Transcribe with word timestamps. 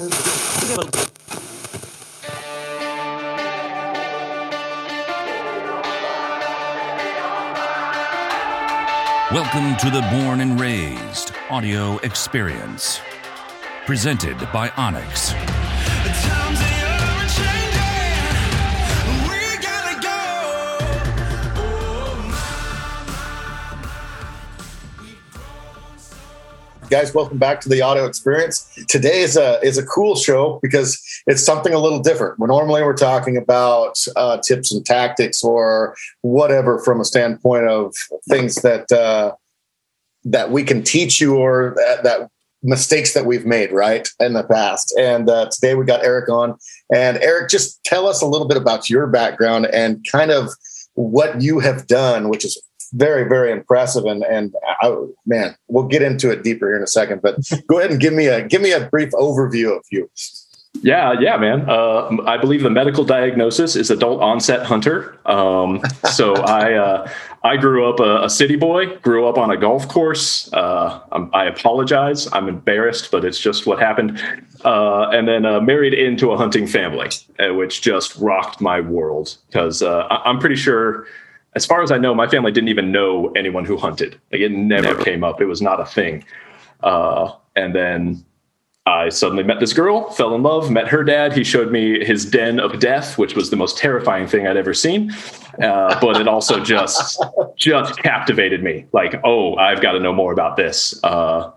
Welcome 0.00 0.16
to 9.76 9.90
the 9.90 10.00
Born 10.10 10.40
and 10.40 10.58
Raised 10.58 11.32
audio 11.50 11.98
experience. 11.98 13.00
Presented 13.84 14.38
by 14.54 14.68
onX. 14.70 15.36
guys 26.88 27.14
welcome 27.14 27.38
back 27.38 27.60
to 27.60 27.68
the 27.68 27.80
audio 27.80 28.04
experience 28.04 28.59
today 28.90 29.20
is 29.20 29.36
a 29.36 29.60
is 29.62 29.78
a 29.78 29.86
cool 29.86 30.16
show 30.16 30.58
because 30.62 31.00
it's 31.26 31.42
something 31.42 31.72
a 31.72 31.78
little 31.78 32.00
different. 32.00 32.38
When 32.38 32.48
normally 32.48 32.82
we're 32.82 32.96
talking 32.96 33.36
about 33.36 33.96
uh, 34.16 34.38
tips 34.38 34.72
and 34.72 34.84
tactics 34.84 35.42
or 35.42 35.96
whatever 36.22 36.80
from 36.80 37.00
a 37.00 37.04
standpoint 37.04 37.68
of 37.68 37.94
things 38.28 38.56
that 38.56 38.90
uh, 38.92 39.32
that 40.24 40.50
we 40.50 40.64
can 40.64 40.82
teach 40.82 41.20
you 41.20 41.36
or 41.36 41.74
that, 41.76 42.02
that 42.02 42.30
mistakes 42.62 43.14
that 43.14 43.24
we've 43.24 43.46
made 43.46 43.72
right 43.72 44.06
in 44.18 44.34
the 44.34 44.42
past. 44.42 44.92
And 44.98 45.30
uh, 45.30 45.48
today 45.50 45.74
we 45.74 45.84
got 45.86 46.04
eric 46.04 46.28
on. 46.28 46.58
And 46.92 47.16
eric 47.18 47.48
just 47.48 47.82
tell 47.84 48.06
us 48.06 48.20
a 48.20 48.26
little 48.26 48.48
bit 48.48 48.58
about 48.58 48.90
your 48.90 49.06
background 49.06 49.66
and 49.66 50.04
kind 50.10 50.30
of 50.30 50.50
what 50.94 51.40
you 51.40 51.60
have 51.60 51.86
done 51.86 52.28
which 52.28 52.44
is 52.44 52.60
very, 52.92 53.28
very 53.28 53.52
impressive. 53.52 54.04
And 54.04 54.24
and 54.24 54.54
I, 54.82 54.94
man, 55.26 55.56
we'll 55.68 55.86
get 55.86 56.02
into 56.02 56.30
it 56.30 56.42
deeper 56.42 56.68
here 56.68 56.76
in 56.76 56.82
a 56.82 56.88
second. 56.88 57.22
But 57.22 57.36
go 57.68 57.78
ahead 57.78 57.90
and 57.90 58.00
give 58.00 58.12
me 58.12 58.26
a 58.26 58.46
give 58.46 58.62
me 58.62 58.72
a 58.72 58.88
brief 58.88 59.10
overview 59.12 59.76
of 59.76 59.84
you. 59.90 60.10
Yeah, 60.82 61.14
yeah, 61.20 61.36
man. 61.36 61.68
Uh, 61.68 62.16
I 62.26 62.36
believe 62.36 62.62
the 62.62 62.70
medical 62.70 63.04
diagnosis 63.04 63.74
is 63.74 63.90
adult 63.90 64.22
onset 64.22 64.64
hunter. 64.64 65.18
Um, 65.26 65.82
so 66.12 66.34
I 66.34 66.74
uh, 66.74 67.10
I 67.42 67.56
grew 67.56 67.90
up 67.90 68.00
a, 68.00 68.24
a, 68.24 68.30
city 68.30 68.56
boy, 68.56 68.96
grew 68.98 69.26
up 69.26 69.36
on 69.36 69.50
a 69.50 69.56
golf 69.56 69.88
course. 69.88 70.50
Uh, 70.52 71.00
i 71.32 71.44
apologize, 71.44 72.28
I'm 72.32 72.48
embarrassed, 72.48 73.10
but 73.10 73.24
it's 73.24 73.40
just 73.40 73.66
what 73.66 73.80
happened. 73.80 74.22
Uh, 74.64 75.08
and 75.08 75.26
then 75.26 75.44
uh, 75.44 75.60
married 75.60 75.94
into 75.94 76.32
a 76.32 76.36
hunting 76.36 76.66
family, 76.66 77.08
uh, 77.38 77.54
which 77.54 77.82
just 77.82 78.14
rocked 78.16 78.60
my 78.60 78.80
world 78.80 79.38
because 79.48 79.82
I'm 79.82 80.38
pretty 80.38 80.56
sure 80.56 81.06
as 81.54 81.66
far 81.66 81.82
as 81.82 81.90
I 81.90 81.98
know, 81.98 82.14
my 82.14 82.28
family 82.28 82.52
didn't 82.52 82.68
even 82.68 82.92
know 82.92 83.32
anyone 83.36 83.64
who 83.64 83.76
hunted. 83.76 84.20
Like 84.32 84.40
it 84.40 84.52
never, 84.52 84.82
never. 84.82 85.02
came 85.02 85.24
up. 85.24 85.40
It 85.40 85.46
was 85.46 85.60
not 85.60 85.80
a 85.80 85.84
thing. 85.84 86.24
Uh, 86.82 87.32
and 87.56 87.74
then 87.74 88.24
I 88.86 89.08
suddenly 89.08 89.42
met 89.42 89.60
this 89.60 89.72
girl, 89.72 90.10
fell 90.10 90.34
in 90.34 90.42
love, 90.42 90.70
met 90.70 90.88
her 90.88 91.04
dad. 91.04 91.32
He 91.32 91.44
showed 91.44 91.70
me 91.70 92.04
his 92.04 92.24
den 92.24 92.58
of 92.58 92.78
death, 92.80 93.18
which 93.18 93.34
was 93.34 93.50
the 93.50 93.56
most 93.56 93.76
terrifying 93.76 94.26
thing 94.26 94.46
I'd 94.46 94.56
ever 94.56 94.74
seen. 94.74 95.12
Uh, 95.62 95.98
but 96.00 96.20
it 96.20 96.26
also 96.26 96.62
just 96.62 97.22
just 97.56 97.98
captivated 97.98 98.62
me. 98.62 98.86
Like, 98.92 99.20
oh, 99.24 99.56
I've 99.56 99.82
got 99.82 99.92
to 99.92 100.00
know 100.00 100.12
more 100.12 100.32
about 100.32 100.56
this. 100.56 100.98
Uh, 101.04 101.50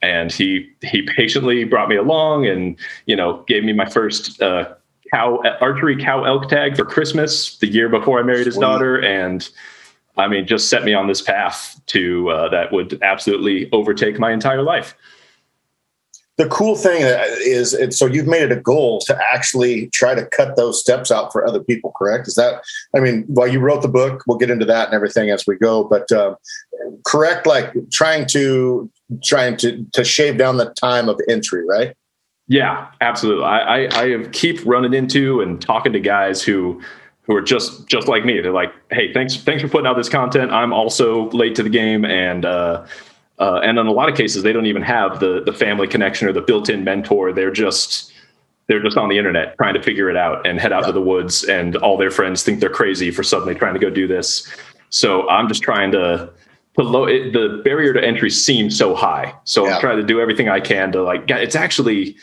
and 0.00 0.30
he 0.30 0.70
he 0.82 1.02
patiently 1.02 1.64
brought 1.64 1.88
me 1.88 1.96
along, 1.96 2.46
and 2.46 2.78
you 3.06 3.16
know, 3.16 3.44
gave 3.48 3.64
me 3.64 3.72
my 3.72 3.88
first 3.88 4.40
uh, 4.40 4.72
cow 5.12 5.42
archery 5.60 5.96
cow 5.96 6.24
elk 6.24 6.48
tag 6.48 6.76
for 6.76 6.84
Christmas 6.84 7.56
the 7.58 7.68
year 7.68 7.88
before 7.88 8.18
I 8.18 8.22
married 8.22 8.46
his 8.46 8.56
daughter, 8.56 8.98
and 8.98 9.48
I 10.16 10.28
mean, 10.28 10.46
just 10.46 10.68
set 10.68 10.84
me 10.84 10.94
on 10.94 11.06
this 11.06 11.22
path 11.22 11.80
to 11.86 12.30
uh, 12.30 12.48
that 12.48 12.72
would 12.72 12.98
absolutely 13.02 13.70
overtake 13.72 14.18
my 14.18 14.32
entire 14.32 14.62
life. 14.62 14.94
The 16.38 16.48
cool 16.48 16.76
thing 16.76 17.02
is, 17.02 17.74
it, 17.74 17.92
so 17.92 18.06
you've 18.06 18.28
made 18.28 18.42
it 18.42 18.52
a 18.52 18.60
goal 18.60 19.00
to 19.06 19.18
actually 19.32 19.88
try 19.88 20.14
to 20.14 20.24
cut 20.26 20.54
those 20.54 20.80
steps 20.80 21.10
out 21.10 21.32
for 21.32 21.44
other 21.44 21.58
people. 21.58 21.92
Correct? 21.96 22.28
Is 22.28 22.36
that? 22.36 22.62
I 22.94 23.00
mean, 23.00 23.24
while 23.26 23.48
you 23.48 23.58
wrote 23.58 23.82
the 23.82 23.88
book, 23.88 24.22
we'll 24.26 24.38
get 24.38 24.48
into 24.48 24.64
that 24.66 24.86
and 24.86 24.94
everything 24.94 25.30
as 25.30 25.48
we 25.48 25.56
go. 25.56 25.82
But 25.82 26.10
uh, 26.12 26.36
correct, 27.04 27.46
like 27.46 27.72
trying 27.90 28.26
to 28.26 28.88
trying 29.24 29.56
to 29.58 29.84
to 29.92 30.04
shave 30.04 30.38
down 30.38 30.58
the 30.58 30.72
time 30.74 31.08
of 31.08 31.20
entry, 31.28 31.64
right? 31.66 31.96
Yeah, 32.48 32.88
absolutely. 33.02 33.44
I, 33.44 33.84
I, 33.84 33.88
I 34.02 34.24
keep 34.32 34.64
running 34.64 34.94
into 34.94 35.42
and 35.42 35.60
talking 35.60 35.92
to 35.92 36.00
guys 36.00 36.42
who 36.42 36.82
who 37.22 37.36
are 37.36 37.42
just 37.42 37.86
just 37.86 38.08
like 38.08 38.24
me. 38.24 38.40
They're 38.40 38.52
like, 38.52 38.72
"Hey, 38.90 39.12
thanks 39.12 39.36
thanks 39.36 39.62
for 39.62 39.68
putting 39.68 39.86
out 39.86 39.96
this 39.96 40.08
content. 40.08 40.50
I'm 40.50 40.72
also 40.72 41.28
late 41.30 41.54
to 41.56 41.62
the 41.62 41.68
game, 41.68 42.06
and 42.06 42.46
uh, 42.46 42.86
uh, 43.38 43.60
and 43.62 43.78
in 43.78 43.86
a 43.86 43.92
lot 43.92 44.08
of 44.08 44.16
cases, 44.16 44.42
they 44.42 44.52
don't 44.52 44.64
even 44.64 44.82
have 44.82 45.20
the 45.20 45.42
the 45.44 45.52
family 45.52 45.86
connection 45.86 46.26
or 46.26 46.32
the 46.32 46.40
built-in 46.40 46.84
mentor. 46.84 47.34
They're 47.34 47.50
just 47.50 48.12
they're 48.66 48.82
just 48.82 48.96
on 48.96 49.10
the 49.10 49.18
internet 49.18 49.54
trying 49.58 49.74
to 49.74 49.82
figure 49.82 50.08
it 50.08 50.16
out 50.16 50.46
and 50.46 50.58
head 50.58 50.72
out 50.72 50.82
yeah. 50.82 50.86
to 50.86 50.92
the 50.92 51.02
woods, 51.02 51.44
and 51.44 51.76
all 51.76 51.98
their 51.98 52.10
friends 52.10 52.42
think 52.42 52.60
they're 52.60 52.70
crazy 52.70 53.10
for 53.10 53.22
suddenly 53.22 53.54
trying 53.54 53.74
to 53.74 53.80
go 53.80 53.90
do 53.90 54.08
this. 54.08 54.50
So 54.88 55.28
I'm 55.28 55.48
just 55.48 55.62
trying 55.62 55.92
to 55.92 56.32
the 56.76 56.82
low 56.84 57.04
it, 57.04 57.34
the 57.34 57.60
barrier 57.62 57.92
to 57.92 58.02
entry 58.02 58.30
seems 58.30 58.78
so 58.78 58.94
high. 58.94 59.34
So 59.44 59.66
yeah. 59.66 59.74
I'm 59.74 59.80
trying 59.80 59.98
to 59.98 60.02
do 60.02 60.18
everything 60.18 60.48
I 60.48 60.60
can 60.60 60.92
to 60.92 61.02
like. 61.02 61.28
It's 61.28 61.56
actually 61.56 62.16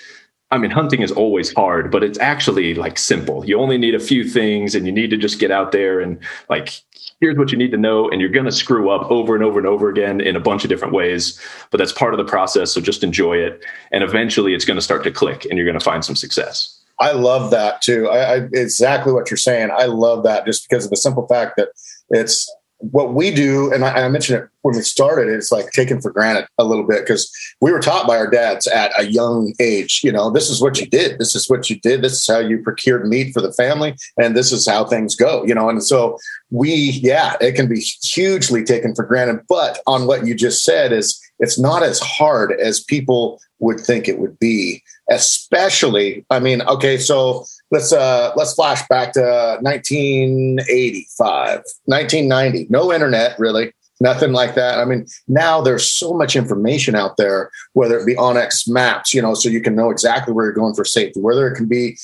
I 0.52 0.58
mean, 0.58 0.72
hunting 0.72 1.02
is 1.02 1.12
always 1.12 1.54
hard, 1.54 1.92
but 1.92 2.04
it's 2.04 2.20
actually 2.20 2.76
like 2.76 2.98
simple. 3.00 3.44
You 3.46 3.60
only 3.60 3.78
need 3.78 3.96
a 3.96 4.00
few 4.00 4.24
things 4.24 4.76
and 4.76 4.86
you 4.86 4.92
need 4.92 5.10
to 5.10 5.18
just 5.18 5.40
get 5.40 5.50
out 5.50 5.72
there 5.72 6.00
and 6.00 6.20
like, 6.50 6.82
here's 7.20 7.38
what 7.38 7.52
you 7.52 7.58
need 7.58 7.72
to 7.72 7.78
know. 7.78 8.08
And 8.10 8.22
you're 8.22 8.30
going 8.30 8.46
to 8.46 8.52
screw 8.52 8.92
up 8.92 9.10
over 9.10 9.34
and 9.34 9.44
over 9.44 9.58
and 9.58 9.68
over 9.68 9.90
again 9.90 10.22
in 10.22 10.36
a 10.36 10.40
bunch 10.40 10.64
of 10.64 10.70
different 10.70 10.94
ways, 10.94 11.40
but 11.72 11.78
that's 11.78 11.92
part 11.92 12.14
of 12.14 12.20
the 12.20 12.30
process. 12.30 12.72
So 12.72 12.80
just 12.80 13.04
enjoy 13.04 13.38
it. 13.38 13.66
And 13.92 14.04
eventually 14.04 14.54
it's 14.54 14.66
going 14.66 14.78
to 14.78 14.84
start 14.84 15.04
to 15.06 15.12
click 15.12 15.46
and 15.46 15.58
you're 15.58 15.66
going 15.66 15.80
to 15.80 15.84
find 15.84 16.06
some 16.06 16.16
success. 16.16 16.80
I 17.00 17.12
love 17.12 17.52
that 17.52 17.82
too. 17.82 18.08
I, 18.08 18.36
I, 18.36 18.36
exactly 18.54 19.12
what 19.12 19.30
you're 19.30 19.38
saying. 19.38 19.70
I 19.76 19.86
love 19.86 20.24
that 20.24 20.46
just 20.46 20.70
because 20.70 20.86
of 20.86 20.92
the 20.92 20.98
simple 20.98 21.28
fact 21.28 21.58
that 21.58 21.70
it's 22.10 22.50
what 22.80 23.14
we 23.14 23.32
do, 23.32 23.74
and 23.74 23.86
I, 23.86 24.06
I, 24.06 24.10
mentioned 24.10 24.40
it 24.40 24.50
when 24.62 24.76
we 24.76 24.82
started, 24.82 25.30
it's 25.30 25.52
like 25.52 25.72
taken 25.72 26.02
for 26.02 26.12
granted 26.12 26.48
a 26.58 26.66
little 26.66 26.86
bit 26.86 27.02
because 27.02 27.32
we 27.62 27.72
were 27.72 27.80
taught 27.80 28.06
by 28.06 28.18
our 28.18 28.30
dads 28.30 28.68
at 28.68 28.92
a 29.00 29.06
young 29.06 29.54
age, 29.60 30.02
you 30.04 30.12
know, 30.12 30.30
this 30.30 30.50
is 30.50 30.62
what 30.62 30.80
you 30.80 30.86
did. 30.86 31.18
This 31.18 31.36
is 31.36 31.50
what 31.50 31.70
you 31.70 31.80
did. 31.80 32.02
This 32.02 32.14
is 32.14 32.28
how 32.28 32.40
you 32.40 32.62
procured 32.62 33.08
meat 33.08 33.34
for 33.34 33.42
the 33.42 33.54
family. 33.54 33.96
And 34.18 34.36
this 34.36 34.52
is 34.52 34.68
how 34.68 34.86
things 34.86 35.16
go, 35.16 35.46
you 35.46 35.56
know. 35.56 35.70
And 35.70 35.84
so 35.84 36.18
we, 36.50 37.00
yeah, 37.02 37.36
it 37.40 37.54
can 37.54 37.68
be 37.68 37.80
hugely 37.80 38.64
taken 38.64 38.94
for 38.94 39.06
granted. 39.06 39.46
But 39.48 39.80
on 39.88 40.06
what 40.06 40.26
you 40.26 40.36
just 40.36 40.64
said 40.64 40.92
is 40.92 41.20
it's 41.40 41.60
not 41.60 41.82
as 41.82 42.00
hard 42.00 42.54
as 42.60 42.84
people 42.84 43.40
would 43.60 43.80
think 43.80 44.08
it 44.08 44.20
would 44.20 44.38
be, 44.40 44.84
especially, 45.10 46.26
I 46.30 46.40
mean, 46.40 46.62
okay, 46.64 46.98
so 46.98 47.46
let's 47.72 47.92
uh 47.92 48.32
let's 48.36 48.54
flash 48.54 48.88
back 48.88 49.12
to 49.14 49.58
1985 49.62 51.64
1990 51.86 52.68
no 52.70 52.94
internet 52.94 53.38
really 53.40 53.74
nothing 54.00 54.34
like 54.34 54.56
that. 54.56 54.80
I 54.80 54.86
mean 54.86 55.06
now 55.28 55.62
there's 55.62 55.90
so 55.90 56.14
much 56.14 56.36
information 56.36 56.96
out 56.96 57.18
there 57.18 57.52
whether 57.74 57.98
it 58.00 58.06
be 58.06 58.16
onX 58.16 58.68
maps 58.68 59.14
you 59.14 59.22
know 59.22 59.34
so 59.34 59.50
you 59.50 59.62
can 59.62 59.76
know 59.76 59.90
exactly 59.90 60.34
where 60.34 60.46
you're 60.46 60.54
going 60.54 60.76
for 60.76 60.86
safety 60.86 61.20
whether 61.20 61.48
it 61.48 61.56
can 61.56 61.68
be 61.68 61.98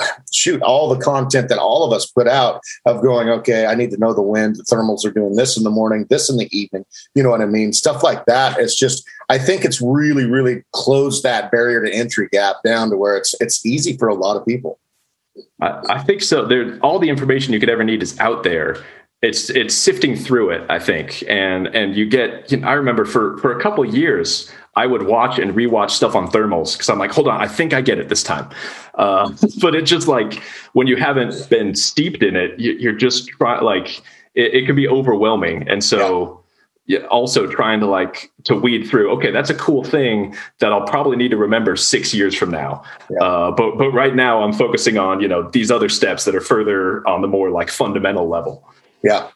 uh, 0.00 0.04
shoot 0.32 0.62
all 0.62 0.88
the 0.88 1.02
content 1.02 1.48
that 1.48 1.58
all 1.58 1.84
of 1.84 1.92
us 1.92 2.06
put 2.06 2.28
out 2.28 2.60
of 2.86 3.02
going 3.02 3.28
okay 3.28 3.66
i 3.66 3.74
need 3.74 3.90
to 3.90 3.98
know 3.98 4.14
the 4.14 4.22
wind 4.22 4.56
the 4.56 4.62
thermals 4.62 5.04
are 5.04 5.10
doing 5.10 5.34
this 5.34 5.56
in 5.56 5.64
the 5.64 5.70
morning 5.70 6.06
this 6.08 6.30
in 6.30 6.36
the 6.36 6.48
evening 6.56 6.84
you 7.14 7.22
know 7.22 7.30
what 7.30 7.40
i 7.40 7.46
mean? 7.46 7.72
Stuff 7.72 8.02
like 8.02 8.24
that. 8.26 8.58
It's 8.58 8.74
just 8.74 9.08
i 9.30 9.38
think 9.38 9.64
it's 9.64 9.80
really 9.80 10.26
really 10.26 10.62
closed 10.72 11.22
that 11.22 11.50
barrier 11.50 11.82
to 11.82 11.92
entry 11.92 12.28
gap 12.32 12.56
down 12.64 12.90
to 12.90 12.96
where 12.96 13.16
it's 13.16 13.34
it's 13.40 13.64
easy 13.64 13.96
for 13.96 14.08
a 14.08 14.14
lot 14.14 14.36
of 14.36 14.44
people. 14.46 14.78
I, 15.60 15.80
I 15.88 16.02
think 16.02 16.22
so. 16.22 16.44
There 16.44 16.78
all 16.80 16.98
the 16.98 17.08
information 17.08 17.52
you 17.52 17.60
could 17.60 17.70
ever 17.70 17.84
need 17.84 18.02
is 18.02 18.18
out 18.20 18.42
there 18.42 18.82
it's 19.24 19.50
it's 19.50 19.74
sifting 19.74 20.14
through 20.14 20.50
it 20.50 20.62
i 20.68 20.78
think 20.78 21.24
and 21.28 21.66
and 21.68 21.96
you 21.96 22.06
get 22.06 22.50
you 22.52 22.58
know, 22.58 22.68
i 22.68 22.72
remember 22.72 23.04
for 23.04 23.38
for 23.38 23.56
a 23.56 23.60
couple 23.60 23.84
years 23.84 24.50
I 24.76 24.86
would 24.86 25.04
watch 25.04 25.38
and 25.38 25.54
rewatch 25.54 25.90
stuff 25.90 26.14
on 26.14 26.28
thermals 26.28 26.72
because 26.72 26.88
I'm 26.88 26.98
like, 26.98 27.12
hold 27.12 27.28
on, 27.28 27.40
I 27.40 27.46
think 27.46 27.72
I 27.72 27.80
get 27.80 27.98
it 27.98 28.08
this 28.08 28.22
time. 28.22 28.50
Uh, 28.94 29.30
but 29.60 29.74
it's 29.74 29.90
just 29.90 30.08
like 30.08 30.42
when 30.72 30.86
you 30.86 30.96
haven't 30.96 31.48
been 31.48 31.74
steeped 31.74 32.22
in 32.22 32.36
it, 32.36 32.58
you, 32.58 32.90
are 32.90 32.94
just 32.94 33.28
try, 33.28 33.60
like 33.60 34.02
it, 34.34 34.54
it, 34.54 34.66
can 34.66 34.74
be 34.74 34.88
overwhelming. 34.88 35.68
And 35.68 35.84
so, 35.84 36.42
yeah. 36.86 37.00
also 37.06 37.46
trying 37.46 37.80
to 37.80 37.86
like 37.86 38.32
to 38.44 38.56
weed 38.56 38.88
through. 38.88 39.10
Okay, 39.12 39.30
that's 39.30 39.50
a 39.50 39.54
cool 39.54 39.84
thing 39.84 40.36
that 40.58 40.72
I'll 40.72 40.86
probably 40.86 41.16
need 41.16 41.30
to 41.30 41.36
remember 41.36 41.76
six 41.76 42.12
years 42.12 42.34
from 42.34 42.50
now. 42.50 42.82
Yeah. 43.10 43.18
Uh, 43.24 43.50
but 43.52 43.78
but 43.78 43.90
right 43.90 44.14
now, 44.14 44.42
I'm 44.42 44.52
focusing 44.52 44.98
on 44.98 45.20
you 45.20 45.28
know 45.28 45.48
these 45.50 45.70
other 45.70 45.88
steps 45.88 46.24
that 46.24 46.34
are 46.34 46.40
further 46.40 47.06
on 47.08 47.22
the 47.22 47.28
more 47.28 47.50
like 47.50 47.70
fundamental 47.70 48.28
level. 48.28 48.68
Yeah. 49.04 49.28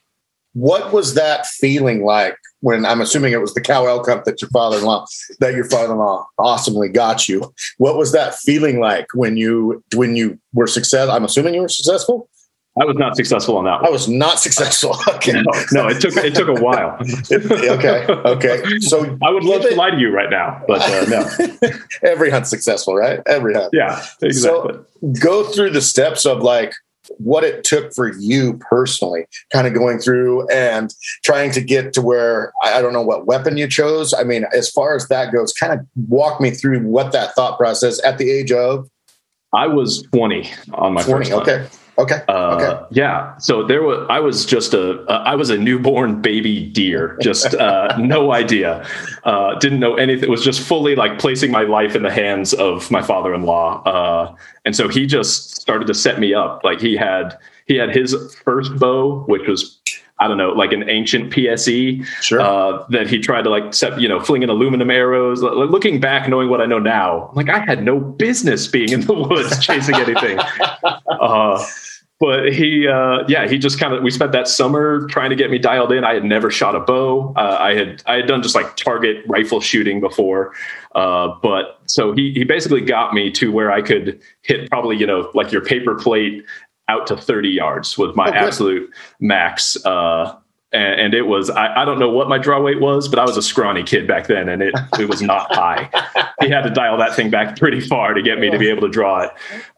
What 0.54 0.92
was 0.92 1.14
that 1.14 1.46
feeling 1.46 2.04
like 2.04 2.36
when 2.60 2.84
I'm 2.84 3.00
assuming 3.00 3.32
it 3.32 3.40
was 3.40 3.54
the 3.54 3.60
cow 3.60 3.86
elk 3.86 4.08
hunt 4.08 4.24
that 4.24 4.40
your 4.40 4.50
father-in-law 4.50 5.06
that 5.38 5.54
your 5.54 5.66
father-in-law 5.66 6.26
awesomely 6.38 6.88
got 6.88 7.28
you? 7.28 7.52
What 7.76 7.96
was 7.96 8.10
that 8.12 8.34
feeling 8.34 8.80
like 8.80 9.06
when 9.14 9.36
you 9.36 9.84
when 9.94 10.16
you 10.16 10.40
were 10.54 10.66
successful? 10.66 11.14
I'm 11.14 11.24
assuming 11.24 11.54
you 11.54 11.60
were 11.60 11.68
successful. 11.68 12.28
I 12.80 12.84
was 12.84 12.96
not 12.96 13.16
successful 13.16 13.56
on 13.56 13.64
that. 13.64 13.82
One. 13.82 13.86
I 13.86 13.90
was 13.90 14.08
not 14.08 14.38
successful. 14.40 14.96
Okay. 15.18 15.32
No, 15.32 15.42
no, 15.72 15.88
it 15.88 16.00
took 16.00 16.16
it 16.16 16.34
took 16.34 16.48
a 16.48 16.62
while. 16.62 16.96
okay, 17.32 18.06
okay. 18.06 18.78
So 18.80 19.18
I 19.22 19.30
would 19.30 19.42
love 19.42 19.62
to 19.62 19.74
lie 19.74 19.90
to 19.90 19.98
you 19.98 20.10
right 20.10 20.30
now, 20.30 20.62
but 20.68 20.80
uh, 20.80 21.04
no. 21.08 21.70
Every 22.02 22.30
hunt's 22.30 22.50
successful, 22.50 22.94
right? 22.94 23.20
Every 23.26 23.54
hunt. 23.54 23.70
Yeah, 23.72 24.04
exactly. 24.22 24.74
So 24.74 24.86
go 25.20 25.44
through 25.44 25.70
the 25.70 25.80
steps 25.80 26.24
of 26.24 26.42
like 26.42 26.72
what 27.18 27.44
it 27.44 27.64
took 27.64 27.92
for 27.94 28.12
you 28.18 28.58
personally, 28.70 29.26
kind 29.52 29.66
of 29.66 29.74
going 29.74 29.98
through 29.98 30.48
and 30.48 30.94
trying 31.24 31.50
to 31.52 31.60
get 31.60 31.92
to 31.94 32.02
where 32.02 32.52
I 32.62 32.80
don't 32.80 32.92
know 32.92 33.02
what 33.02 33.26
weapon 33.26 33.56
you 33.56 33.68
chose. 33.68 34.14
I 34.14 34.24
mean, 34.24 34.46
as 34.54 34.70
far 34.70 34.94
as 34.94 35.08
that 35.08 35.32
goes, 35.32 35.52
kind 35.52 35.72
of 35.72 35.86
walk 36.08 36.40
me 36.40 36.50
through 36.50 36.80
what 36.80 37.12
that 37.12 37.34
thought 37.34 37.58
process 37.58 38.02
at 38.04 38.18
the 38.18 38.30
age 38.30 38.52
of. 38.52 38.88
I 39.52 39.66
was 39.66 40.02
20 40.12 40.50
on 40.74 40.94
my 40.94 41.02
20, 41.02 41.30
first 41.30 41.32
okay. 41.32 41.66
Okay. 41.98 42.22
Uh, 42.28 42.56
okay. 42.56 42.86
Yeah. 42.90 43.36
So 43.38 43.66
there 43.66 43.82
was. 43.82 44.06
I 44.08 44.20
was 44.20 44.46
just 44.46 44.72
a. 44.72 45.00
Uh, 45.06 45.22
I 45.26 45.34
was 45.34 45.50
a 45.50 45.58
newborn 45.58 46.22
baby 46.22 46.66
deer. 46.66 47.18
Just 47.20 47.54
uh, 47.54 47.96
no 47.98 48.32
idea. 48.32 48.86
Uh, 49.24 49.58
didn't 49.58 49.80
know 49.80 49.96
anything. 49.96 50.24
It 50.24 50.30
Was 50.30 50.44
just 50.44 50.60
fully 50.60 50.94
like 50.94 51.18
placing 51.18 51.50
my 51.50 51.62
life 51.62 51.96
in 51.96 52.02
the 52.02 52.12
hands 52.12 52.54
of 52.54 52.88
my 52.90 53.02
father-in-law. 53.02 53.82
Uh, 53.82 54.36
and 54.64 54.76
so 54.76 54.88
he 54.88 55.06
just 55.06 55.60
started 55.60 55.86
to 55.88 55.94
set 55.94 56.20
me 56.20 56.34
up. 56.34 56.62
Like 56.62 56.80
he 56.80 56.96
had. 56.96 57.36
He 57.66 57.74
had 57.74 57.94
his 57.94 58.16
first 58.46 58.74
bow, 58.76 59.24
which 59.26 59.46
was 59.46 59.78
I 60.20 60.28
don't 60.28 60.36
know, 60.36 60.50
like 60.50 60.72
an 60.72 60.88
ancient 60.88 61.32
PSE 61.32 62.04
sure. 62.22 62.40
uh, 62.40 62.84
that 62.90 63.08
he 63.08 63.18
tried 63.18 63.42
to 63.42 63.50
like 63.50 63.72
set, 63.72 64.00
you 64.00 64.08
know, 64.08 64.20
flinging 64.20 64.48
aluminum 64.48 64.90
arrows. 64.90 65.42
Looking 65.42 66.00
back, 66.00 66.28
knowing 66.28 66.48
what 66.48 66.60
I 66.60 66.66
know 66.66 66.78
now, 66.78 67.30
like 67.34 67.48
I 67.48 67.60
had 67.60 67.84
no 67.84 68.00
business 68.00 68.66
being 68.66 68.90
in 68.90 69.02
the 69.02 69.14
woods 69.14 69.58
chasing 69.64 69.94
anything. 69.94 70.38
uh, 71.06 71.64
but 72.20 72.52
he 72.52 72.88
uh, 72.88 73.24
yeah 73.28 73.46
he 73.46 73.58
just 73.58 73.78
kind 73.78 73.94
of 73.94 74.02
we 74.02 74.10
spent 74.10 74.32
that 74.32 74.48
summer 74.48 75.06
trying 75.08 75.30
to 75.30 75.36
get 75.36 75.50
me 75.50 75.58
dialed 75.58 75.92
in 75.92 76.04
i 76.04 76.14
had 76.14 76.24
never 76.24 76.50
shot 76.50 76.74
a 76.74 76.80
bow 76.80 77.32
uh, 77.36 77.56
i 77.60 77.74
had 77.74 78.02
i 78.06 78.16
had 78.16 78.26
done 78.26 78.42
just 78.42 78.54
like 78.54 78.76
target 78.76 79.24
rifle 79.26 79.60
shooting 79.60 80.00
before 80.00 80.52
uh, 80.94 81.28
but 81.42 81.80
so 81.86 82.12
he 82.12 82.32
he 82.32 82.44
basically 82.44 82.80
got 82.80 83.14
me 83.14 83.30
to 83.30 83.52
where 83.52 83.70
i 83.70 83.80
could 83.80 84.20
hit 84.42 84.68
probably 84.70 84.96
you 84.96 85.06
know 85.06 85.30
like 85.34 85.52
your 85.52 85.64
paper 85.64 85.94
plate 85.94 86.44
out 86.88 87.06
to 87.06 87.17
30 87.17 87.49
yards 87.49 87.96
was 87.99 88.14
my 88.17 88.29
oh, 88.29 88.32
absolute 88.32 88.90
max 89.20 89.76
uh, 89.85 90.37
and, 90.73 91.00
and, 91.00 91.14
it 91.14 91.23
was 91.23 91.49
I, 91.49 91.82
I, 91.82 91.85
don't 91.87 91.99
know 91.99 92.11
what 92.11 92.29
my 92.29 92.37
draw 92.37 92.61
weight 92.61 92.79
was, 92.79 93.08
but 93.08 93.19
I 93.19 93.25
was 93.25 93.38
a 93.38 93.43
scrawny 93.43 93.82
kid 93.82 94.06
back 94.06 94.26
then, 94.26 94.50
and 94.50 94.62
it 94.62 94.75
it 94.99 95.08
was 95.08 95.23
not 95.23 95.46
high. 95.55 95.88
he 96.43 96.50
had 96.50 96.62
to 96.62 96.70
dial 96.70 96.99
that 96.99 97.14
thing 97.14 97.31
back 97.31 97.58
pretty 97.58 97.81
far 97.81 98.12
to 98.12 98.20
get 98.20 98.38
me 98.38 98.50
to 98.50 98.58
be 98.58 98.69
able 98.69 98.82
to 98.82 98.88
draw 98.88 99.23
it, 99.23 99.31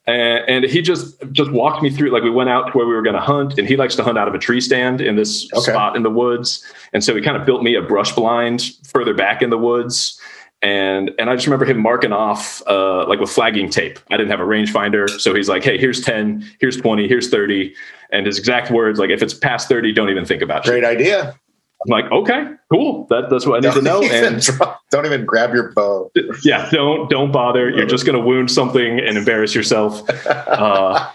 and, 0.08 0.48
and 0.48 0.64
he 0.64 0.82
just 0.82 1.14
just 1.30 1.52
walked 1.52 1.80
me 1.80 1.90
through. 1.90 2.10
Like 2.10 2.24
we 2.24 2.30
went 2.30 2.50
out 2.50 2.72
to 2.72 2.72
where 2.72 2.86
we 2.86 2.92
were 2.92 3.02
going 3.02 3.14
to 3.14 3.22
hunt, 3.22 3.56
and 3.56 3.68
he 3.68 3.76
likes 3.76 3.94
to 3.96 4.02
hunt 4.02 4.18
out 4.18 4.26
of 4.26 4.34
a 4.34 4.38
tree 4.38 4.60
stand 4.60 5.00
in 5.00 5.14
this 5.14 5.48
okay. 5.52 5.70
spot 5.70 5.94
in 5.94 6.02
the 6.02 6.10
woods, 6.10 6.64
and 6.92 7.04
so 7.04 7.14
he 7.14 7.22
kind 7.22 7.36
of 7.36 7.46
built 7.46 7.62
me 7.62 7.76
a 7.76 7.82
brush 7.82 8.12
blind 8.12 8.72
further 8.82 9.14
back 9.14 9.42
in 9.42 9.50
the 9.50 9.58
woods 9.58 10.19
and 10.62 11.10
and 11.18 11.30
I 11.30 11.34
just 11.34 11.46
remember 11.46 11.64
him 11.64 11.80
marking 11.80 12.12
off 12.12 12.62
uh, 12.66 13.06
like 13.06 13.20
with 13.20 13.30
flagging 13.30 13.70
tape. 13.70 13.98
I 14.10 14.16
didn't 14.16 14.30
have 14.30 14.40
a 14.40 14.44
rangefinder, 14.44 15.08
so 15.20 15.34
he's 15.34 15.48
like, 15.48 15.64
"Hey, 15.64 15.78
here's 15.78 16.00
ten, 16.00 16.44
here's 16.60 16.76
twenty, 16.76 17.08
here's 17.08 17.30
30. 17.30 17.74
and 18.10 18.26
his 18.26 18.38
exact 18.38 18.70
words 18.70 18.98
like, 18.98 19.10
"If 19.10 19.22
it's 19.22 19.34
past 19.34 19.68
thirty, 19.68 19.92
don't 19.92 20.10
even 20.10 20.24
think 20.24 20.42
about 20.42 20.66
it." 20.66 20.70
Great 20.70 20.84
idea. 20.84 21.34
I'm 21.82 21.90
like, 21.90 22.12
okay, 22.12 22.44
cool. 22.70 23.06
That, 23.08 23.30
that's 23.30 23.46
what 23.46 23.56
I 23.56 23.60
need 23.60 23.74
don't 23.74 23.76
to 23.76 23.82
know. 23.82 24.02
And 24.02 24.46
don't 24.90 25.06
even 25.06 25.24
grab 25.24 25.54
your 25.54 25.72
bow. 25.72 26.12
Yeah, 26.42 26.68
don't 26.70 27.08
don't 27.08 27.32
bother. 27.32 27.70
You're 27.70 27.86
just 27.86 28.04
going 28.04 28.18
to 28.18 28.24
wound 28.24 28.50
something 28.50 29.00
and 29.00 29.16
embarrass 29.16 29.54
yourself. 29.54 30.02
Uh, 30.26 31.08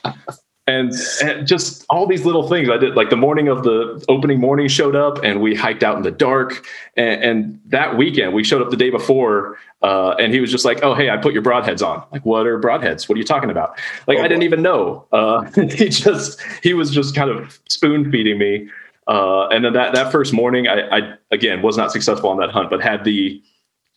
and, 0.67 0.93
and, 1.21 1.45
just 1.45 1.85
all 1.89 2.07
these 2.07 2.25
little 2.25 2.47
things. 2.47 2.69
I 2.69 2.77
did 2.77 2.95
like 2.95 3.09
the 3.11 3.15
morning 3.15 3.47
of 3.47 3.63
the 3.63 4.03
opening 4.09 4.39
morning 4.39 4.67
showed 4.67 4.95
up 4.95 5.23
and 5.23 5.39
we 5.39 5.53
hiked 5.53 5.83
out 5.83 5.95
in 5.95 6.01
the 6.01 6.11
dark. 6.11 6.65
And, 6.97 7.23
and 7.23 7.61
that 7.67 7.97
weekend 7.97 8.33
we 8.33 8.43
showed 8.43 8.61
up 8.61 8.71
the 8.71 8.77
day 8.77 8.89
before 8.89 9.57
uh, 9.83 10.15
and 10.17 10.33
he 10.33 10.39
was 10.39 10.49
just 10.49 10.65
like 10.65 10.81
oh 10.81 10.95
hey 10.95 11.09
i 11.09 11.17
put 11.17 11.33
your 11.33 11.43
broadheads 11.43 11.85
on. 11.85 12.03
Like 12.11 12.25
what 12.25 12.47
are 12.47 12.59
broadheads? 12.59 13.07
What 13.07 13.15
are 13.15 13.19
you 13.19 13.25
talking 13.25 13.51
about? 13.51 13.77
Like 14.07 14.17
oh, 14.17 14.23
i 14.23 14.27
didn't 14.27 14.43
even 14.43 14.61
know. 14.61 15.05
Uh, 15.11 15.43
he 15.69 15.89
just 15.89 16.41
he 16.63 16.73
was 16.73 16.91
just 16.91 17.15
kind 17.15 17.29
of 17.29 17.59
spoon 17.69 18.11
feeding 18.11 18.39
me. 18.39 18.67
Uh, 19.07 19.47
and 19.49 19.63
then 19.63 19.73
that 19.73 19.93
that 19.93 20.11
first 20.11 20.33
morning 20.33 20.67
I, 20.67 20.97
I 20.97 21.13
again 21.29 21.61
was 21.61 21.77
not 21.77 21.91
successful 21.91 22.29
on 22.29 22.37
that 22.37 22.49
hunt 22.49 22.71
but 22.71 22.81
had 22.81 23.03
the 23.03 23.41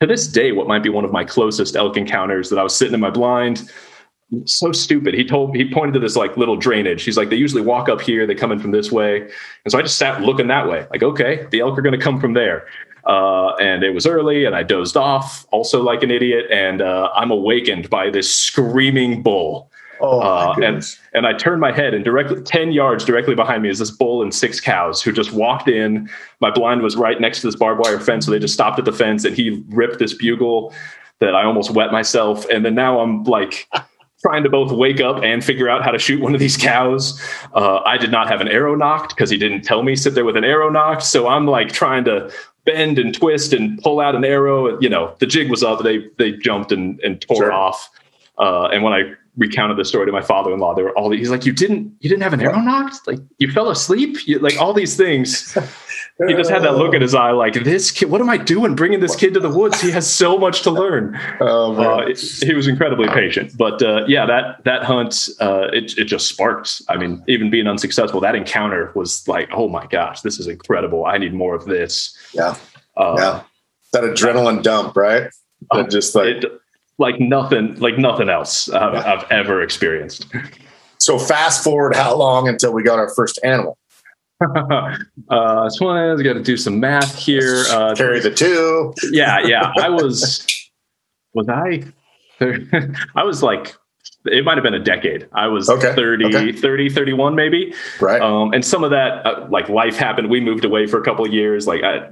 to 0.01 0.07
this 0.07 0.29
day 0.29 0.53
what 0.53 0.69
might 0.69 0.83
be 0.83 0.91
one 0.91 1.07
of 1.07 1.13
my 1.13 1.25
closest 1.25 1.77
elk 1.77 1.97
encounters 1.97 2.51
that 2.51 2.59
i 2.59 2.63
was 2.63 2.77
sitting 2.77 2.93
in 2.93 3.01
my 3.01 3.09
blind 3.09 3.71
so 4.45 4.73
stupid. 4.73 5.15
He 5.15 5.25
told 5.25 5.57
he 5.57 5.71
pointed 5.71 5.95
to 5.95 6.01
this 6.01 6.17
like 6.17 6.37
little 6.37 6.57
drainage. 6.57 7.03
He's 7.03 7.17
like, 7.17 7.31
they 7.31 7.37
usually 7.37 7.63
walk 7.63 7.89
up 7.89 8.01
here, 8.01 8.27
they 8.27 8.35
come 8.35 8.53
in 8.53 8.59
from 8.59 8.73
this 8.73 8.93
way. 8.93 9.23
And 9.23 9.73
so 9.73 9.79
I 9.79 9.83
just 9.83 9.99
sat 9.99 10.21
looking 10.23 10.49
that 10.49 10.69
way, 10.69 10.87
like, 10.91 11.03
okay, 11.03 11.47
the 11.51 11.61
elk 11.61 11.79
are 11.79 11.83
gonna 11.83 11.99
come 11.99 12.21
from 12.21 12.35
there. 12.35 12.67
Uh, 13.07 13.55
and 13.55 13.83
it 13.83 13.95
was 13.95 14.07
early 14.07 14.45
and 14.45 14.55
I 14.55 14.63
dozed 14.63 14.97
off, 14.97 15.47
also 15.51 15.83
like 15.83 16.03
an 16.03 16.11
idiot, 16.11 16.47
and 16.51 16.83
uh, 16.83 17.11
I'm 17.15 17.31
awakened 17.31 17.89
by 17.89 18.11
this 18.11 18.35
screaming 18.35 19.23
bull. 19.23 19.71
Oh, 20.01 20.21
uh, 20.21 20.55
and 20.63 20.85
and 21.13 21.27
I 21.27 21.33
turned 21.33 21.61
my 21.61 21.73
head 21.73 21.93
and 21.93 22.05
directly 22.05 22.41
ten 22.43 22.71
yards 22.71 23.05
directly 23.05 23.35
behind 23.35 23.63
me 23.63 23.71
is 23.71 23.81
this 23.81 23.91
bull 23.91 24.23
and 24.23 24.33
six 24.33 24.61
cows 24.61 25.03
who 25.03 25.11
just 25.11 25.33
walked 25.33 25.69
in. 25.69 26.09
My 26.41 26.51
blind 26.53 26.83
was 26.83 26.97
right 26.97 27.21
next 27.21 27.41
to 27.41 27.49
this 27.49 27.57
barbed 27.57 27.81
wire 27.83 27.99
fence, 27.99 28.27
so 28.27 28.31
they 28.31 28.39
just 28.39 28.55
stopped 28.55 28.79
at 28.79 28.85
the 28.85 28.93
fence 28.93 29.25
and 29.25 29.35
he 29.35 29.65
ripped 29.71 29.99
this 29.99 30.15
bugle 30.15 30.73
that 31.19 31.35
I 31.35 31.45
almost 31.45 31.73
wet 31.73 31.91
myself. 31.91 32.47
And 32.49 32.65
then 32.65 32.77
now 32.77 33.01
I'm 33.01 33.25
like 33.25 33.69
trying 34.21 34.43
to 34.43 34.51
both 34.51 34.73
wake 34.73 35.01
up 35.01 35.23
and 35.23 35.45
figure 35.45 35.69
out 35.69 35.85
how 35.85 35.91
to 35.91 35.99
shoot 35.99 36.21
one 36.21 36.35
of 36.35 36.41
these 36.41 36.57
cows. 36.57 37.21
Uh, 37.55 37.79
I 37.79 37.97
did 37.97 38.11
not 38.11 38.29
have 38.29 38.41
an 38.41 38.49
arrow 38.49 38.75
nocked 38.75 39.15
because 39.15 39.31
he 39.31 39.39
didn't 39.39 39.63
tell 39.63 39.83
me 39.83 39.95
sit 39.95 40.15
there 40.15 40.25
with 40.25 40.37
an 40.37 40.45
arrow 40.45 40.71
nocked. 40.71 41.05
So 41.05 41.29
I'm 41.29 41.47
like 41.47 41.73
trying 41.73 42.05
to 42.05 42.31
bend 42.65 42.99
and 42.99 43.15
twist 43.15 43.53
and 43.53 43.81
pull 43.81 44.01
out 44.01 44.15
an 44.15 44.25
arrow. 44.25 44.81
You 44.81 44.89
know, 44.89 45.15
the 45.21 45.27
jig 45.27 45.51
was 45.51 45.63
up. 45.63 45.83
They 45.83 46.09
they 46.19 46.33
jumped 46.33 46.73
and, 46.73 47.01
and 47.01 47.21
tore 47.21 47.37
sure. 47.37 47.53
off. 47.53 47.91
Uh, 48.39 48.67
and 48.67 48.83
when 48.83 48.93
I 48.93 49.15
recounted 49.39 49.79
the 49.79 49.85
story 49.85 50.05
to 50.07 50.13
my 50.13 50.21
father-in-law, 50.21 50.75
they 50.75 50.83
were 50.83 50.97
all 50.99 51.11
he's 51.11 51.31
like, 51.31 51.47
"You 51.47 51.53
didn't 51.53 51.95
you 52.01 52.11
didn't 52.11 52.23
have 52.23 52.33
an 52.35 52.43
arrow 52.43 52.61
nocked? 52.61 53.07
Like 53.07 53.21
you 53.39 53.51
fell 53.51 53.71
asleep? 53.71 54.27
You, 54.27 54.39
like 54.41 54.61
all 54.61 54.75
these 54.75 54.97
things." 54.97 55.57
he 56.27 56.35
just 56.35 56.51
had 56.51 56.63
that 56.65 56.77
look 56.77 56.95
in 56.95 57.03
his 57.03 57.15
eye, 57.15 57.31
like 57.31 57.55
this 57.55 57.91
kid. 57.91 58.11
What 58.11 58.21
am 58.21 58.29
I 58.29 58.37
doing, 58.37 58.75
bringing 58.75 59.01
this 59.01 59.15
kid 59.15 59.35
to 59.35 59.41
the 59.41 59.49
woods? 59.49 59.81
He 59.81 59.91
has 59.93 60.09
so 60.13 60.37
much 60.37 60.63
to 60.63 60.71
learn. 60.71 61.19
Oh, 61.41 61.75
uh, 61.75 62.15
he 62.41 62.53
was 62.53 62.67
incredibly 62.67 63.07
patient, 63.09 63.53
but 63.57 63.81
uh, 63.81 64.05
yeah, 64.09 64.27
that 64.27 64.65
that 64.65 64.83
hunt, 64.83 65.29
uh, 65.41 65.69
it 65.73 65.97
it 65.97 66.05
just 66.05 66.27
sparked. 66.27 66.83
I 66.89 66.97
mean, 66.97 67.23
even 67.29 67.49
being 67.49 67.69
unsuccessful, 67.69 68.21
that 68.21 68.35
encounter 68.35 68.91
was 68.95 69.27
like, 69.29 69.49
oh 69.53 69.69
my 69.69 69.87
gosh, 69.87 70.23
this 70.23 70.41
is 70.41 70.49
incredible. 70.49 71.05
I 71.05 71.17
need 71.19 71.33
more 71.33 71.55
of 71.55 71.67
this. 71.67 72.17
Yeah, 72.33 72.57
uh, 72.97 73.15
yeah, 73.19 73.43
that 73.93 74.03
adrenaline 74.03 74.63
dump, 74.63 74.97
right? 74.97 75.25
That 75.71 75.87
oh, 75.87 75.89
just 75.89 76.15
like. 76.15 76.27
It, 76.27 76.45
like 76.99 77.21
nothing, 77.21 77.79
like 77.79 77.97
nothing 77.97 78.29
else 78.29 78.69
I've, 78.69 78.95
yeah. 78.95 79.13
I've 79.13 79.31
ever 79.31 79.63
experienced. 79.63 80.27
So 80.99 81.19
fast 81.19 81.63
forward 81.63 81.95
how 81.95 82.17
long 82.17 82.49
until 82.49 82.73
we 82.73 82.83
got 82.83 82.99
our 82.99 83.09
first 83.09 83.39
animal? 83.45 83.79
uh, 84.41 85.69
so 85.71 85.89
I 85.89 86.23
got 86.23 86.35
to 86.35 86.43
do 86.43 86.57
some 86.57 86.81
math 86.81 87.17
here. 87.17 87.65
Uh, 87.71 87.95
Carry 87.97 88.21
the 88.21 88.31
two. 88.31 88.95
yeah, 89.11 89.39
yeah. 89.41 89.73
I 89.79 89.89
was, 89.89 90.47
was 91.35 91.49
I? 91.49 91.85
I 93.17 93.25
was 93.25 93.43
like, 93.43 93.77
it 94.27 94.45
might 94.45 94.57
have 94.57 94.65
been 94.65 94.75
a 94.75 94.83
decade. 94.83 95.29
I 95.33 95.47
was 95.47 95.69
okay. 95.71 95.95
30, 95.95 96.27
okay. 96.27 96.53
30, 96.53 96.91
31 96.91 97.35
maybe. 97.35 97.75
Right. 98.01 98.21
Um, 98.21 98.53
and 98.53 98.65
some 98.65 98.85
of 98.85 98.91
that, 98.91 99.25
uh, 99.27 99.47
like 99.51 99.69
life 99.69 99.97
happened. 99.97 100.31
We 100.31 100.41
moved 100.41 100.65
away 100.65 100.87
for 100.87 101.01
a 101.01 101.05
couple 101.05 101.25
of 101.25 101.33
years. 101.33 101.67
Like 101.67 101.83
I, 101.83 102.11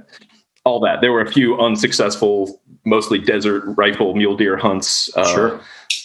all 0.67 0.79
that. 0.81 1.01
There 1.01 1.11
were 1.11 1.21
a 1.21 1.31
few 1.31 1.57
unsuccessful, 1.59 2.61
mostly 2.85 3.19
desert 3.19 3.63
rifle 3.77 4.13
mule 4.15 4.35
deer 4.35 4.57
hunts. 4.57 5.15
Uh, 5.15 5.33
sure 5.33 5.61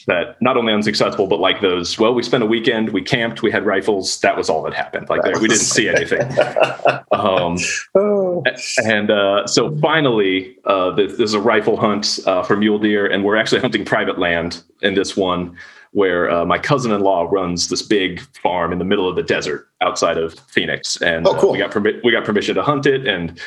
that 0.06 0.40
not 0.40 0.56
only 0.56 0.72
unsuccessful, 0.72 1.26
but 1.26 1.40
like 1.40 1.60
those, 1.60 1.98
well, 1.98 2.14
we 2.14 2.22
spent 2.22 2.42
a 2.42 2.46
weekend, 2.46 2.90
we 2.90 3.02
camped, 3.02 3.42
we 3.42 3.50
had 3.50 3.64
rifles. 3.64 4.20
That 4.20 4.36
was 4.36 4.48
all 4.48 4.62
that 4.62 4.74
happened. 4.74 5.08
Like 5.08 5.24
we 5.24 5.48
didn't 5.48 5.58
see 5.58 5.88
anything. 5.88 6.22
um, 7.12 7.56
oh. 7.94 8.42
And 8.84 9.10
uh, 9.10 9.46
so 9.46 9.76
finally, 9.78 10.56
uh, 10.64 10.90
there's 10.92 11.34
a 11.34 11.40
rifle 11.40 11.76
hunt 11.76 12.20
uh, 12.26 12.42
for 12.42 12.56
mule 12.56 12.78
deer, 12.78 13.06
and 13.06 13.24
we're 13.24 13.36
actually 13.36 13.60
hunting 13.60 13.84
private 13.84 14.18
land 14.18 14.62
in 14.82 14.94
this 14.94 15.16
one 15.16 15.56
where 15.92 16.30
uh, 16.30 16.44
my 16.46 16.58
cousin-in-law 16.58 17.28
runs 17.30 17.68
this 17.68 17.82
big 17.82 18.20
farm 18.42 18.72
in 18.72 18.78
the 18.78 18.84
middle 18.84 19.06
of 19.06 19.14
the 19.14 19.22
desert 19.22 19.68
outside 19.82 20.16
of 20.16 20.38
Phoenix, 20.48 21.00
and 21.02 21.26
oh, 21.28 21.38
cool. 21.38 21.50
uh, 21.50 21.52
we 21.52 21.58
got 21.58 21.70
permit 21.70 22.02
we 22.02 22.10
got 22.10 22.24
permission 22.24 22.54
to 22.54 22.62
hunt 22.62 22.86
it, 22.86 23.06
and 23.06 23.38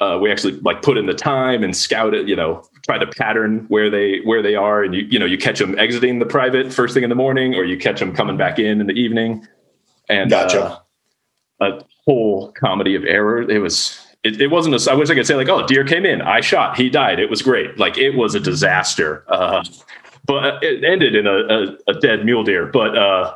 uh, 0.00 0.18
we 0.20 0.30
actually 0.32 0.54
like 0.60 0.82
put 0.82 0.96
in 0.96 1.06
the 1.06 1.14
time 1.14 1.62
and 1.62 1.76
scout 1.76 2.14
it, 2.14 2.26
you 2.26 2.34
know, 2.34 2.64
try 2.86 2.98
to 2.98 3.06
pattern 3.06 3.66
where 3.68 3.90
they 3.90 4.20
where 4.24 4.42
they 4.42 4.54
are, 4.54 4.82
and 4.82 4.94
you 4.94 5.02
you 5.02 5.18
know 5.18 5.26
you 5.26 5.38
catch 5.38 5.58
them 5.58 5.78
exiting 5.78 6.18
the 6.18 6.26
private 6.26 6.72
first 6.72 6.94
thing 6.94 7.02
in 7.02 7.10
the 7.10 7.16
morning, 7.16 7.54
or 7.54 7.64
you 7.64 7.76
catch 7.76 8.00
them 8.00 8.14
coming 8.14 8.36
back 8.36 8.58
in 8.58 8.80
in 8.80 8.86
the 8.86 8.94
evening, 8.94 9.46
and 10.08 10.30
gotcha. 10.30 10.82
uh, 11.60 11.66
a 11.78 11.84
whole 12.06 12.52
comedy 12.52 12.94
of 12.94 13.04
error. 13.04 13.42
It 13.42 13.58
was 13.58 13.98
it, 14.22 14.40
it 14.40 14.48
wasn't 14.48 14.74
a, 14.74 14.90
I 14.90 14.94
wish 14.94 15.10
I 15.10 15.14
could 15.14 15.26
say 15.26 15.34
like, 15.34 15.48
oh, 15.48 15.66
deer 15.66 15.84
came 15.84 16.04
in, 16.04 16.22
I 16.22 16.40
shot, 16.40 16.76
he 16.76 16.90
died. 16.90 17.18
It 17.18 17.30
was 17.30 17.42
great. 17.42 17.78
Like 17.78 17.96
it 17.96 18.16
was 18.16 18.34
a 18.34 18.40
disaster. 18.40 19.24
Uh, 19.28 19.64
but 20.26 20.62
it 20.62 20.84
ended 20.84 21.14
in 21.14 21.26
a, 21.26 21.30
a, 21.30 21.76
a, 21.88 22.00
dead 22.00 22.24
mule 22.24 22.44
deer. 22.44 22.66
But 22.66 22.96
uh, 22.96 23.34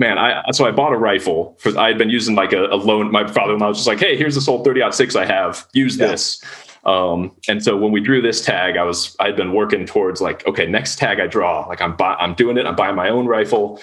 man, 0.00 0.18
I 0.18 0.42
so 0.52 0.66
I 0.66 0.70
bought 0.72 0.92
a 0.92 0.96
rifle 0.96 1.54
for 1.60 1.78
I 1.78 1.88
had 1.88 1.98
been 1.98 2.10
using 2.10 2.34
like 2.34 2.52
a, 2.52 2.64
a 2.66 2.76
loan. 2.76 3.12
My 3.12 3.30
father-in-law 3.30 3.68
was 3.68 3.76
just 3.76 3.86
like, 3.86 4.00
hey, 4.00 4.16
here's 4.16 4.34
this 4.34 4.48
old 4.48 4.64
30 4.64 4.90
six 4.92 5.14
I 5.14 5.26
have. 5.26 5.68
Use 5.74 5.96
yeah. 5.96 6.08
this. 6.08 6.42
Um, 6.86 7.36
and 7.46 7.62
so 7.62 7.76
when 7.76 7.92
we 7.92 8.00
drew 8.00 8.22
this 8.22 8.42
tag, 8.42 8.78
I 8.78 8.82
was 8.82 9.14
I'd 9.20 9.36
been 9.36 9.52
working 9.52 9.84
towards 9.84 10.22
like, 10.22 10.44
okay, 10.46 10.66
next 10.66 10.98
tag 10.98 11.20
I 11.20 11.26
draw, 11.26 11.66
like 11.68 11.82
I'm 11.82 11.94
buy, 11.94 12.14
I'm 12.14 12.34
doing 12.34 12.56
it. 12.56 12.66
I'm 12.66 12.74
buying 12.74 12.96
my 12.96 13.10
own 13.10 13.26
rifle. 13.26 13.80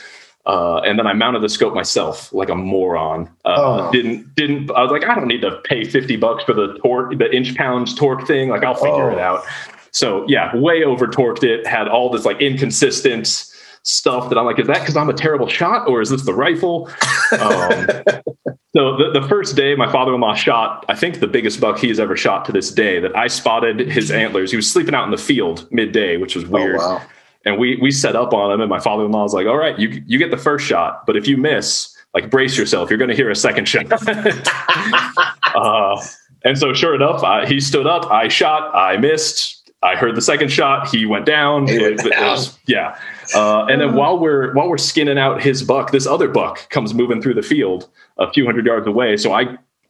Uh, 0.48 0.80
and 0.80 0.98
then 0.98 1.06
I 1.06 1.14
mounted 1.14 1.42
the 1.42 1.50
scope 1.50 1.76
myself, 1.76 2.34
like 2.34 2.50
a 2.50 2.56
moron. 2.56 3.30
Uh, 3.46 3.56
oh. 3.58 3.92
Didn't 3.92 4.34
didn't 4.34 4.72
I 4.72 4.82
was 4.82 4.92
like, 4.92 5.06
I 5.06 5.14
don't 5.14 5.28
need 5.28 5.42
to 5.42 5.58
pay 5.66 5.84
fifty 5.84 6.16
bucks 6.16 6.44
for 6.46 6.54
the 6.54 6.80
torque, 6.80 7.16
the 7.18 7.32
inch 7.32 7.54
pounds 7.56 7.94
torque 7.94 8.26
thing. 8.26 8.50
Like 8.50 8.64
I'll 8.64 8.74
figure 8.74 9.12
oh. 9.12 9.14
it 9.14 9.20
out. 9.20 9.44
So 9.92 10.26
yeah, 10.28 10.56
way 10.56 10.84
over 10.84 11.06
torqued 11.06 11.44
it. 11.44 11.68
Had 11.68 11.88
all 11.88 12.10
this 12.10 12.26
like 12.26 12.42
inconsistent 12.42 13.47
stuff 13.88 14.30
that 14.30 14.38
I'm 14.38 14.46
like, 14.46 14.60
is 14.60 14.68
that 14.68 14.80
because 14.82 14.98
I'm 14.98 15.10
a 15.10 15.14
terrible 15.14 15.48
shot, 15.48 15.88
or 15.88 16.02
is 16.02 16.10
this 16.10 16.24
the 16.24 16.34
rifle? 16.34 16.90
Um, 17.32 17.88
so 18.76 18.98
the, 18.98 19.12
the 19.14 19.26
first 19.28 19.56
day, 19.56 19.76
my 19.76 19.92
father-in-law 19.92 20.36
shot, 20.36 20.86
I 20.90 20.96
think 20.96 21.20
the 21.20 21.28
biggest 21.28 21.60
buck 21.60 21.78
he's 21.80 22.00
ever 22.00 22.18
shot 22.18 22.46
to 22.46 22.52
this 22.52 22.72
day. 22.72 23.00
That 23.00 23.16
I 23.16 23.28
spotted 23.28 23.80
his 23.80 24.12
antlers. 24.12 24.52
He 24.52 24.58
was 24.58 24.70
sleeping 24.70 24.94
out 24.94 25.06
in 25.06 25.12
the 25.12 25.18
field 25.18 25.68
midday, 25.72 26.18
which 26.18 26.36
was 26.36 26.46
oh, 26.46 26.50
weird. 26.50 26.78
Oh, 26.80 26.96
wow 26.96 27.02
and 27.46 27.58
we 27.58 27.78
we 27.78 27.92
set 27.92 28.16
up 28.16 28.34
on 28.34 28.52
him 28.52 28.62
and 28.62 28.70
my 28.70 28.80
father-in-law 28.80 29.24
was 29.24 29.34
like 29.34 29.48
all 29.48 29.58
right 29.58 29.80
you 29.80 30.04
you 30.06 30.20
get 30.20 30.32
the 30.32 30.38
first 30.38 30.66
shot 30.66 31.06
but 31.06 31.16
if 31.16 31.28
you 31.28 31.38
miss 31.38 31.96
like 32.14 32.30
brace 32.30 32.58
yourself 32.58 32.90
you're 32.90 33.00
going 33.00 33.10
to 33.10 33.16
hear 33.16 33.30
a 33.30 33.36
second 33.36 33.66
shot 33.66 33.86
uh, 35.56 36.04
and 36.44 36.58
so 36.58 36.74
sure 36.74 36.94
enough 36.94 37.24
I, 37.24 37.46
he 37.46 37.60
stood 37.60 37.88
up 37.88 38.06
i 38.12 38.28
shot 38.28 38.76
i 38.76 38.98
missed 38.98 39.72
i 39.82 39.96
heard 39.96 40.16
the 40.16 40.22
second 40.22 40.52
shot 40.52 40.90
he 40.90 41.06
went 41.06 41.26
down, 41.26 41.68
he 41.68 41.80
went 41.80 42.06
it, 42.06 42.12
down. 42.12 42.24
It 42.24 42.32
was, 42.32 42.60
yeah 42.66 43.00
uh, 43.36 43.66
and 43.66 43.82
then 43.82 43.96
while 43.96 44.18
we're 44.18 44.54
while 44.54 44.70
we're 44.70 44.78
skinning 44.78 45.18
out 45.18 45.42
his 45.42 45.64
buck 45.64 45.92
this 45.92 46.06
other 46.06 46.28
buck 46.28 46.70
comes 46.70 46.94
moving 46.94 47.22
through 47.22 47.34
the 47.34 47.42
field 47.42 47.90
a 48.18 48.32
few 48.32 48.46
hundred 48.46 48.66
yards 48.66 48.88
away 48.88 49.18
so 49.18 49.34
i 49.34 49.44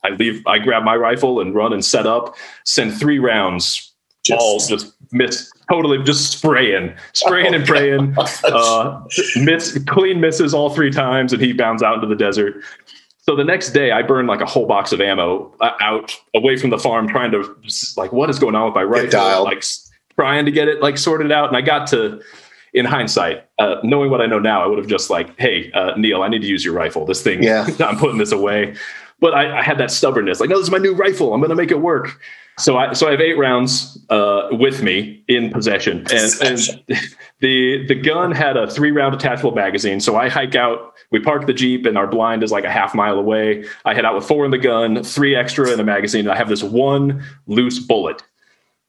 i 0.04 0.10
leave 0.10 0.42
i 0.48 0.58
grab 0.58 0.84
my 0.84 0.96
rifle 0.96 1.40
and 1.40 1.56
run 1.56 1.74
and 1.74 1.84
set 1.84 2.06
up 2.08 2.36
send 2.64 2.98
three 2.98 3.20
rounds 3.20 3.94
just, 4.28 4.42
all 4.42 4.60
just 4.60 4.94
miss 5.12 5.52
totally 5.70 6.02
just 6.04 6.32
spraying, 6.32 6.94
spraying 7.14 7.54
and 7.54 7.66
praying. 7.68 8.16
Uh, 8.44 9.02
miss 9.38 9.78
clean 9.88 10.22
misses 10.22 10.54
all 10.54 10.70
three 10.70 10.92
times, 10.92 11.34
and 11.34 11.42
he 11.42 11.54
bounds 11.54 11.84
out 11.84 11.96
into 11.96 12.08
the 12.08 12.16
desert. 12.16 12.56
So 13.22 13.36
the 13.36 13.44
next 13.44 13.72
day, 13.72 13.92
I 13.92 14.02
burned 14.04 14.28
like 14.28 14.42
a 14.42 14.46
whole 14.46 14.66
box 14.66 14.92
of 14.92 15.02
ammo 15.02 15.54
uh, 15.60 15.72
out 15.82 16.16
away 16.34 16.56
from 16.56 16.70
the 16.70 16.78
farm, 16.78 17.08
trying 17.08 17.32
to 17.32 17.56
like 17.98 18.12
what 18.14 18.30
is 18.30 18.40
going 18.40 18.56
on 18.56 18.66
with 18.66 18.76
my 18.76 18.84
rifle, 18.84 19.44
like 19.44 19.64
trying 20.16 20.46
to 20.46 20.52
get 20.52 20.68
it 20.68 20.82
like 20.82 20.98
sorted 20.98 21.32
out. 21.32 21.48
And 21.48 21.58
I 21.58 21.62
got 21.62 21.88
to, 21.88 22.22
in 22.78 22.86
hindsight, 22.86 23.44
uh, 23.60 23.78
knowing 23.84 24.12
what 24.12 24.22
I 24.22 24.28
know 24.28 24.40
now, 24.40 24.64
I 24.64 24.68
would 24.68 24.78
have 24.78 24.88
just 24.88 25.10
like, 25.10 25.38
hey, 25.40 25.72
uh, 25.72 25.96
Neil, 25.98 26.22
I 26.22 26.28
need 26.28 26.42
to 26.42 26.48
use 26.48 26.64
your 26.64 26.74
rifle. 26.74 27.06
This 27.06 27.22
thing, 27.22 27.42
yeah. 27.42 27.68
I'm 27.80 27.98
putting 27.98 28.18
this 28.18 28.32
away. 28.32 28.76
But 29.20 29.34
I, 29.34 29.60
I 29.60 29.64
had 29.64 29.80
that 29.80 29.90
stubbornness, 29.90 30.40
like, 30.40 30.50
no, 30.50 30.58
this 30.58 30.68
is 30.68 30.72
my 30.72 30.78
new 30.78 30.94
rifle. 30.94 31.34
I'm 31.34 31.40
going 31.40 31.50
to 31.50 31.56
make 31.56 31.72
it 31.72 31.82
work. 31.82 32.20
So 32.60 32.76
I 32.76 32.94
so 32.94 33.08
I 33.08 33.12
have 33.12 33.22
eight 33.22 33.38
rounds 33.38 34.00
uh, 34.10 34.48
with 34.52 34.82
me 34.82 35.24
in 35.28 35.52
possession, 35.52 36.08
and, 36.12 36.34
and, 36.42 36.60
the 37.40 37.86
the 37.88 37.94
gun 37.94 38.32
had 38.32 38.58
a 38.58 38.68
three 38.68 38.90
round 38.90 39.14
attachable 39.14 39.52
magazine. 39.52 40.00
So 40.00 40.16
I 40.16 40.28
hike 40.28 40.56
out. 40.56 40.96
We 41.12 41.20
park 41.20 41.46
the 41.46 41.54
jeep, 41.54 41.86
and 41.86 42.00
our 42.00 42.08
blind 42.08 42.42
is 42.42 42.52
like 42.52 42.64
a 42.64 42.72
half 42.72 42.96
mile 42.96 43.20
away. 43.20 43.66
I 43.86 43.94
head 43.94 44.06
out 44.06 44.16
with 44.16 44.26
four 44.26 44.44
in 44.44 44.50
the 44.50 44.58
gun, 44.58 45.04
three 45.04 45.36
extra 45.36 45.72
in 45.72 45.80
a 45.80 45.84
magazine. 45.84 46.22
And 46.22 46.32
I 46.32 46.36
have 46.36 46.50
this 46.50 46.64
one 46.64 47.24
loose 47.46 47.78
bullet 47.78 48.24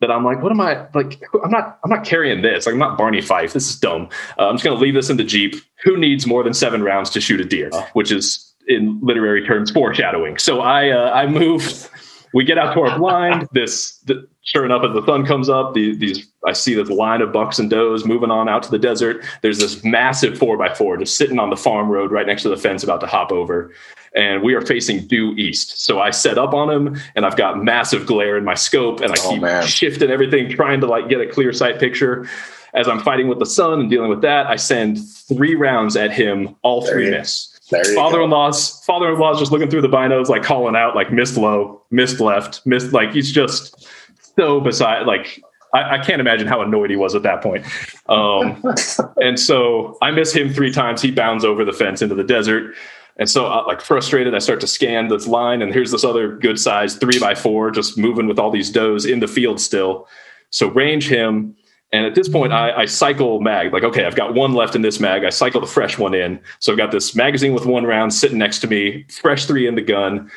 that 0.01 0.11
I'm 0.11 0.25
like, 0.25 0.43
what 0.43 0.53
am 0.53 0.61
I 0.61 0.87
like? 0.95 1.21
I'm 1.45 1.51
not 1.51 1.79
I'm 1.85 1.91
not 1.91 2.05
carrying 2.05 2.43
this. 2.43 2.67
Like, 2.67 2.75
I'm 2.75 2.79
not 2.79 2.97
Barney 2.97 3.21
Fife. 3.21 3.53
This 3.53 3.69
is 3.69 3.79
dumb. 3.79 4.09
Uh, 4.39 4.49
I'm 4.49 4.55
just 4.55 4.65
gonna 4.65 4.81
leave 4.81 4.95
this 4.95 5.11
in 5.11 5.17
the 5.17 5.25
jeep. 5.25 5.57
Who 5.85 5.97
needs 5.97 6.27
more 6.27 6.43
than 6.43 6.55
seven 6.55 6.83
rounds 6.83 7.11
to 7.11 7.21
shoot 7.21 7.41
a 7.41 7.45
deer? 7.45 7.71
Oh. 7.73 7.87
Which 7.93 8.13
is 8.13 8.55
in 8.67 9.01
literary 9.03 9.47
terms 9.47 9.71
foreshadowing. 9.71 10.39
So 10.39 10.61
I 10.61 10.91
uh, 10.91 11.13
I 11.13 11.27
move 11.27 11.91
we 12.35 12.45
get 12.45 12.59
out 12.59 12.75
to 12.75 12.81
our 12.81 12.99
blind. 12.99 13.49
This, 13.59 13.99
the, 14.01 14.29
sure 14.43 14.65
enough, 14.65 14.85
as 14.85 14.93
the 14.93 15.05
sun 15.07 15.25
comes 15.25 15.49
up, 15.49 15.75
the, 15.75 15.97
these 15.97 16.31
I 16.47 16.53
see 16.53 16.75
this 16.75 16.91
line 16.91 17.23
of 17.23 17.33
bucks 17.33 17.59
and 17.59 17.71
does 17.71 18.05
moving 18.05 18.31
on 18.31 18.49
out 18.49 18.63
to 18.65 18.71
the 18.71 18.79
desert. 18.79 19.25
There's 19.43 19.59
this 19.59 19.83
massive 19.85 20.39
four 20.39 20.57
by 20.57 20.73
four 20.73 20.97
just 20.97 21.17
sitting 21.17 21.39
on 21.39 21.51
the 21.51 21.57
farm 21.57 21.89
road 21.89 22.13
right 22.13 22.27
next 22.27 22.43
to 22.43 22.51
the 22.51 22.57
fence, 22.57 22.83
about 22.83 23.01
to 23.01 23.07
hop 23.07 23.33
over. 23.33 23.73
And 24.15 24.43
we 24.43 24.55
are 24.55 24.61
facing 24.61 25.07
due 25.07 25.33
east. 25.35 25.85
So 25.85 26.01
I 26.01 26.11
set 26.11 26.39
up 26.39 26.55
on 26.55 26.71
him, 26.71 27.01
and 27.15 27.27
I've 27.27 27.37
got 27.37 27.63
massive 27.63 28.07
glare 28.07 28.37
in 28.37 28.45
my 28.45 28.55
scope, 28.55 29.01
and 29.01 29.13
I 29.13 29.17
oh, 29.21 29.31
keep 29.31 29.43
man. 29.43 29.67
shifting 29.67 30.11
everything, 30.11 30.49
trying 30.51 30.81
to 30.81 30.87
like 30.87 31.09
get 31.09 31.21
a 31.21 31.27
clear 31.27 31.53
sight 31.53 31.79
picture. 31.79 32.29
As 32.75 32.87
I'm 32.87 33.01
fighting 33.01 33.29
with 33.29 33.39
the 33.39 33.47
sun 33.47 33.81
and 33.81 33.91
dealing 33.91 34.11
with 34.11 34.23
that, 34.23 34.47
I 34.47 34.57
send 34.57 34.99
three 35.07 35.55
rounds 35.55 35.97
at 35.97 36.13
him, 36.13 36.55
all 36.63 36.87
three 36.87 37.11
miss 37.11 37.59
father-in-law's 37.69 38.83
father-in-law's 38.85 39.39
just 39.39 39.53
looking 39.53 39.71
through 39.71 39.83
the 39.83 39.89
binos, 39.89 40.29
like 40.29 40.43
calling 40.43 40.77
out, 40.77 40.95
like 40.95 41.13
missed 41.13 41.37
low, 41.37 41.83
missed 41.91 42.21
left, 42.21 42.65
missed. 42.67 42.93
Like 42.93 43.13
he's 43.13 43.31
just 43.31 43.89
so 44.37 44.61
beside. 44.61 45.07
Like 45.07 45.43
I, 45.75 45.97
I 45.97 45.99
can't 45.99 46.21
imagine 46.21 46.47
how 46.47 46.63
annoyed 46.63 46.91
he 46.91 46.97
was 46.97 47.15
at 47.15 47.23
that 47.25 47.43
point. 47.43 47.67
Um, 48.09 48.63
and 49.17 49.39
so 49.39 49.99
I 50.01 50.11
miss 50.11 50.33
him 50.33 50.53
three 50.53 50.73
times. 50.73 51.03
He 51.03 51.11
bounds 51.11 51.45
over 51.45 51.65
the 51.65 51.73
fence 51.73 52.03
into 52.03 52.15
the 52.15 52.25
desert. 52.25 52.75
And 53.19 53.29
so, 53.29 53.47
uh, 53.47 53.65
like 53.67 53.81
frustrated, 53.81 54.35
I 54.35 54.39
start 54.39 54.61
to 54.61 54.67
scan 54.67 55.09
this 55.09 55.27
line, 55.27 55.61
and 55.61 55.73
here's 55.73 55.91
this 55.91 56.05
other 56.05 56.37
good 56.37 56.59
size 56.59 56.95
three 56.95 57.19
by 57.19 57.35
four, 57.35 57.71
just 57.71 57.99
moving 57.99 58.29
with 58.29 58.39
all 58.39 58.51
these 58.51 58.71
does 58.71 59.05
in 59.05 59.21
the 59.21 59.27
field 59.27 59.61
still. 59.61 60.07
So 60.51 60.71
range 60.71 61.09
him, 61.09 61.57
and 61.93 62.07
at 62.07 62.15
this 62.15 62.29
point, 62.29 62.53
I, 62.53 62.83
I, 62.83 62.85
cycle 62.85 63.41
mag. 63.41 63.73
Like, 63.73 63.83
okay, 63.83 64.05
I've 64.05 64.15
got 64.15 64.35
one 64.35 64.53
left 64.53 64.77
in 64.77 64.83
this 64.83 65.01
mag. 65.01 65.25
I 65.25 65.31
cycle 65.31 65.61
the 65.61 65.67
fresh 65.67 65.99
one 65.99 66.15
in. 66.15 66.39
So 66.59 66.71
I've 66.71 66.79
got 66.79 66.93
this 66.93 67.15
magazine 67.15 67.55
with 67.55 67.65
one 67.65 67.85
round 67.85 68.13
sitting 68.13 68.39
next 68.39 68.59
to 68.61 68.67
me, 68.67 69.07
fresh 69.09 69.47
three 69.47 69.67
in 69.67 69.75
the 69.75 69.83
gun. 69.83 70.31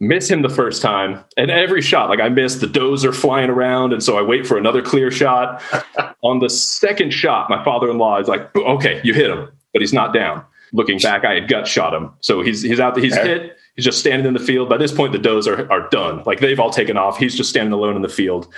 Miss 0.00 0.30
him 0.30 0.42
the 0.42 0.48
first 0.48 0.80
time, 0.80 1.24
and 1.36 1.50
every 1.50 1.82
shot, 1.82 2.08
like 2.08 2.20
I 2.20 2.28
miss, 2.28 2.56
the 2.56 2.68
does 2.68 3.04
are 3.04 3.12
flying 3.12 3.50
around, 3.50 3.92
and 3.92 4.02
so 4.02 4.16
I 4.16 4.22
wait 4.22 4.46
for 4.46 4.56
another 4.56 4.80
clear 4.80 5.10
shot. 5.10 5.60
On 6.22 6.38
the 6.38 6.48
second 6.48 7.12
shot, 7.12 7.50
my 7.50 7.62
father-in-law 7.64 8.20
is 8.20 8.28
like, 8.28 8.54
"Okay, 8.56 9.00
you 9.02 9.12
hit 9.12 9.28
him, 9.28 9.50
but 9.72 9.82
he's 9.82 9.92
not 9.92 10.14
down." 10.14 10.44
Looking 10.72 10.98
back, 10.98 11.24
I 11.24 11.34
had 11.34 11.48
gut 11.48 11.66
shot 11.66 11.94
him, 11.94 12.12
so 12.20 12.42
he's 12.42 12.62
he's 12.62 12.80
out. 12.80 12.96
He's 12.98 13.16
hit. 13.16 13.56
He's 13.74 13.84
just 13.84 13.98
standing 13.98 14.26
in 14.26 14.34
the 14.34 14.40
field. 14.40 14.68
By 14.68 14.76
this 14.76 14.92
point, 14.92 15.12
the 15.12 15.18
does 15.18 15.46
are 15.46 15.70
are 15.72 15.88
done. 15.88 16.22
Like 16.26 16.40
they've 16.40 16.60
all 16.60 16.70
taken 16.70 16.96
off. 16.96 17.18
He's 17.18 17.34
just 17.34 17.48
standing 17.50 17.72
alone 17.72 17.96
in 17.96 18.02
the 18.02 18.08
field. 18.08 18.52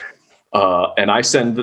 Uh, 0.53 0.93
and 0.97 1.11
I 1.11 1.21
send 1.21 1.61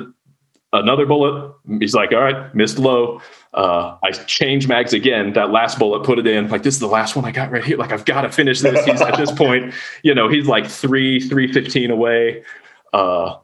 another 0.72 1.06
bullet. 1.06 1.52
He's 1.80 1.94
like, 1.94 2.12
all 2.12 2.20
right, 2.20 2.54
missed 2.54 2.78
low. 2.78 3.20
Uh, 3.54 3.96
I 4.02 4.12
change 4.12 4.68
mags 4.68 4.92
again. 4.92 5.32
That 5.32 5.50
last 5.50 5.78
bullet, 5.78 6.04
put 6.04 6.18
it 6.18 6.26
in. 6.26 6.48
Like 6.48 6.62
this 6.62 6.74
is 6.74 6.80
the 6.80 6.86
last 6.86 7.16
one 7.16 7.24
I 7.24 7.32
got 7.32 7.50
right 7.50 7.64
here. 7.64 7.76
Like 7.76 7.92
I've 7.92 8.04
got 8.04 8.22
to 8.22 8.30
finish 8.30 8.60
this. 8.60 8.84
He's 8.84 9.00
at 9.00 9.16
this 9.16 9.32
point, 9.32 9.74
you 10.02 10.14
know, 10.14 10.28
he's 10.28 10.46
like 10.46 10.66
three, 10.66 11.20
three 11.20 11.52
fifteen 11.52 11.90
away. 11.90 12.44
Uh, 12.92 13.36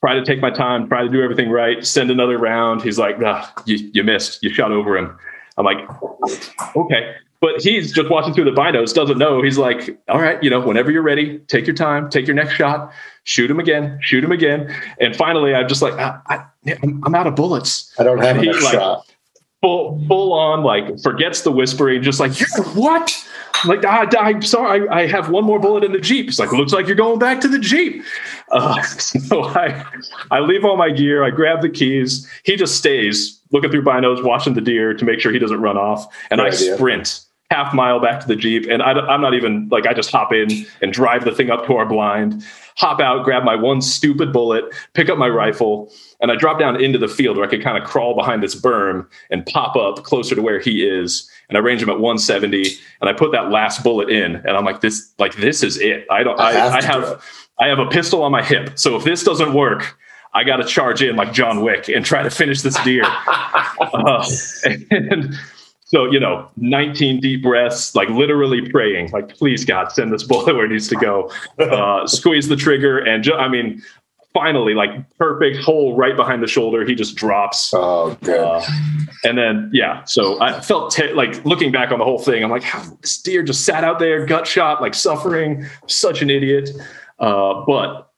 try 0.00 0.14
to 0.14 0.24
take 0.24 0.40
my 0.40 0.50
time, 0.50 0.88
try 0.88 1.02
to 1.02 1.08
do 1.08 1.22
everything 1.22 1.50
right. 1.50 1.84
Send 1.84 2.10
another 2.10 2.38
round. 2.38 2.82
He's 2.82 2.98
like, 2.98 3.20
nah, 3.20 3.46
you, 3.66 3.90
you 3.92 4.02
missed. 4.02 4.42
You 4.42 4.52
shot 4.52 4.72
over 4.72 4.96
him. 4.96 5.18
I'm 5.56 5.64
like, 5.64 5.78
okay. 6.76 7.14
But 7.40 7.62
he's 7.62 7.92
just 7.92 8.10
watching 8.10 8.34
through 8.34 8.44
the 8.44 8.50
binos, 8.50 8.92
doesn't 8.92 9.16
know. 9.16 9.40
He's 9.40 9.56
like, 9.56 9.98
all 10.08 10.20
right, 10.20 10.42
you 10.42 10.50
know, 10.50 10.60
whenever 10.60 10.90
you're 10.90 11.02
ready, 11.02 11.38
take 11.48 11.66
your 11.66 11.74
time, 11.74 12.10
take 12.10 12.26
your 12.26 12.36
next 12.36 12.52
shot, 12.54 12.92
shoot 13.24 13.50
him 13.50 13.58
again, 13.58 13.98
shoot 14.02 14.22
him 14.22 14.30
again. 14.30 14.74
And 15.00 15.16
finally, 15.16 15.54
I'm 15.54 15.66
just 15.66 15.80
like, 15.80 15.94
I, 15.94 16.44
am 16.66 17.14
out 17.14 17.26
of 17.26 17.34
bullets. 17.36 17.94
I 17.98 18.04
don't 18.04 18.18
have 18.18 18.36
a 18.36 18.42
like, 18.42 18.72
shot. 18.72 19.09
Full, 19.62 20.02
full 20.08 20.32
on, 20.32 20.62
like, 20.62 21.00
forgets 21.02 21.42
the 21.42 21.52
whispering, 21.52 22.02
just 22.02 22.18
like, 22.18 22.40
you're 22.40 22.64
what? 22.74 23.14
like, 23.66 23.84
I, 23.84 24.06
I'm 24.18 24.42
sorry, 24.42 24.88
I, 24.88 25.00
I, 25.00 25.06
have 25.06 25.28
one 25.28 25.44
more 25.44 25.58
bullet 25.58 25.84
in 25.84 25.92
the 25.92 25.98
Jeep. 25.98 26.28
It's 26.28 26.38
like, 26.38 26.52
looks 26.52 26.72
like 26.72 26.86
you're 26.86 26.96
going 26.96 27.18
back 27.18 27.40
to 27.42 27.48
the 27.48 27.58
Jeep. 27.58 28.02
Uh, 28.50 28.80
so 28.82 29.44
I, 29.44 29.84
I 30.30 30.40
leave 30.40 30.64
all 30.64 30.76
my 30.76 30.90
gear. 30.90 31.22
I 31.22 31.30
grab 31.30 31.60
the 31.60 31.68
keys. 31.68 32.26
He 32.44 32.56
just 32.56 32.76
stays 32.76 33.40
looking 33.50 33.70
through 33.70 33.82
binos, 33.82 34.24
watching 34.24 34.54
the 34.54 34.60
deer 34.60 34.94
to 34.94 35.04
make 35.04 35.20
sure 35.20 35.32
he 35.32 35.38
doesn't 35.38 35.60
run 35.60 35.76
off. 35.76 36.06
And 36.30 36.38
Good 36.38 36.46
I 36.46 36.54
idea. 36.54 36.76
sprint 36.76 37.20
half 37.50 37.74
mile 37.74 38.00
back 38.00 38.20
to 38.20 38.28
the 38.28 38.36
Jeep. 38.36 38.66
And 38.70 38.80
I, 38.82 38.92
am 39.12 39.20
not 39.20 39.34
even 39.34 39.68
like, 39.70 39.86
I 39.86 39.92
just 39.92 40.10
hop 40.10 40.32
in 40.32 40.66
and 40.80 40.92
drive 40.92 41.24
the 41.24 41.32
thing 41.32 41.50
up 41.50 41.66
to 41.66 41.74
our 41.74 41.84
blind, 41.84 42.44
hop 42.76 43.00
out, 43.00 43.24
grab 43.24 43.42
my 43.42 43.56
one 43.56 43.82
stupid 43.82 44.32
bullet, 44.32 44.64
pick 44.94 45.08
up 45.08 45.18
my 45.18 45.28
rifle, 45.28 45.92
and 46.20 46.30
I 46.30 46.36
drop 46.36 46.60
down 46.60 46.80
into 46.80 46.98
the 46.98 47.08
field 47.08 47.36
where 47.36 47.46
I 47.46 47.50
could 47.50 47.62
kind 47.62 47.76
of 47.76 47.88
crawl 47.88 48.14
behind 48.14 48.42
this 48.42 48.54
berm 48.54 49.06
and 49.30 49.44
pop 49.46 49.74
up 49.74 50.04
closer 50.04 50.36
to 50.36 50.42
where 50.42 50.60
he 50.60 50.86
is. 50.86 51.28
And 51.48 51.58
I 51.58 51.60
range 51.60 51.82
him 51.82 51.88
at 51.88 51.98
170 51.98 52.64
and 53.00 53.10
I 53.10 53.12
put 53.12 53.32
that 53.32 53.50
last 53.50 53.82
bullet 53.82 54.10
in 54.10 54.36
and 54.36 54.50
I'm 54.50 54.64
like, 54.64 54.80
this, 54.80 55.12
like, 55.18 55.34
this 55.36 55.64
is 55.64 55.76
it. 55.78 56.06
I 56.08 56.22
don't, 56.22 56.38
I, 56.38 56.50
I 56.50 56.52
have, 56.52 56.72
I 56.72 56.82
have, 56.82 57.24
I 57.58 57.66
have 57.66 57.78
a 57.80 57.86
pistol 57.86 58.22
on 58.22 58.30
my 58.30 58.44
hip. 58.44 58.78
So 58.78 58.94
if 58.96 59.02
this 59.02 59.24
doesn't 59.24 59.52
work, 59.54 59.98
I 60.32 60.44
got 60.44 60.58
to 60.58 60.64
charge 60.64 61.02
in 61.02 61.16
like 61.16 61.32
John 61.32 61.62
Wick 61.62 61.88
and 61.88 62.04
try 62.04 62.22
to 62.22 62.30
finish 62.30 62.62
this 62.62 62.80
deer. 62.84 63.02
uh, 63.06 64.24
and, 64.92 65.36
so, 65.92 66.04
you 66.08 66.20
know, 66.20 66.48
19 66.56 67.18
deep 67.20 67.42
breaths, 67.42 67.96
like 67.96 68.08
literally 68.10 68.70
praying, 68.70 69.10
like, 69.10 69.30
please, 69.36 69.64
God, 69.64 69.90
send 69.90 70.12
this 70.12 70.22
bullet 70.22 70.54
where 70.54 70.64
it 70.64 70.68
needs 70.68 70.86
to 70.86 70.94
go. 70.94 71.32
Uh, 71.58 72.06
squeeze 72.06 72.46
the 72.46 72.54
trigger. 72.54 72.98
And 72.98 73.24
ju- 73.24 73.34
I 73.34 73.48
mean, 73.48 73.82
finally, 74.32 74.72
like 74.72 74.90
perfect 75.18 75.56
hole 75.58 75.96
right 75.96 76.14
behind 76.14 76.44
the 76.44 76.46
shoulder. 76.46 76.84
He 76.84 76.94
just 76.94 77.16
drops. 77.16 77.72
Oh, 77.74 78.16
good. 78.22 78.38
Uh, 78.38 78.62
and 79.24 79.36
then, 79.36 79.68
yeah, 79.72 80.04
so 80.04 80.40
I 80.40 80.60
felt 80.60 80.92
te- 80.92 81.12
like 81.12 81.44
looking 81.44 81.72
back 81.72 81.90
on 81.90 81.98
the 81.98 82.04
whole 82.04 82.20
thing, 82.20 82.44
I'm 82.44 82.50
like, 82.50 82.62
how 82.62 82.84
this 83.02 83.20
deer 83.20 83.42
just 83.42 83.64
sat 83.64 83.82
out 83.82 83.98
there, 83.98 84.24
gut 84.24 84.46
shot, 84.46 84.80
like 84.80 84.94
suffering, 84.94 85.66
such 85.88 86.22
an 86.22 86.30
idiot. 86.30 86.70
Uh, 87.18 87.64
but 87.66 88.12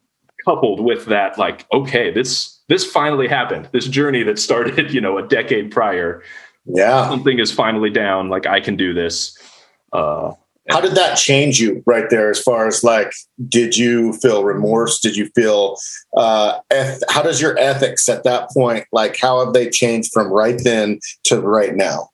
coupled 0.44 0.80
with 0.80 1.06
that, 1.06 1.38
like, 1.38 1.64
okay, 1.72 2.12
this 2.12 2.60
this 2.68 2.84
finally 2.84 3.28
happened. 3.28 3.70
This 3.72 3.86
journey 3.88 4.22
that 4.24 4.38
started, 4.38 4.92
you 4.94 5.00
know, 5.00 5.16
a 5.16 5.26
decade 5.26 5.70
prior. 5.70 6.22
Yeah, 6.64 7.08
something 7.08 7.38
is 7.38 7.52
finally 7.52 7.90
down. 7.90 8.28
Like, 8.28 8.46
I 8.46 8.60
can 8.60 8.76
do 8.76 8.94
this. 8.94 9.36
Uh, 9.92 10.32
how 10.70 10.80
did 10.80 10.94
that 10.94 11.16
change 11.16 11.60
you 11.60 11.82
right 11.86 12.08
there 12.08 12.30
as 12.30 12.40
far 12.40 12.66
as 12.66 12.84
like 12.84 13.12
did 13.48 13.76
you 13.76 14.12
feel 14.14 14.44
remorse 14.44 15.00
did 15.00 15.16
you 15.16 15.28
feel 15.34 15.76
uh 16.16 16.60
eth- 16.70 17.02
how 17.08 17.20
does 17.20 17.40
your 17.40 17.58
ethics 17.58 18.08
at 18.08 18.22
that 18.22 18.48
point 18.50 18.86
like 18.92 19.18
how 19.18 19.44
have 19.44 19.54
they 19.54 19.68
changed 19.68 20.12
from 20.12 20.28
right 20.28 20.60
then 20.62 21.00
to 21.24 21.40
right 21.40 21.74
now 21.74 22.08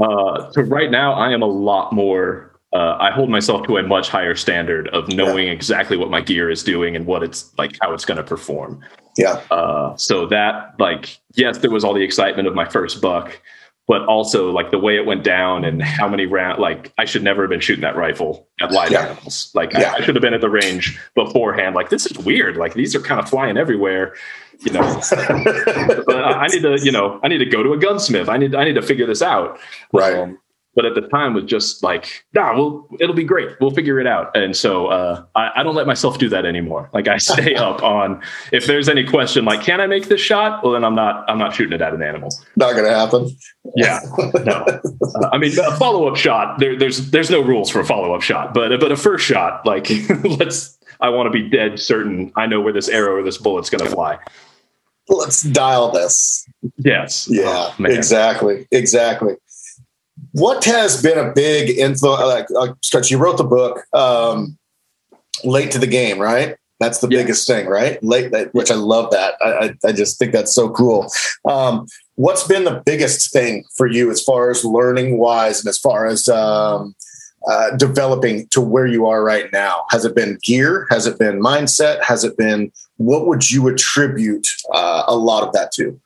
uh 0.00 0.50
to 0.50 0.62
right 0.64 0.90
now 0.90 1.14
i 1.14 1.32
am 1.32 1.40
a 1.40 1.46
lot 1.46 1.94
more 1.94 2.52
uh, 2.72 2.96
I 2.98 3.10
hold 3.10 3.28
myself 3.28 3.66
to 3.66 3.76
a 3.76 3.82
much 3.82 4.08
higher 4.08 4.34
standard 4.34 4.88
of 4.88 5.08
knowing 5.08 5.46
yeah. 5.46 5.52
exactly 5.52 5.96
what 5.96 6.10
my 6.10 6.22
gear 6.22 6.48
is 6.48 6.62
doing 6.62 6.96
and 6.96 7.04
what 7.04 7.22
it's 7.22 7.52
like, 7.58 7.76
how 7.82 7.92
it's 7.92 8.06
going 8.06 8.16
to 8.16 8.22
perform. 8.22 8.80
Yeah. 9.18 9.42
Uh, 9.50 9.94
so 9.96 10.26
that, 10.28 10.74
like, 10.78 11.20
yes, 11.34 11.58
there 11.58 11.70
was 11.70 11.84
all 11.84 11.92
the 11.92 12.02
excitement 12.02 12.48
of 12.48 12.54
my 12.54 12.66
first 12.66 13.02
buck, 13.02 13.38
but 13.88 14.04
also 14.06 14.50
like 14.50 14.70
the 14.70 14.78
way 14.78 14.96
it 14.96 15.06
went 15.06 15.24
down 15.24 15.64
and 15.64 15.82
how 15.82 16.08
many 16.08 16.26
round 16.26 16.60
like 16.60 16.92
I 16.98 17.04
should 17.04 17.22
never 17.22 17.42
have 17.42 17.50
been 17.50 17.60
shooting 17.60 17.82
that 17.82 17.96
rifle 17.96 18.48
at 18.60 18.70
live 18.70 18.92
yeah. 18.92 19.06
animals. 19.06 19.50
Like 19.54 19.72
yeah. 19.72 19.92
I, 19.92 19.96
I, 19.96 20.00
should 20.00 20.14
have 20.14 20.22
been 20.22 20.34
at 20.34 20.40
the 20.40 20.50
range 20.50 20.98
beforehand. 21.14 21.74
Like 21.74 21.90
this 21.90 22.06
is 22.06 22.18
weird. 22.18 22.56
Like 22.56 22.74
these 22.74 22.94
are 22.94 23.00
kind 23.00 23.20
of 23.20 23.28
flying 23.28 23.56
everywhere. 23.56 24.14
You 24.60 24.72
know, 24.72 25.02
but 26.06 26.16
I 26.16 26.46
need 26.46 26.62
to, 26.62 26.78
you 26.80 26.92
know, 26.92 27.18
I 27.24 27.28
need 27.28 27.38
to 27.38 27.46
go 27.46 27.64
to 27.64 27.72
a 27.72 27.78
gunsmith. 27.78 28.28
I 28.28 28.36
need, 28.36 28.54
I 28.54 28.62
need 28.64 28.74
to 28.74 28.82
figure 28.82 29.06
this 29.06 29.20
out. 29.20 29.58
Right. 29.92 30.16
Um, 30.16 30.38
but 30.74 30.86
at 30.86 30.94
the 30.94 31.02
time 31.02 31.34
was 31.34 31.44
just 31.44 31.82
like, 31.82 32.24
nah, 32.34 32.54
well, 32.54 32.88
it'll 32.98 33.14
be 33.14 33.24
great. 33.24 33.50
We'll 33.60 33.72
figure 33.72 34.00
it 34.00 34.06
out. 34.06 34.34
And 34.36 34.56
so 34.56 34.86
uh, 34.86 35.24
I, 35.34 35.50
I, 35.56 35.62
don't 35.62 35.74
let 35.74 35.86
myself 35.86 36.18
do 36.18 36.28
that 36.30 36.46
anymore. 36.46 36.88
Like 36.94 37.08
I 37.08 37.16
stay 37.18 37.54
up 37.56 37.82
on 37.82 38.22
if 38.52 38.66
there's 38.66 38.88
any 38.88 39.04
question, 39.04 39.44
like, 39.44 39.62
can 39.62 39.80
I 39.80 39.86
make 39.86 40.08
this 40.08 40.20
shot? 40.20 40.62
Well, 40.62 40.72
then 40.72 40.84
I'm 40.84 40.94
not. 40.94 41.28
I'm 41.28 41.38
not 41.38 41.54
shooting 41.54 41.74
it 41.74 41.82
at 41.82 41.92
an 41.92 42.02
animal. 42.02 42.30
Not 42.56 42.72
going 42.72 42.84
to 42.84 42.94
happen. 42.94 43.30
Yeah. 43.76 44.00
No. 44.44 44.64
Uh, 44.64 45.28
I 45.32 45.38
mean, 45.38 45.52
a 45.58 45.76
follow 45.76 46.08
up 46.08 46.16
shot. 46.16 46.58
There, 46.58 46.78
there's 46.78 47.10
there's 47.10 47.30
no 47.30 47.40
rules 47.40 47.70
for 47.70 47.80
a 47.80 47.84
follow 47.84 48.14
up 48.14 48.22
shot, 48.22 48.54
but 48.54 48.80
but 48.80 48.92
a 48.92 48.96
first 48.96 49.24
shot, 49.24 49.64
like, 49.66 49.90
let's. 50.24 50.78
I 51.00 51.08
want 51.08 51.26
to 51.26 51.30
be 51.30 51.48
dead 51.48 51.80
certain. 51.80 52.32
I 52.36 52.46
know 52.46 52.60
where 52.60 52.72
this 52.72 52.88
arrow 52.88 53.16
or 53.16 53.22
this 53.24 53.36
bullet's 53.36 53.70
going 53.70 53.84
to 53.84 53.90
fly. 53.90 54.18
Let's 55.08 55.42
dial 55.42 55.90
this. 55.90 56.46
Yes. 56.76 57.26
Yeah. 57.28 57.74
Oh, 57.76 57.84
exactly. 57.84 58.68
Exactly 58.70 59.34
what 60.32 60.64
has 60.64 61.02
been 61.02 61.18
a 61.18 61.32
big 61.32 61.78
influence? 61.78 62.22
Like, 62.22 62.46
uh, 62.56 62.74
stretch, 62.82 63.10
you 63.10 63.18
wrote 63.18 63.36
the 63.36 63.44
book, 63.44 63.84
um, 63.92 64.58
late 65.44 65.70
to 65.72 65.78
the 65.78 65.86
game, 65.86 66.18
right? 66.18 66.56
That's 66.80 66.98
the 66.98 67.08
yes. 67.08 67.22
biggest 67.22 67.46
thing, 67.46 67.66
right? 67.66 68.02
Late, 68.02 68.32
which 68.52 68.70
I 68.70 68.74
love 68.74 69.12
that. 69.12 69.34
I, 69.40 69.72
I, 69.86 69.92
just 69.92 70.18
think 70.18 70.32
that's 70.32 70.52
so 70.52 70.68
cool. 70.70 71.06
Um, 71.48 71.86
what's 72.16 72.46
been 72.46 72.64
the 72.64 72.82
biggest 72.84 73.32
thing 73.32 73.64
for 73.76 73.86
you 73.86 74.10
as 74.10 74.22
far 74.22 74.50
as 74.50 74.64
learning 74.64 75.18
wise 75.18 75.60
and 75.60 75.68
as 75.68 75.78
far 75.78 76.06
as 76.06 76.28
um, 76.28 76.96
uh, 77.48 77.76
developing 77.76 78.48
to 78.48 78.60
where 78.60 78.86
you 78.86 79.06
are 79.06 79.22
right 79.22 79.46
now? 79.52 79.84
Has 79.90 80.04
it 80.04 80.16
been 80.16 80.38
gear? 80.42 80.88
Has 80.90 81.06
it 81.06 81.20
been 81.20 81.40
mindset? 81.40 82.02
Has 82.02 82.24
it 82.24 82.36
been 82.36 82.72
what 82.96 83.26
would 83.26 83.50
you 83.50 83.68
attribute 83.68 84.46
uh, 84.72 85.04
a 85.06 85.14
lot 85.14 85.46
of 85.46 85.52
that 85.52 85.70
to? 85.72 86.00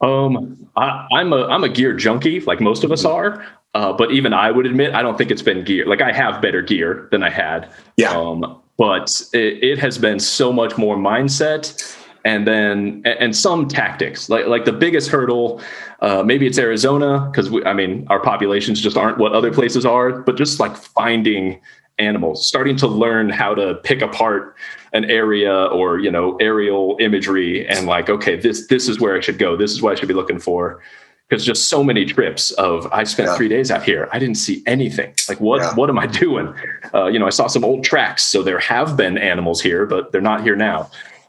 Um, 0.00 0.68
I, 0.76 1.06
am 1.12 1.32
a 1.32 1.46
I'm 1.46 1.64
a 1.64 1.68
gear 1.68 1.94
junkie, 1.94 2.40
like 2.40 2.60
most 2.60 2.84
of 2.84 2.92
us 2.92 3.04
are. 3.04 3.46
Uh, 3.74 3.92
but 3.92 4.10
even 4.10 4.32
I 4.32 4.50
would 4.50 4.64
admit, 4.64 4.94
I 4.94 5.02
don't 5.02 5.18
think 5.18 5.30
it's 5.30 5.42
been 5.42 5.62
gear. 5.62 5.86
Like 5.86 6.00
I 6.00 6.10
have 6.10 6.40
better 6.40 6.62
gear 6.62 7.08
than 7.10 7.22
I 7.22 7.28
had. 7.28 7.68
Yeah. 7.96 8.16
Um, 8.16 8.62
but 8.78 9.22
it, 9.32 9.62
it 9.62 9.78
has 9.78 9.98
been 9.98 10.18
so 10.18 10.52
much 10.52 10.76
more 10.78 10.96
mindset, 10.96 11.96
and 12.24 12.46
then 12.46 13.02
and 13.04 13.36
some 13.36 13.68
tactics. 13.68 14.28
Like 14.28 14.46
like 14.46 14.64
the 14.64 14.72
biggest 14.72 15.10
hurdle, 15.10 15.60
uh, 16.00 16.22
maybe 16.22 16.46
it's 16.46 16.58
Arizona 16.58 17.28
because 17.30 17.50
I 17.64 17.72
mean 17.72 18.06
our 18.08 18.20
populations 18.20 18.80
just 18.80 18.96
aren't 18.96 19.18
what 19.18 19.32
other 19.32 19.52
places 19.52 19.86
are. 19.86 20.20
But 20.20 20.36
just 20.36 20.60
like 20.60 20.76
finding 20.76 21.60
animals, 21.98 22.46
starting 22.46 22.76
to 22.76 22.86
learn 22.86 23.30
how 23.30 23.54
to 23.54 23.74
pick 23.76 24.02
apart 24.02 24.56
an 24.92 25.04
area 25.06 25.64
or 25.66 25.98
you 25.98 26.10
know 26.10 26.36
aerial 26.36 26.96
imagery 27.00 27.66
and 27.68 27.86
like 27.86 28.08
okay 28.08 28.36
this 28.36 28.66
this 28.68 28.88
is 28.88 29.00
where 29.00 29.16
I 29.16 29.20
should 29.20 29.38
go. 29.38 29.56
This 29.56 29.72
is 29.72 29.82
what 29.82 29.92
I 29.92 29.94
should 30.00 30.08
be 30.08 30.14
looking 30.14 30.38
for. 30.38 30.82
Because 31.28 31.44
just 31.44 31.68
so 31.68 31.82
many 31.82 32.04
trips 32.04 32.52
of 32.52 32.86
I 32.92 33.02
spent 33.02 33.30
yeah. 33.30 33.36
three 33.36 33.48
days 33.48 33.72
out 33.72 33.82
here, 33.82 34.08
I 34.12 34.20
didn't 34.20 34.36
see 34.36 34.62
anything. 34.64 35.12
Like 35.28 35.40
what 35.40 35.60
yeah. 35.60 35.74
what 35.74 35.90
am 35.90 35.98
I 35.98 36.06
doing? 36.06 36.54
Uh, 36.94 37.06
you 37.06 37.18
know, 37.18 37.26
I 37.26 37.30
saw 37.30 37.48
some 37.48 37.64
old 37.64 37.82
tracks, 37.82 38.24
so 38.24 38.42
there 38.42 38.60
have 38.60 38.96
been 38.96 39.18
animals 39.18 39.60
here, 39.60 39.86
but 39.86 40.12
they're 40.12 40.20
not 40.20 40.42
here 40.42 40.54
now. 40.54 40.88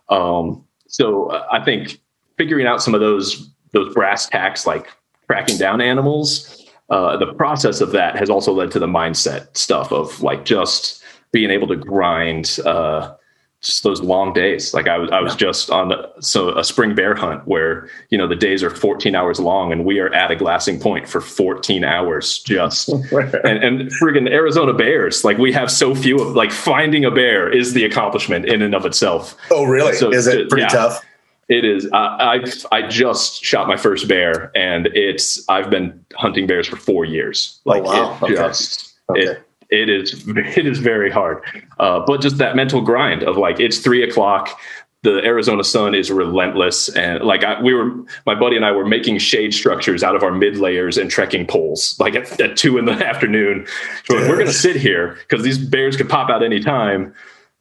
Um, 0.09 0.63
so 0.87 1.31
I 1.51 1.63
think 1.63 1.99
figuring 2.37 2.67
out 2.67 2.81
some 2.81 2.93
of 2.93 3.01
those 3.01 3.49
those 3.71 3.93
brass 3.93 4.27
tacks, 4.27 4.67
like 4.67 4.87
tracking 5.27 5.57
down 5.57 5.81
animals, 5.81 6.66
uh, 6.89 7.17
the 7.17 7.33
process 7.33 7.81
of 7.81 7.91
that 7.91 8.17
has 8.17 8.29
also 8.29 8.53
led 8.53 8.71
to 8.71 8.79
the 8.79 8.87
mindset 8.87 9.55
stuff 9.55 9.91
of 9.91 10.21
like 10.21 10.45
just 10.45 11.03
being 11.31 11.51
able 11.51 11.67
to 11.67 11.75
grind 11.75 12.59
uh, 12.65 13.13
just 13.61 13.83
those 13.83 14.01
long 14.01 14.33
days. 14.33 14.73
Like 14.73 14.87
I 14.87 14.97
was, 14.97 15.11
I 15.11 15.19
was 15.19 15.33
yeah. 15.33 15.37
just 15.37 15.69
on 15.69 15.91
a, 15.91 16.09
so 16.21 16.57
a 16.57 16.63
spring 16.63 16.95
bear 16.95 17.15
hunt 17.15 17.47
where 17.47 17.89
you 18.09 18.17
know 18.17 18.27
the 18.27 18.35
days 18.35 18.63
are 18.63 18.69
14 18.69 19.15
hours 19.15 19.39
long, 19.39 19.71
and 19.71 19.83
we 19.83 19.99
are 19.99 20.13
at 20.13 20.31
a 20.31 20.35
glassing 20.35 20.79
point 20.79 21.07
for 21.07 21.19
14 21.19 21.83
hours 21.83 22.39
just. 22.39 22.89
and, 23.11 23.63
and 23.63 23.91
friggin' 23.91 24.29
Arizona 24.29 24.73
bears, 24.73 25.25
like 25.25 25.37
we 25.37 25.51
have 25.51 25.71
so 25.71 25.95
few 25.95 26.19
of. 26.19 26.35
Like 26.35 26.51
finding 26.51 27.03
a 27.03 27.11
bear 27.11 27.51
is 27.51 27.73
the 27.73 27.83
accomplishment 27.83 28.45
in 28.45 28.61
and 28.61 28.75
of 28.75 28.85
itself. 28.85 29.35
Oh, 29.51 29.65
really? 29.65 29.93
So 29.93 30.11
is 30.11 30.27
it 30.27 30.49
pretty 30.49 30.63
yeah. 30.63 30.69
tough? 30.69 31.03
It 31.49 31.63
is. 31.63 31.89
I, 31.93 32.43
I, 32.71 32.77
I 32.77 32.87
just 32.87 33.43
shot 33.43 33.67
my 33.67 33.77
first 33.77 34.07
bear, 34.07 34.51
and 34.55 34.87
it's. 34.87 35.47
I've 35.47 35.69
been 35.69 36.05
hunting 36.15 36.45
bears 36.45 36.67
for 36.67 36.75
four 36.75 37.05
years. 37.05 37.59
Oh, 37.65 37.69
like 37.69 37.83
oh, 37.83 37.85
wow. 37.85 38.17
it 38.17 38.23
okay. 38.23 38.35
just 38.35 38.93
okay. 39.09 39.21
it 39.21 39.47
it 39.69 39.89
is 39.89 40.27
it 40.27 40.65
is 40.65 40.79
very 40.79 41.09
hard. 41.09 41.43
Uh, 41.79 42.01
but 42.05 42.21
just 42.21 42.37
that 42.37 42.55
mental 42.55 42.81
grind 42.81 43.23
of 43.23 43.37
like 43.37 43.59
it's 43.59 43.79
three 43.79 44.03
o'clock. 44.03 44.59
The 45.03 45.23
Arizona 45.23 45.63
sun 45.63 45.93
is 45.93 46.11
relentless, 46.11 46.89
and 46.89 47.23
like 47.23 47.43
I, 47.43 47.61
we 47.61 47.73
were, 47.73 47.91
my 48.25 48.33
buddy 48.33 48.57
and 48.57 48.65
I 48.65 48.71
were 48.71 48.85
making 48.85 49.19
shade 49.19 49.53
structures 49.53 50.03
out 50.03 50.15
of 50.15 50.23
our 50.23 50.31
mid 50.31 50.57
layers 50.57 50.97
and 50.97 51.09
trekking 51.09 51.45
poles, 51.45 51.95
like 51.99 52.15
at, 52.15 52.41
at 52.41 52.57
two 52.57 52.77
in 52.77 52.85
the 52.85 52.91
afternoon. 53.07 53.67
So 54.05 54.15
we're 54.15 54.35
going 54.35 54.47
to 54.47 54.53
sit 54.53 54.75
here 54.75 55.17
because 55.19 55.43
these 55.45 55.59
bears 55.59 55.95
could 55.95 56.09
pop 56.09 56.29
out 56.29 56.43
anytime. 56.43 57.13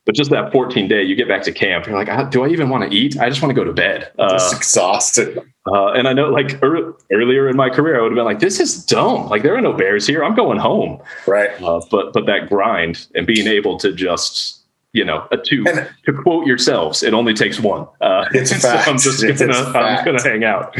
But 0.06 0.14
just 0.14 0.30
that 0.30 0.52
14 0.52 0.86
day, 0.86 1.02
you 1.02 1.16
get 1.16 1.26
back 1.26 1.42
to 1.42 1.52
camp, 1.52 1.86
you're 1.86 2.02
like, 2.02 2.30
do 2.30 2.44
I 2.44 2.48
even 2.48 2.68
want 2.70 2.88
to 2.88 2.96
eat? 2.96 3.18
I 3.18 3.28
just 3.28 3.42
want 3.42 3.50
to 3.50 3.60
go 3.60 3.64
to 3.64 3.72
bed. 3.72 4.12
Uh, 4.18 4.30
just 4.30 4.54
exhausted. 4.54 5.38
Uh, 5.66 5.88
and 5.88 6.06
I 6.06 6.12
know, 6.12 6.28
like 6.28 6.62
er- 6.62 6.94
earlier 7.12 7.48
in 7.48 7.56
my 7.56 7.68
career, 7.68 7.98
I 7.98 8.02
would 8.02 8.12
have 8.12 8.16
been 8.16 8.24
like, 8.24 8.38
"This 8.38 8.60
is 8.60 8.84
dumb. 8.84 9.28
Like 9.28 9.42
there 9.42 9.56
are 9.56 9.60
no 9.60 9.72
bears 9.72 10.06
here. 10.06 10.22
I'm 10.22 10.36
going 10.36 10.58
home." 10.58 11.02
Right. 11.26 11.50
Uh, 11.60 11.80
but 11.90 12.12
but 12.12 12.26
that 12.26 12.48
grind 12.48 13.08
and 13.16 13.26
being 13.26 13.48
able 13.48 13.76
to 13.78 13.92
just 13.92 14.60
you 14.96 15.04
know, 15.04 15.28
a 15.30 15.36
two 15.36 15.62
and, 15.68 15.88
to 16.06 16.12
quote 16.12 16.46
yourselves, 16.46 17.02
it 17.02 17.12
only 17.12 17.34
takes 17.34 17.60
one. 17.60 17.86
Uh, 18.00 18.24
it's 18.32 18.50
so 18.62 18.68
fact. 18.68 18.88
I'm 18.88 18.98
just 18.98 19.22
gonna, 19.22 19.52
I'm 19.52 20.04
gonna 20.04 20.22
hang 20.22 20.42
out. 20.42 20.74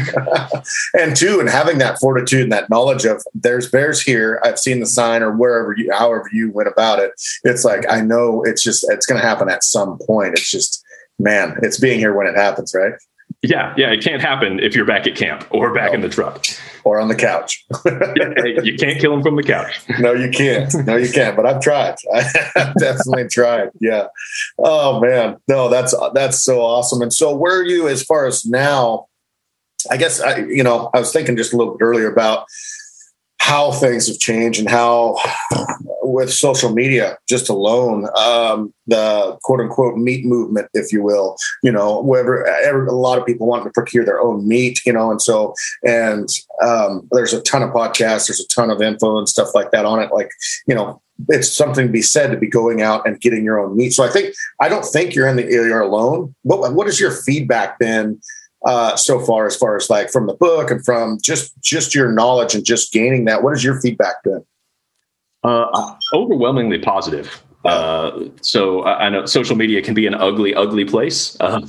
and 0.99 1.15
two, 1.15 1.39
and 1.39 1.47
having 1.47 1.77
that 1.77 1.99
fortitude 1.99 2.41
and 2.41 2.51
that 2.51 2.69
knowledge 2.69 3.05
of 3.05 3.23
there's 3.35 3.69
bears 3.69 4.01
here. 4.01 4.41
I've 4.43 4.57
seen 4.57 4.79
the 4.79 4.87
sign 4.87 5.21
or 5.21 5.31
wherever 5.31 5.75
you, 5.77 5.91
however 5.93 6.27
you 6.33 6.51
went 6.51 6.67
about 6.67 6.97
it. 6.97 7.11
It's 7.43 7.63
like, 7.63 7.85
I 7.89 8.01
know 8.01 8.43
it's 8.43 8.63
just, 8.63 8.83
it's 8.89 9.05
going 9.05 9.21
to 9.21 9.27
happen 9.27 9.49
at 9.49 9.63
some 9.63 9.99
point. 9.99 10.33
It's 10.33 10.49
just, 10.49 10.83
man, 11.19 11.57
it's 11.61 11.79
being 11.79 11.99
here 11.99 12.15
when 12.15 12.25
it 12.25 12.35
happens. 12.35 12.73
Right. 12.73 12.93
Yeah, 13.47 13.73
yeah, 13.77 13.91
it 13.91 14.03
can't 14.03 14.21
happen 14.21 14.59
if 14.59 14.75
you're 14.75 14.85
back 14.85 15.07
at 15.07 15.15
camp 15.15 15.47
or 15.51 15.73
back 15.73 15.93
in 15.93 16.01
the 16.01 16.09
truck 16.09 16.45
or 16.83 16.99
on 16.99 17.07
the 17.07 17.15
couch. 17.15 17.65
yeah, 17.85 18.61
you 18.61 18.77
can't 18.77 18.99
kill 18.99 19.11
them 19.11 19.23
from 19.23 19.35
the 19.35 19.43
couch. 19.43 19.79
No, 19.99 20.13
you 20.13 20.29
can't. 20.29 20.71
No, 20.85 20.95
you 20.95 21.11
can't. 21.11 21.35
But 21.35 21.45
I've 21.45 21.61
tried. 21.61 21.95
I've 22.13 22.75
definitely 22.75 23.27
tried. 23.29 23.69
Yeah. 23.79 24.07
Oh 24.59 24.99
man, 24.99 25.37
no, 25.47 25.69
that's 25.69 25.95
that's 26.13 26.43
so 26.43 26.61
awesome. 26.61 27.01
And 27.01 27.11
so, 27.11 27.35
where 27.35 27.57
are 27.57 27.65
you 27.65 27.87
as 27.87 28.03
far 28.03 28.27
as 28.27 28.45
now? 28.45 29.07
I 29.89 29.97
guess 29.97 30.19
I, 30.19 30.39
you 30.39 30.63
know, 30.63 30.89
I 30.93 30.99
was 30.99 31.13
thinking 31.13 31.37
just 31.37 31.53
a 31.53 31.57
little 31.57 31.77
bit 31.77 31.83
earlier 31.83 32.11
about 32.11 32.45
how 33.39 33.71
things 33.71 34.07
have 34.07 34.19
changed 34.19 34.59
and 34.59 34.69
how 34.69 35.17
with 36.01 36.31
social 36.31 36.71
media 36.71 37.17
just 37.27 37.49
alone 37.49 38.07
um, 38.17 38.73
the 38.87 39.37
quote 39.43 39.59
unquote 39.59 39.97
meat 39.97 40.25
movement 40.25 40.67
if 40.73 40.91
you 40.91 41.03
will 41.03 41.37
you 41.63 41.71
know 41.71 42.01
wherever 42.01 42.85
a 42.85 42.93
lot 42.93 43.17
of 43.17 43.25
people 43.25 43.47
want 43.47 43.63
to 43.63 43.69
procure 43.71 44.05
their 44.05 44.21
own 44.21 44.47
meat 44.47 44.79
you 44.85 44.93
know 44.93 45.11
and 45.11 45.21
so 45.21 45.53
and 45.85 46.29
um, 46.61 47.07
there's 47.11 47.33
a 47.33 47.41
ton 47.41 47.63
of 47.63 47.69
podcasts 47.69 48.27
there's 48.27 48.39
a 48.39 48.47
ton 48.47 48.69
of 48.69 48.81
info 48.81 49.17
and 49.17 49.29
stuff 49.29 49.49
like 49.53 49.71
that 49.71 49.85
on 49.85 50.01
it 50.01 50.11
like 50.11 50.29
you 50.67 50.75
know 50.75 51.01
it's 51.29 51.51
something 51.51 51.87
to 51.87 51.91
be 51.91 52.01
said 52.01 52.31
to 52.31 52.37
be 52.37 52.47
going 52.47 52.81
out 52.81 53.07
and 53.07 53.19
getting 53.19 53.43
your 53.43 53.59
own 53.59 53.75
meat. 53.75 53.91
So 53.91 54.03
I 54.03 54.09
think 54.09 54.35
I 54.59 54.69
don't 54.69 54.85
think 54.85 55.15
you're 55.15 55.27
in 55.27 55.35
the 55.35 55.43
you're 55.43 55.81
alone. 55.81 56.35
What 56.43 56.73
what 56.73 56.85
has 56.87 56.99
your 56.99 57.11
feedback 57.11 57.79
been 57.79 58.21
uh, 58.65 58.95
so 58.95 59.19
far, 59.19 59.45
as 59.45 59.55
far 59.55 59.75
as 59.75 59.89
like 59.89 60.11
from 60.11 60.27
the 60.27 60.33
book 60.33 60.71
and 60.71 60.83
from 60.83 61.19
just 61.21 61.53
just 61.61 61.93
your 61.93 62.11
knowledge 62.11 62.55
and 62.55 62.65
just 62.65 62.91
gaining 62.91 63.25
that? 63.25 63.43
What 63.43 63.51
has 63.51 63.63
your 63.63 63.79
feedback 63.79 64.23
been? 64.23 64.43
Uh, 65.43 65.95
overwhelmingly 66.13 66.79
positive. 66.79 67.43
Uh, 67.65 68.25
so 68.41 68.85
I 68.85 69.09
know 69.09 69.25
social 69.25 69.55
media 69.55 69.81
can 69.81 69.93
be 69.93 70.07
an 70.07 70.13
ugly, 70.13 70.53
ugly 70.53 70.85
place. 70.85 71.35
Uh, 71.41 71.61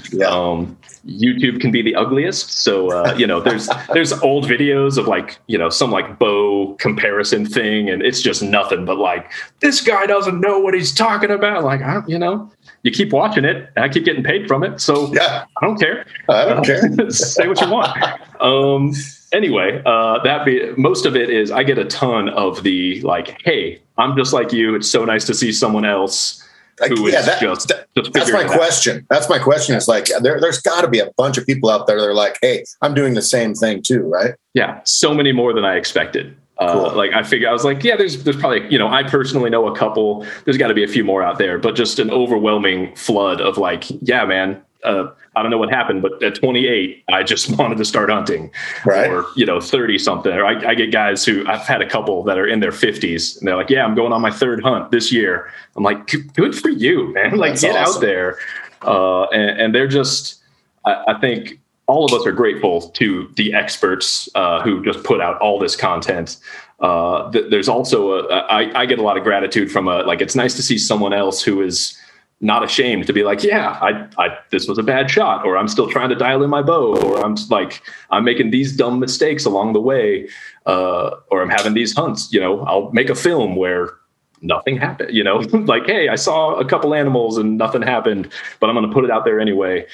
yeah. 0.12 0.26
um, 0.26 0.78
YouTube 1.06 1.60
can 1.60 1.70
be 1.70 1.82
the 1.82 1.94
ugliest. 1.94 2.50
So 2.50 2.90
uh, 2.90 3.14
you 3.18 3.26
know, 3.26 3.40
there's 3.40 3.68
there's 3.92 4.12
old 4.12 4.46
videos 4.46 4.96
of 4.96 5.06
like 5.06 5.38
you 5.46 5.58
know 5.58 5.68
some 5.68 5.90
like 5.90 6.18
bow 6.18 6.74
comparison 6.80 7.44
thing, 7.44 7.90
and 7.90 8.02
it's 8.02 8.22
just 8.22 8.42
nothing 8.42 8.84
but 8.84 8.96
like 8.98 9.30
this 9.60 9.80
guy 9.80 10.06
doesn't 10.06 10.40
know 10.40 10.58
what 10.58 10.74
he's 10.74 10.94
talking 10.94 11.30
about. 11.30 11.64
Like 11.64 11.82
I, 11.82 12.02
you 12.06 12.18
know, 12.18 12.50
you 12.86 12.92
keep 12.92 13.12
watching 13.12 13.44
it, 13.44 13.68
and 13.74 13.84
I 13.84 13.88
keep 13.88 14.04
getting 14.04 14.22
paid 14.22 14.46
from 14.46 14.62
it. 14.62 14.80
So 14.80 15.12
yeah, 15.12 15.44
I 15.60 15.66
don't 15.66 15.78
care. 15.78 16.06
I 16.28 16.44
don't 16.44 16.64
care. 16.64 17.10
Say 17.10 17.48
what 17.48 17.60
you 17.60 17.68
want. 17.68 17.98
Um, 18.40 18.92
anyway, 19.32 19.82
uh, 19.84 20.22
that 20.22 20.46
be 20.46 20.72
most 20.76 21.04
of 21.04 21.16
it 21.16 21.28
is 21.28 21.50
I 21.50 21.64
get 21.64 21.78
a 21.78 21.84
ton 21.84 22.28
of 22.28 22.62
the 22.62 23.00
like, 23.02 23.42
hey, 23.44 23.82
I'm 23.98 24.16
just 24.16 24.32
like 24.32 24.52
you. 24.52 24.76
It's 24.76 24.88
so 24.88 25.04
nice 25.04 25.24
to 25.26 25.34
see 25.34 25.52
someone 25.52 25.84
else 25.84 26.42
who 26.88 27.10
yeah, 27.10 27.22
that, 27.22 27.40
just, 27.40 27.68
that, 27.68 27.88
just 27.96 28.12
that's 28.12 28.30
my 28.30 28.44
question. 28.44 28.98
Out. 28.98 29.04
That's 29.08 29.28
my 29.28 29.38
question. 29.38 29.74
Is 29.74 29.88
like 29.88 30.06
there, 30.20 30.40
there's 30.40 30.60
got 30.60 30.82
to 30.82 30.88
be 30.88 31.00
a 31.00 31.10
bunch 31.16 31.38
of 31.38 31.46
people 31.46 31.70
out 31.70 31.86
there 31.86 32.00
that 32.00 32.06
are 32.06 32.14
like, 32.14 32.38
hey, 32.40 32.64
I'm 32.82 32.94
doing 32.94 33.14
the 33.14 33.22
same 33.22 33.54
thing 33.54 33.82
too, 33.82 34.02
right? 34.02 34.34
Yeah, 34.54 34.80
so 34.84 35.14
many 35.14 35.32
more 35.32 35.52
than 35.52 35.64
I 35.64 35.76
expected. 35.76 36.36
Uh, 36.58 36.72
cool. 36.72 36.96
Like 36.96 37.12
I 37.12 37.22
figure, 37.22 37.48
I 37.48 37.52
was 37.52 37.64
like, 37.64 37.84
yeah, 37.84 37.96
there's 37.96 38.24
there's 38.24 38.36
probably 38.36 38.66
you 38.70 38.78
know, 38.78 38.88
I 38.88 39.02
personally 39.02 39.50
know 39.50 39.66
a 39.66 39.76
couple. 39.76 40.26
There's 40.44 40.56
got 40.56 40.68
to 40.68 40.74
be 40.74 40.84
a 40.84 40.88
few 40.88 41.04
more 41.04 41.22
out 41.22 41.38
there, 41.38 41.58
but 41.58 41.74
just 41.74 41.98
an 41.98 42.10
overwhelming 42.10 42.94
flood 42.96 43.40
of 43.40 43.58
like, 43.58 43.84
yeah, 44.00 44.24
man, 44.24 44.62
uh, 44.86 45.10
I 45.34 45.42
don't 45.42 45.50
know 45.50 45.58
what 45.58 45.68
happened, 45.68 46.00
but 46.00 46.22
at 46.22 46.34
28, 46.36 47.04
I 47.08 47.22
just 47.22 47.50
wanted 47.58 47.76
to 47.78 47.84
start 47.84 48.08
hunting. 48.08 48.50
Right. 48.84 49.10
Or, 49.10 49.26
you 49.36 49.44
know, 49.44 49.60
30 49.60 49.98
something. 49.98 50.32
Or 50.32 50.46
I, 50.46 50.70
I, 50.70 50.74
get 50.74 50.92
guys 50.92 51.24
who 51.24 51.46
I've 51.46 51.66
had 51.66 51.82
a 51.82 51.88
couple 51.88 52.22
that 52.24 52.38
are 52.38 52.46
in 52.46 52.60
their 52.60 52.70
50s 52.70 53.38
and 53.38 53.46
they're 53.46 53.56
like, 53.56 53.68
yeah, 53.68 53.84
I'm 53.84 53.94
going 53.94 54.12
on 54.12 54.22
my 54.22 54.30
third 54.30 54.62
hunt 54.62 54.90
this 54.90 55.12
year. 55.12 55.50
I'm 55.76 55.82
like, 55.82 56.06
good 56.34 56.56
for 56.56 56.70
you, 56.70 57.12
man. 57.12 57.36
Like, 57.46 57.52
That's 57.52 57.62
get 57.62 57.76
awesome. 57.76 57.96
out 57.96 58.00
there. 58.00 58.38
Uh, 58.82 59.24
and, 59.24 59.60
and, 59.60 59.74
they're 59.74 59.88
just, 59.88 60.42
I, 60.84 61.04
I, 61.08 61.20
think 61.20 61.60
all 61.86 62.04
of 62.04 62.12
us 62.12 62.26
are 62.26 62.32
grateful 62.32 62.90
to 62.90 63.30
the 63.36 63.54
experts 63.54 64.28
uh, 64.34 64.60
who 64.62 64.84
just 64.84 65.04
put 65.04 65.20
out 65.20 65.40
all 65.40 65.58
this 65.58 65.76
content. 65.76 66.38
Uh, 66.80 67.30
th- 67.30 67.50
there's 67.50 67.68
also 67.68 68.28
I 68.28 68.86
get 68.86 68.98
a 68.98 69.02
lot 69.02 69.16
of 69.16 69.22
gratitude 69.22 69.70
from 69.70 69.88
a, 69.88 70.02
like, 70.02 70.20
it's 70.20 70.34
nice 70.34 70.54
to 70.54 70.62
see 70.62 70.78
someone 70.78 71.12
else 71.12 71.42
who 71.42 71.62
is, 71.62 71.96
not 72.40 72.62
ashamed 72.62 73.06
to 73.06 73.12
be 73.12 73.24
like, 73.24 73.42
yeah, 73.42 73.78
I, 73.80 74.08
I, 74.18 74.38
this 74.50 74.68
was 74.68 74.78
a 74.78 74.82
bad 74.82 75.10
shot, 75.10 75.44
or 75.44 75.56
I'm 75.56 75.68
still 75.68 75.88
trying 75.88 76.10
to 76.10 76.14
dial 76.14 76.42
in 76.42 76.50
my 76.50 76.62
bow, 76.62 76.96
or 76.96 77.24
I'm 77.24 77.34
like, 77.50 77.82
I'm 78.10 78.24
making 78.24 78.50
these 78.50 78.76
dumb 78.76 79.00
mistakes 79.00 79.46
along 79.46 79.72
the 79.72 79.80
way, 79.80 80.28
uh, 80.66 81.12
or 81.30 81.40
I'm 81.40 81.48
having 81.48 81.74
these 81.74 81.94
hunts. 81.94 82.32
You 82.32 82.40
know, 82.40 82.60
I'll 82.62 82.90
make 82.92 83.08
a 83.08 83.14
film 83.14 83.56
where 83.56 83.94
nothing 84.42 84.76
happened. 84.76 85.14
You 85.14 85.24
know, 85.24 85.36
like, 85.52 85.86
hey, 85.86 86.08
I 86.08 86.16
saw 86.16 86.56
a 86.56 86.64
couple 86.64 86.94
animals 86.94 87.38
and 87.38 87.56
nothing 87.56 87.82
happened, 87.82 88.30
but 88.60 88.68
I'm 88.68 88.76
going 88.76 88.86
to 88.86 88.92
put 88.92 89.04
it 89.04 89.10
out 89.10 89.24
there 89.24 89.40
anyway. 89.40 89.86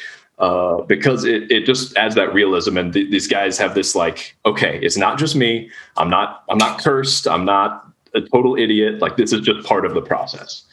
Uh, 0.43 0.83
because 0.89 1.25
it, 1.25 1.49
it 1.53 1.65
just 1.65 1.97
adds 1.97 2.17
that 2.17 2.35
realism 2.35 2.77
and 2.77 2.93
th- 2.93 3.09
these 3.13 3.29
guys 3.29 3.57
have 3.57 3.77
this 3.77 3.95
like 3.95 4.37
okay 4.45 4.81
it's 4.83 4.97
not 4.97 5.17
just 5.17 5.37
me 5.37 5.71
i'm 5.99 6.11
not 6.11 6.43
i'm 6.51 6.59
not 6.59 6.81
cursed 6.81 7.29
i'm 7.29 7.45
not 7.45 7.87
a 8.17 8.21
total 8.21 8.57
idiot 8.57 8.99
like 8.99 9.17
this 9.17 9.33
is 9.33 9.41
just 9.41 9.65
part 9.65 9.87
of 9.87 9.95
the 9.95 10.03
process 10.03 10.65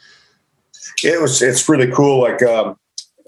it 1.04 1.20
was 1.20 1.42
it's 1.42 1.68
really 1.68 1.90
cool. 1.90 2.20
Like 2.20 2.42
um, 2.42 2.76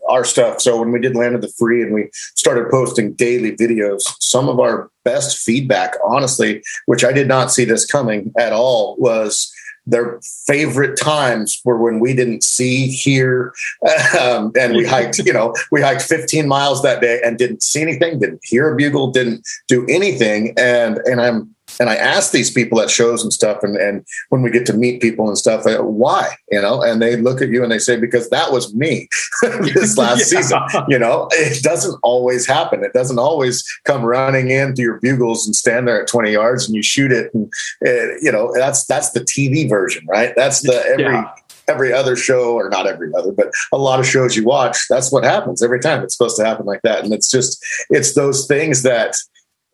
our 0.09 0.25
stuff. 0.25 0.61
So 0.61 0.79
when 0.79 0.93
we 0.93 1.01
did 1.01 1.17
Land 1.17 1.35
of 1.35 1.43
the 1.43 1.53
Free 1.59 1.83
and 1.83 1.93
we 1.93 2.11
started 2.13 2.71
posting 2.71 3.13
daily 3.15 3.57
videos, 3.57 4.01
some 4.21 4.49
of 4.49 4.59
our 4.59 4.91
best 5.05 5.39
feedback, 5.39 5.95
honestly, 6.05 6.63
which 6.87 7.05
I 7.05 7.13
did 7.13 7.29
not 7.29 7.53
see 7.53 7.65
this 7.65 7.87
coming 7.87 8.33
at 8.39 8.53
all, 8.53 8.97
was 8.99 9.53
their 9.87 10.21
favorite 10.47 10.97
times 10.97 11.61
were 11.64 11.77
when 11.77 12.01
we 12.01 12.14
didn't 12.14 12.45
see, 12.45 12.88
hear, 12.88 13.53
um, 14.21 14.53
and 14.59 14.77
we 14.77 14.87
hiked, 14.87 15.18
you 15.18 15.33
know, 15.33 15.55
we 15.71 15.81
hiked 15.81 16.03
15 16.03 16.47
miles 16.47 16.83
that 16.83 17.01
day 17.01 17.21
and 17.25 17.38
didn't 17.38 17.62
see 17.62 17.83
anything, 17.83 18.18
didn't 18.18 18.40
hear 18.45 18.73
a 18.73 18.77
bugle, 18.77 19.11
didn't 19.11 19.47
do 19.68 19.85
anything. 19.88 20.55
And, 20.57 20.99
and 20.99 21.21
I'm, 21.21 21.55
and 21.81 21.89
I 21.89 21.97
ask 21.97 22.33
these 22.33 22.51
people 22.51 22.81
at 22.81 22.91
shows 22.91 23.23
and 23.23 23.33
stuff, 23.33 23.63
and, 23.63 23.77
and 23.77 24.05
when 24.29 24.43
we 24.43 24.51
get 24.51 24.67
to 24.67 24.73
meet 24.73 25.01
people 25.01 25.29
and 25.29 25.39
stuff, 25.39 25.67
uh, 25.67 25.83
why, 25.83 26.37
you 26.51 26.61
know, 26.61 26.83
and 26.83 27.01
they 27.01 27.17
look 27.17 27.41
at 27.41 27.49
you 27.49 27.63
and 27.63 27.73
they 27.73 27.79
say, 27.79 27.97
because 27.97 28.29
that 28.31 28.53
was 28.53 28.75
me 28.75 29.09
this 29.43 29.97
last 29.99 30.33
yeah. 30.33 30.41
season, 30.41 30.61
you 30.89 30.99
know, 30.99 31.29
it 31.33 31.63
doesn't 31.63 31.99
always 32.03 32.47
happen. 32.47 32.85
It 32.85 32.93
doesn't 32.93 33.19
always 33.19 33.65
come 33.85 34.05
running 34.05 34.51
in 34.51 34.75
to 34.75 34.83
your 34.83 35.01
bugles 35.01 35.47
and 35.47 35.55
stand 35.55 35.89
there 35.89 36.03
at 36.03 36.09
20 36.09 36.33
yards 36.33 36.67
and 36.67 36.75
you 36.75 36.83
shoot 36.83 37.13
it. 37.13 37.33
And, 37.35 37.53
uh, 37.87 38.17
you 38.21 38.33
know, 38.33 38.53
that's, 38.55 38.85
that's 38.87 39.11
the 39.11 39.21
TV 39.21 39.69
version, 39.69 40.05
right? 40.09 40.33
That's 40.37 40.63
the 40.63 40.85
every, 40.87 41.05
yeah 41.05 41.31
every 41.69 41.93
other 41.93 42.17
show 42.17 42.55
or 42.55 42.69
not 42.69 42.89
every 42.89 43.09
other 43.17 43.31
but 43.31 43.53
a 43.73 43.79
lot 43.79 44.01
of 44.01 44.07
shows 44.07 44.37
you 44.37 44.45
watch 44.45 44.87
that's 44.91 45.13
what 45.13 45.23
happens 45.23 45.63
every 45.63 45.79
time 45.79 46.03
it's 46.03 46.17
supposed 46.17 46.37
to 46.37 46.45
happen 46.45 46.67
like 46.67 46.83
that 46.83 47.05
and 47.05 47.15
it's 47.15 47.31
just 47.31 47.65
it's 47.89 48.15
those 48.15 48.47
things 48.47 48.83
that 48.83 49.15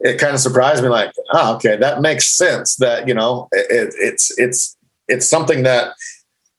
it 0.01 0.19
kind 0.19 0.35
of 0.35 0.41
surprised 0.41 0.83
me 0.83 0.89
like 0.89 1.13
oh 1.33 1.57
okay 1.57 1.77
that 1.77 2.01
makes 2.01 2.29
sense 2.29 2.77
that 2.77 3.09
you 3.09 3.15
know 3.15 3.49
it, 3.53 3.95
it's 3.99 4.37
it's 4.39 4.77
it's 5.09 5.29
something 5.29 5.63
that 5.63 5.95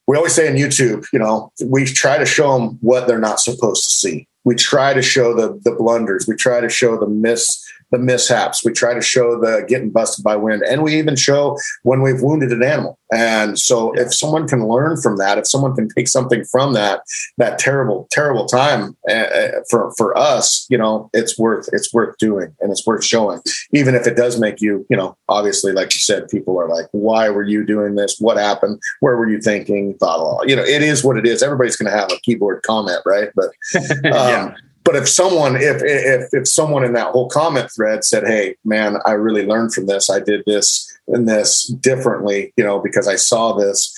we 0.08 0.17
always 0.17 0.34
say 0.34 0.47
in 0.47 0.56
youtube 0.56 1.06
you 1.13 1.19
know 1.19 1.52
we 1.65 1.86
try 1.86 2.17
to 2.17 2.25
show 2.25 2.58
them 2.58 2.78
what 2.82 3.08
they're 3.08 3.19
not 3.19 3.39
supposed 3.39 3.84
to 3.84 3.91
see. 3.91 4.28
We 4.45 4.56
try 4.56 4.93
to 4.93 5.02
show 5.02 5.34
the 5.34 5.60
the 5.63 5.75
blunders. 5.75 6.28
We 6.28 6.36
try 6.36 6.62
to 6.62 6.69
show 6.69 6.97
the 6.97 7.08
miss 7.08 7.63
the 7.91 7.97
mishaps. 7.97 8.63
We 8.63 8.71
try 8.71 8.93
to 8.93 9.02
show 9.02 9.39
the 9.39 9.65
getting 9.67 9.89
busted 9.89 10.23
by 10.23 10.36
wind, 10.36 10.63
and 10.63 10.84
we 10.84 10.97
even 10.97 11.15
show 11.15 11.58
when 11.84 12.02
we've 12.02 12.21
wounded 12.21 12.52
an 12.52 12.63
animal. 12.63 12.99
And 13.12 13.58
so, 13.58 13.91
if 13.93 14.13
someone 14.13 14.47
can 14.47 14.67
learn 14.67 15.02
from 15.02 15.17
that, 15.17 15.38
if 15.38 15.47
someone 15.47 15.75
can 15.75 15.89
take 15.89 16.08
something 16.08 16.43
from 16.45 16.73
that 16.73 17.02
that 17.38 17.58
terrible, 17.58 18.08
terrible 18.12 18.45
time 18.45 18.95
uh, 19.10 19.25
for 19.69 19.91
for 19.97 20.17
us, 20.17 20.67
you 20.69 20.78
know, 20.78 21.10
it's 21.13 21.38
worth 21.38 21.67
it's 21.73 21.91
worth 21.93 22.17
doing 22.17 22.56
and 22.60 22.71
it's 22.71 22.86
worth 22.86 23.04
showing, 23.04 23.41
even 23.73 23.95
if 23.95 24.06
it 24.06 24.15
does 24.15 24.39
make 24.39 24.62
you, 24.62 24.86
you 24.89 24.97
know, 24.97 25.17
obviously, 25.28 25.71
like 25.71 25.93
you 25.93 25.99
said, 25.99 26.30
people 26.30 26.60
are 26.60 26.69
like, 26.69 26.86
"Why 26.91 27.30
were 27.30 27.43
you 27.43 27.65
doing 27.65 27.95
this? 27.95 28.17
What 28.19 28.38
happened? 28.38 28.80
Where 28.99 29.17
were 29.17 29.30
you 29.30 29.41
thinking?" 29.41 29.95
Thought 29.95 30.19
all, 30.19 30.43
you 30.45 30.56
know, 30.56 30.63
it 30.63 30.84
is 30.84 31.04
what 31.04 31.17
it 31.17 31.25
is. 31.25 31.41
Everybody's 31.41 31.75
going 31.75 31.91
to 31.91 31.97
have 31.97 32.12
a 32.12 32.19
keyboard 32.21 32.62
comment, 32.63 33.02
right? 33.06 33.30
But 33.36 33.49
um, 33.75 34.12
yeah 34.13 34.56
but 34.89 34.95
if 34.95 35.08
someone 35.08 35.56
if 35.56 35.84
if 35.84 36.34
if 36.34 36.47
someone 36.47 36.84
in 36.84 36.93
that 36.93 37.12
whole 37.12 37.30
comment 37.30 37.69
thread 37.71 38.04
said 38.04 38.25
hey 38.25 38.56
man 38.65 38.97
i 39.06 39.12
really 39.12 39.45
learned 39.45 39.71
from 39.71 39.86
this. 39.86 40.10
I 40.10 40.19
did 40.19 40.43
this 40.47 40.91
and 41.08 41.30
this 41.30 41.65
differently 41.65 42.54
you 42.58 42.63
know 42.63 42.80
because 42.80 43.08
i 43.08 43.15
saw 43.15 43.54
this 43.54 43.95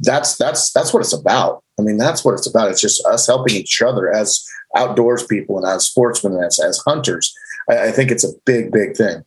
that's 0.00 0.36
that's 0.36 0.70
that's 0.72 0.92
what 0.92 1.00
it's 1.00 1.14
about. 1.14 1.62
I 1.78 1.82
mean 1.82 1.96
that's 1.96 2.24
what 2.24 2.34
it's 2.34 2.46
about. 2.46 2.70
It's 2.70 2.80
just 2.80 3.04
us 3.06 3.26
helping 3.26 3.54
each 3.54 3.80
other 3.80 4.12
as 4.12 4.44
outdoors 4.76 5.24
people 5.26 5.56
and 5.56 5.66
as 5.66 5.86
sportsmen 5.86 6.34
and 6.34 6.44
as, 6.44 6.60
as 6.60 6.78
hunters. 6.78 7.32
I, 7.70 7.88
I 7.88 7.90
think 7.90 8.10
it's 8.10 8.24
a 8.24 8.36
big 8.44 8.70
big 8.70 8.96
thing 8.96 9.24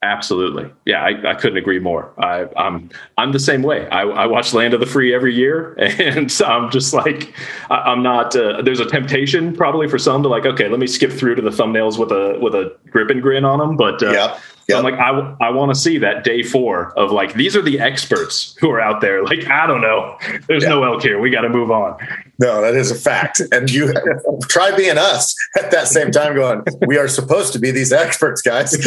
Absolutely, 0.00 0.70
yeah, 0.84 1.02
I, 1.02 1.32
I, 1.32 1.34
couldn't 1.34 1.56
agree 1.56 1.80
more. 1.80 2.12
I, 2.18 2.42
am 2.42 2.50
I'm, 2.56 2.90
I'm 3.18 3.32
the 3.32 3.40
same 3.40 3.62
way. 3.62 3.88
I, 3.88 4.02
I, 4.02 4.26
watch 4.26 4.54
Land 4.54 4.72
of 4.72 4.78
the 4.78 4.86
Free 4.86 5.12
every 5.12 5.34
year, 5.34 5.74
and 5.78 6.32
I'm 6.46 6.70
just 6.70 6.94
like 6.94 7.34
I, 7.68 7.90
am 7.92 8.00
not. 8.00 8.36
Uh, 8.36 8.62
there's 8.62 8.78
a 8.78 8.86
temptation 8.86 9.56
probably 9.56 9.88
for 9.88 9.98
some 9.98 10.22
to 10.22 10.28
like, 10.28 10.46
okay, 10.46 10.68
let 10.68 10.78
me 10.78 10.86
skip 10.86 11.10
through 11.10 11.34
to 11.34 11.42
the 11.42 11.50
thumbnails 11.50 11.98
with 11.98 12.12
a 12.12 12.38
with 12.40 12.54
a 12.54 12.76
grip 12.90 13.10
and 13.10 13.20
grin 13.20 13.44
on 13.44 13.58
them. 13.58 13.76
But 13.76 14.00
uh, 14.00 14.12
yeah. 14.12 14.40
Yep. 14.68 14.78
I'm 14.78 14.84
like, 14.84 15.00
I, 15.00 15.46
I 15.46 15.50
want 15.50 15.74
to 15.74 15.80
see 15.80 15.96
that 15.98 16.24
day 16.24 16.42
four 16.42 16.92
of 16.98 17.10
like, 17.10 17.32
these 17.32 17.56
are 17.56 17.62
the 17.62 17.80
experts 17.80 18.54
who 18.60 18.70
are 18.70 18.80
out 18.80 19.00
there. 19.00 19.24
Like, 19.24 19.46
I 19.48 19.66
don't 19.66 19.80
know. 19.80 20.18
There's 20.46 20.62
yeah. 20.62 20.68
no 20.68 20.84
elk 20.84 21.02
here. 21.02 21.18
We 21.18 21.30
got 21.30 21.40
to 21.40 21.48
move 21.48 21.70
on. 21.70 21.96
No, 22.38 22.60
that 22.60 22.74
is 22.74 22.90
a 22.90 22.94
fact. 22.94 23.40
And 23.50 23.70
you 23.70 23.94
try 24.42 24.76
being 24.76 24.98
us 24.98 25.34
at 25.56 25.70
that 25.70 25.88
same 25.88 26.10
time 26.10 26.34
going, 26.34 26.64
we 26.86 26.98
are 26.98 27.08
supposed 27.08 27.54
to 27.54 27.58
be 27.58 27.70
these 27.70 27.94
experts, 27.94 28.42
guys. 28.42 28.74
and 28.74 28.84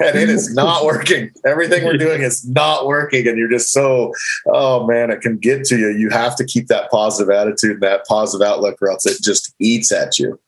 it 0.00 0.30
is 0.30 0.54
not 0.54 0.86
working. 0.86 1.30
Everything 1.44 1.84
we're 1.84 1.98
doing 1.98 2.22
is 2.22 2.48
not 2.48 2.86
working. 2.86 3.28
And 3.28 3.36
you're 3.36 3.50
just 3.50 3.70
so, 3.70 4.14
oh 4.46 4.86
man, 4.86 5.10
it 5.10 5.20
can 5.20 5.36
get 5.36 5.64
to 5.66 5.76
you. 5.76 5.90
You 5.90 6.08
have 6.08 6.36
to 6.36 6.44
keep 6.44 6.68
that 6.68 6.90
positive 6.90 7.30
attitude, 7.30 7.82
that 7.82 8.06
positive 8.06 8.46
outlook, 8.46 8.78
or 8.80 8.90
else 8.90 9.04
it 9.04 9.22
just 9.22 9.54
eats 9.58 9.92
at 9.92 10.18
you. 10.18 10.40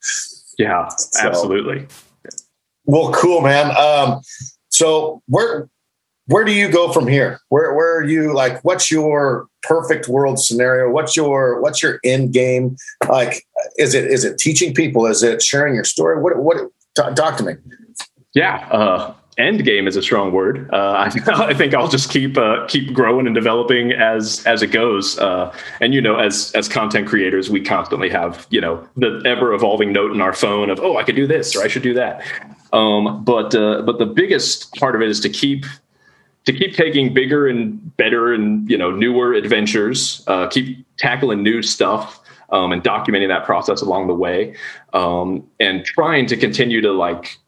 Yeah, 0.58 0.88
so, 0.88 1.28
absolutely. 1.28 1.86
Well, 2.84 3.12
cool, 3.12 3.40
man. 3.40 3.76
Um, 3.76 4.20
so 4.68 5.22
where 5.26 5.68
where 6.26 6.44
do 6.44 6.52
you 6.52 6.70
go 6.70 6.92
from 6.92 7.08
here? 7.08 7.40
Where 7.48 7.74
where 7.74 7.96
are 7.96 8.04
you 8.04 8.34
like? 8.34 8.62
What's 8.64 8.90
your 8.90 9.48
perfect 9.62 10.08
world 10.08 10.38
scenario? 10.38 10.90
What's 10.90 11.16
your 11.16 11.60
what's 11.60 11.82
your 11.82 11.98
end 12.04 12.32
game? 12.32 12.76
Like, 13.08 13.44
is 13.78 13.94
it 13.94 14.04
is 14.04 14.24
it 14.24 14.38
teaching 14.38 14.72
people? 14.72 15.06
Is 15.06 15.22
it 15.22 15.42
sharing 15.42 15.74
your 15.74 15.84
story? 15.84 16.22
What 16.22 16.38
what 16.38 16.58
talk, 16.94 17.16
talk 17.16 17.36
to 17.38 17.44
me? 17.44 17.54
Yeah, 18.32 18.68
uh, 18.70 19.12
end 19.38 19.64
game 19.64 19.88
is 19.88 19.96
a 19.96 20.02
strong 20.02 20.30
word. 20.32 20.70
Uh, 20.72 21.10
I, 21.26 21.54
think 21.54 21.74
I'll 21.74 21.88
just 21.88 22.10
keep 22.10 22.38
uh, 22.38 22.64
keep 22.68 22.92
growing 22.94 23.26
and 23.26 23.34
developing 23.34 23.92
as 23.92 24.46
as 24.46 24.62
it 24.62 24.68
goes. 24.68 25.18
Uh, 25.18 25.52
and 25.80 25.92
you 25.92 26.00
know, 26.00 26.16
as 26.16 26.52
as 26.52 26.68
content 26.68 27.08
creators, 27.08 27.50
we 27.50 27.60
constantly 27.60 28.08
have 28.10 28.46
you 28.50 28.60
know 28.60 28.86
the 28.96 29.20
ever 29.26 29.52
evolving 29.52 29.92
note 29.92 30.12
in 30.12 30.20
our 30.20 30.32
phone 30.32 30.70
of 30.70 30.78
oh, 30.78 30.96
I 30.96 31.02
could 31.02 31.16
do 31.16 31.26
this 31.26 31.56
or 31.56 31.62
I 31.62 31.68
should 31.68 31.82
do 31.82 31.94
that. 31.94 32.22
Um, 32.72 33.24
but 33.24 33.54
uh, 33.54 33.82
but 33.82 33.98
the 33.98 34.06
biggest 34.06 34.74
part 34.74 34.94
of 34.94 35.02
it 35.02 35.08
is 35.08 35.20
to 35.20 35.28
keep 35.28 35.64
to 36.44 36.52
keep 36.52 36.74
taking 36.74 37.12
bigger 37.12 37.48
and 37.48 37.96
better 37.96 38.32
and 38.32 38.68
you 38.70 38.78
know 38.78 38.90
newer 38.90 39.32
adventures. 39.32 40.22
Uh, 40.26 40.46
keep 40.48 40.86
tackling 40.96 41.42
new 41.42 41.62
stuff. 41.62 42.18
Um, 42.52 42.72
and 42.72 42.82
documenting 42.82 43.28
that 43.28 43.44
process 43.44 43.80
along 43.80 44.08
the 44.08 44.14
way, 44.14 44.56
um, 44.92 45.48
and 45.60 45.84
trying 45.84 46.26
to 46.26 46.36
continue 46.36 46.80
to 46.80 46.90
like 46.90 47.38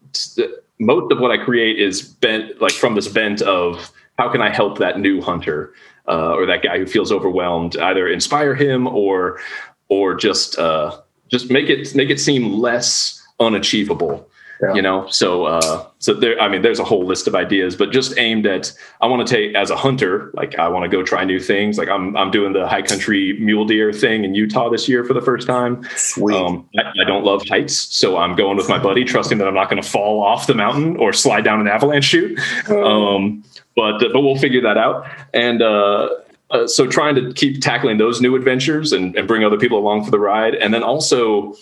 most 0.78 1.12
of 1.12 1.18
what 1.18 1.32
I 1.32 1.38
create 1.38 1.80
is 1.80 2.02
bent 2.02 2.60
like 2.60 2.72
from 2.72 2.94
this 2.94 3.08
bent 3.08 3.42
of 3.42 3.90
how 4.18 4.30
can 4.30 4.40
I 4.40 4.50
help 4.50 4.78
that 4.78 5.00
new 5.00 5.20
hunter 5.20 5.72
uh, 6.08 6.34
or 6.34 6.46
that 6.46 6.62
guy 6.62 6.78
who 6.78 6.86
feels 6.86 7.12
overwhelmed, 7.12 7.76
either 7.78 8.08
inspire 8.08 8.54
him 8.54 8.86
or 8.86 9.40
or 9.88 10.14
just 10.14 10.58
uh, 10.58 11.00
just 11.28 11.50
make 11.50 11.68
it 11.68 11.94
make 11.94 12.10
it 12.10 12.20
seem 12.20 12.52
less 12.52 13.20
unachievable 13.40 14.28
yeah. 14.62 14.74
you 14.74 14.82
know 14.82 15.06
so 15.08 15.44
uh 15.44 15.86
so 15.98 16.14
there 16.14 16.38
i 16.40 16.48
mean 16.48 16.62
there's 16.62 16.78
a 16.78 16.84
whole 16.84 17.04
list 17.04 17.26
of 17.26 17.34
ideas 17.34 17.74
but 17.74 17.90
just 17.90 18.16
aimed 18.18 18.46
at 18.46 18.72
i 19.00 19.06
want 19.06 19.26
to 19.26 19.34
take 19.34 19.54
as 19.54 19.70
a 19.70 19.76
hunter 19.76 20.30
like 20.34 20.58
i 20.58 20.68
want 20.68 20.84
to 20.84 20.88
go 20.88 21.02
try 21.02 21.24
new 21.24 21.40
things 21.40 21.78
like 21.78 21.88
i'm 21.88 22.16
i'm 22.16 22.30
doing 22.30 22.52
the 22.52 22.66
high 22.66 22.82
country 22.82 23.38
mule 23.40 23.64
deer 23.64 23.92
thing 23.92 24.24
in 24.24 24.34
utah 24.34 24.70
this 24.70 24.88
year 24.88 25.04
for 25.04 25.14
the 25.14 25.20
first 25.20 25.46
time 25.46 25.82
Sweet. 25.96 26.36
Um, 26.36 26.68
I, 26.78 27.02
I, 27.02 27.04
don't 27.04 27.24
love 27.24 27.42
heights 27.48 27.76
so 27.76 28.16
i'm 28.16 28.36
going 28.36 28.56
with 28.56 28.68
my 28.68 28.78
buddy 28.78 29.04
trusting 29.04 29.38
that 29.38 29.48
i'm 29.48 29.54
not 29.54 29.68
going 29.68 29.82
to 29.82 29.88
fall 29.88 30.22
off 30.22 30.46
the 30.46 30.54
mountain 30.54 30.96
or 30.96 31.12
slide 31.12 31.42
down 31.42 31.60
an 31.60 31.68
avalanche 31.68 32.04
chute 32.04 32.38
oh. 32.68 33.16
um 33.16 33.44
but 33.74 33.98
but 33.98 34.20
we'll 34.20 34.38
figure 34.38 34.60
that 34.62 34.78
out 34.78 35.06
and 35.34 35.62
uh 35.62 36.08
uh, 36.50 36.66
so 36.66 36.86
trying 36.86 37.14
to 37.14 37.32
keep 37.32 37.62
tackling 37.62 37.96
those 37.96 38.20
new 38.20 38.36
adventures 38.36 38.92
and, 38.92 39.16
and 39.16 39.26
bring 39.26 39.42
other 39.42 39.56
people 39.56 39.78
along 39.78 40.04
for 40.04 40.10
the 40.10 40.18
ride 40.18 40.54
and 40.54 40.74
then 40.74 40.82
also 40.82 41.54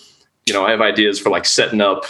you 0.45 0.53
know 0.53 0.65
i 0.65 0.71
have 0.71 0.81
ideas 0.81 1.17
for 1.17 1.29
like 1.29 1.45
setting 1.45 1.79
up 1.79 2.03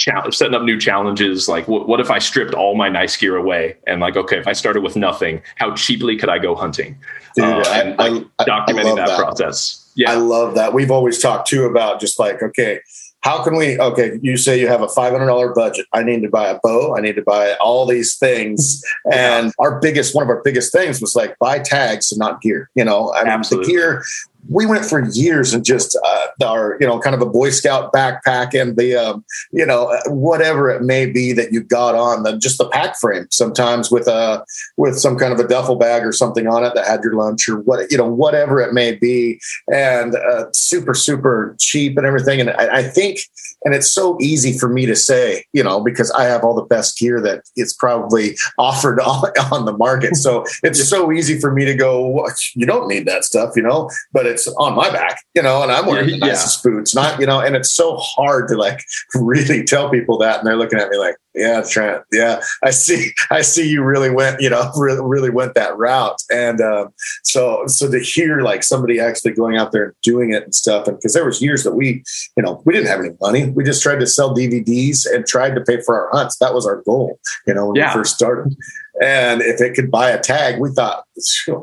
challenge, 0.00 0.34
setting 0.36 0.54
up 0.54 0.62
new 0.62 0.78
challenges. 0.80 1.48
Like, 1.48 1.68
what, 1.68 1.86
what 1.86 2.00
if 2.00 2.10
I 2.10 2.18
stripped 2.18 2.54
all 2.54 2.74
my 2.74 2.88
nice 2.88 3.16
gear 3.16 3.36
away 3.36 3.76
and 3.86 4.00
like, 4.00 4.16
okay, 4.16 4.38
if 4.38 4.48
I 4.48 4.52
started 4.52 4.82
with 4.82 4.96
nothing, 4.96 5.42
how 5.56 5.74
cheaply 5.74 6.16
could 6.16 6.30
I 6.30 6.38
go 6.38 6.54
hunting? 6.54 6.98
Dude, 7.36 7.44
uh, 7.44 7.62
I, 7.66 7.78
and 7.80 7.98
like, 7.98 8.26
I, 8.38 8.44
documenting 8.44 8.96
that, 8.96 9.08
that, 9.08 9.18
process. 9.18 9.92
Yeah, 9.94 10.10
I 10.10 10.14
love 10.14 10.54
that. 10.54 10.72
We've 10.72 10.90
always 10.90 11.20
talked 11.20 11.48
too 11.48 11.64
about 11.64 12.00
just 12.00 12.18
like, 12.18 12.42
okay, 12.42 12.80
how 13.22 13.44
can 13.44 13.54
we? 13.54 13.78
Okay, 13.78 14.18
you 14.22 14.38
say 14.38 14.58
you 14.58 14.66
have 14.66 14.80
a 14.80 14.88
five 14.88 15.12
hundred 15.12 15.26
dollar 15.26 15.52
budget. 15.52 15.86
I 15.92 16.02
need 16.02 16.22
to 16.22 16.30
buy 16.30 16.48
a 16.48 16.58
bow. 16.62 16.96
I 16.96 17.02
need 17.02 17.16
to 17.16 17.22
buy 17.22 17.52
all 17.60 17.86
these 17.86 18.16
things. 18.16 18.82
And 19.12 19.52
our 19.58 19.80
biggest, 19.80 20.14
one 20.14 20.22
of 20.22 20.28
our 20.28 20.40
biggest 20.42 20.72
things 20.72 21.00
was 21.00 21.16
like 21.16 21.36
buy 21.38 21.58
tags 21.58 22.12
and 22.12 22.18
not 22.18 22.40
gear. 22.40 22.70
You 22.74 22.84
know, 22.84 23.12
I 23.12 23.24
mean, 23.24 23.32
Absolutely. 23.32 23.66
the 23.66 23.78
gear 23.78 24.04
we 24.48 24.66
went 24.66 24.84
for 24.84 25.08
years 25.10 25.52
and 25.52 25.64
just 25.64 25.98
uh, 26.06 26.26
our 26.44 26.76
you 26.80 26.86
know 26.86 26.98
kind 26.98 27.14
of 27.14 27.22
a 27.22 27.26
boy 27.26 27.50
scout 27.50 27.92
backpack 27.92 28.60
and 28.60 28.76
the 28.76 28.94
um, 28.96 29.24
you 29.52 29.66
know 29.66 29.96
whatever 30.06 30.70
it 30.70 30.82
may 30.82 31.06
be 31.06 31.32
that 31.32 31.52
you 31.52 31.62
got 31.62 31.94
on 31.94 32.22
the 32.22 32.36
just 32.38 32.58
the 32.58 32.68
pack 32.68 32.96
frame 32.98 33.26
sometimes 33.30 33.90
with 33.90 34.08
a 34.08 34.44
with 34.76 34.98
some 34.98 35.16
kind 35.16 35.32
of 35.32 35.38
a 35.38 35.46
duffel 35.46 35.76
bag 35.76 36.04
or 36.04 36.12
something 36.12 36.46
on 36.46 36.64
it 36.64 36.74
that 36.74 36.86
had 36.86 37.02
your 37.02 37.14
lunch 37.14 37.48
or 37.48 37.60
what 37.60 37.90
you 37.90 37.98
know 37.98 38.08
whatever 38.08 38.60
it 38.60 38.72
may 38.72 38.94
be. 38.94 39.40
And 39.72 40.14
uh, 40.14 40.46
super 40.52 40.94
super 40.94 41.56
cheap 41.58 41.96
and 41.96 42.06
everything. 42.06 42.40
And 42.40 42.50
I, 42.50 42.78
I 42.78 42.82
think 42.82 43.20
and 43.64 43.74
it's 43.74 43.90
so 43.90 44.16
easy 44.20 44.56
for 44.56 44.68
me 44.68 44.86
to 44.86 44.96
say 44.96 45.44
you 45.52 45.62
know 45.62 45.80
because 45.80 46.10
I 46.12 46.24
have 46.24 46.44
all 46.44 46.54
the 46.54 46.62
best 46.62 46.98
gear 46.98 47.20
that 47.20 47.42
it's 47.56 47.72
probably 47.72 48.36
offered 48.58 49.00
on, 49.00 49.30
on 49.52 49.64
the 49.64 49.76
market 49.76 50.16
so 50.16 50.44
it's 50.62 50.88
so 50.88 51.12
easy 51.12 51.38
for 51.38 51.52
me 51.52 51.64
to 51.64 51.74
go 51.74 52.26
you 52.54 52.66
don't 52.66 52.88
need 52.88 53.06
that 53.06 53.24
stuff 53.24 53.52
you 53.56 53.62
know 53.62 53.90
but 54.12 54.26
it's 54.26 54.48
on 54.48 54.74
my 54.74 54.90
back, 54.90 55.22
you 55.34 55.42
know, 55.42 55.62
and 55.62 55.70
I'm 55.70 55.86
wearing 55.86 56.08
yeah, 56.08 56.16
the 56.16 56.26
nicest 56.26 56.64
yeah. 56.64 56.70
boots, 56.70 56.94
not, 56.94 57.20
you 57.20 57.26
know, 57.26 57.40
and 57.40 57.56
it's 57.56 57.72
so 57.72 57.96
hard 57.96 58.48
to 58.48 58.56
like 58.56 58.82
really 59.14 59.64
tell 59.64 59.90
people 59.90 60.18
that. 60.18 60.38
And 60.38 60.46
they're 60.46 60.56
looking 60.56 60.78
at 60.78 60.88
me 60.88 60.98
like, 60.98 61.16
yeah, 61.34 61.62
Trent. 61.62 62.02
Yeah, 62.12 62.40
I 62.62 62.70
see. 62.70 63.12
I 63.30 63.42
see. 63.42 63.68
You 63.68 63.84
really 63.84 64.10
went, 64.10 64.40
you 64.40 64.50
know, 64.50 64.70
really, 64.76 65.02
really 65.02 65.30
went 65.30 65.54
that 65.54 65.76
route. 65.76 66.20
And 66.30 66.60
um, 66.60 66.92
so, 67.22 67.66
so 67.66 67.90
to 67.90 68.00
hear 68.00 68.40
like 68.40 68.62
somebody 68.62 68.98
actually 68.98 69.32
going 69.32 69.56
out 69.56 69.72
there 69.72 69.84
and 69.84 69.94
doing 70.02 70.32
it 70.32 70.42
and 70.42 70.54
stuff, 70.54 70.88
and 70.88 70.96
because 70.96 71.14
there 71.14 71.24
was 71.24 71.40
years 71.40 71.62
that 71.64 71.74
we, 71.74 72.02
you 72.36 72.42
know, 72.42 72.62
we 72.64 72.72
didn't 72.72 72.88
have 72.88 73.00
any 73.00 73.16
money. 73.20 73.50
We 73.50 73.64
just 73.64 73.82
tried 73.82 74.00
to 74.00 74.06
sell 74.06 74.34
DVDs 74.34 75.06
and 75.12 75.26
tried 75.26 75.54
to 75.54 75.60
pay 75.60 75.80
for 75.80 76.00
our 76.00 76.10
hunts. 76.18 76.38
That 76.38 76.54
was 76.54 76.66
our 76.66 76.82
goal, 76.82 77.20
you 77.46 77.54
know, 77.54 77.66
when 77.66 77.76
yeah. 77.76 77.94
we 77.94 78.00
first 78.00 78.14
started. 78.14 78.54
And 79.00 79.40
if 79.40 79.60
it 79.60 79.74
could 79.74 79.90
buy 79.90 80.10
a 80.10 80.20
tag, 80.20 80.60
we 80.60 80.70
thought, 80.70 81.04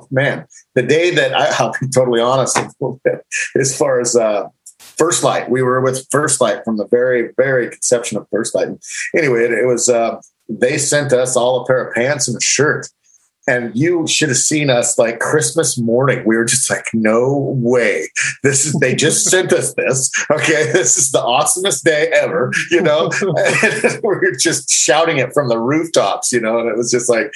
man, 0.10 0.48
the 0.76 0.82
day 0.82 1.12
that 1.12 1.36
I, 1.36 1.54
I'll 1.60 1.74
be 1.80 1.88
totally 1.90 2.22
honest, 2.22 2.58
as 3.56 3.78
far 3.78 4.00
as 4.00 4.16
uh, 4.16 4.48
First 4.98 5.24
Lite. 5.24 5.50
We 5.50 5.62
were 5.62 5.82
with 5.82 6.08
First 6.10 6.42
Lite 6.42 6.64
from 6.64 6.78
the 6.78 6.88
very, 6.88 7.32
very 7.38 7.70
conception 7.70 8.18
of 8.18 8.28
First 8.32 8.56
Lite. 8.56 8.70
Anyway, 9.16 9.44
it, 9.44 9.52
it 9.52 9.66
was 9.66 9.90
uh, 9.90 10.20
they 10.50 10.78
sent 10.78 11.14
us 11.14 11.36
all 11.36 11.62
a 11.62 11.66
pair 11.66 11.88
of 11.88 11.94
pants 11.94 12.28
and 12.28 12.38
a 12.38 12.42
shirt 12.42 12.90
and 13.48 13.76
you 13.76 14.06
should 14.08 14.30
have 14.30 14.38
seen 14.38 14.70
us 14.70 14.98
like 14.98 15.20
Christmas 15.20 15.78
morning. 15.78 16.24
We 16.26 16.36
were 16.36 16.46
just 16.46 16.70
like, 16.70 16.88
no 16.94 17.56
way. 17.58 18.10
This 18.44 18.66
is, 18.66 18.74
they 18.74 18.94
just 18.94 19.26
sent 19.30 19.54
us 19.54 19.74
this. 19.76 20.12
Okay. 20.30 20.72
This 20.72 20.98
is 20.98 21.12
the 21.12 21.20
awesomest 21.20 21.84
day 21.84 22.10
ever, 22.14 22.52
you 22.70 22.82
know? 22.82 23.10
we 23.22 24.00
were 24.02 24.36
just 24.38 24.70
shouting 24.70 25.18
it 25.18 25.34
from 25.34 25.48
the 25.48 25.58
rooftops, 25.58 26.32
you 26.32 26.42
know? 26.42 26.60
And 26.60 26.68
it 26.68 26.76
was 26.76 26.92
just 26.92 27.10
like, 27.10 27.32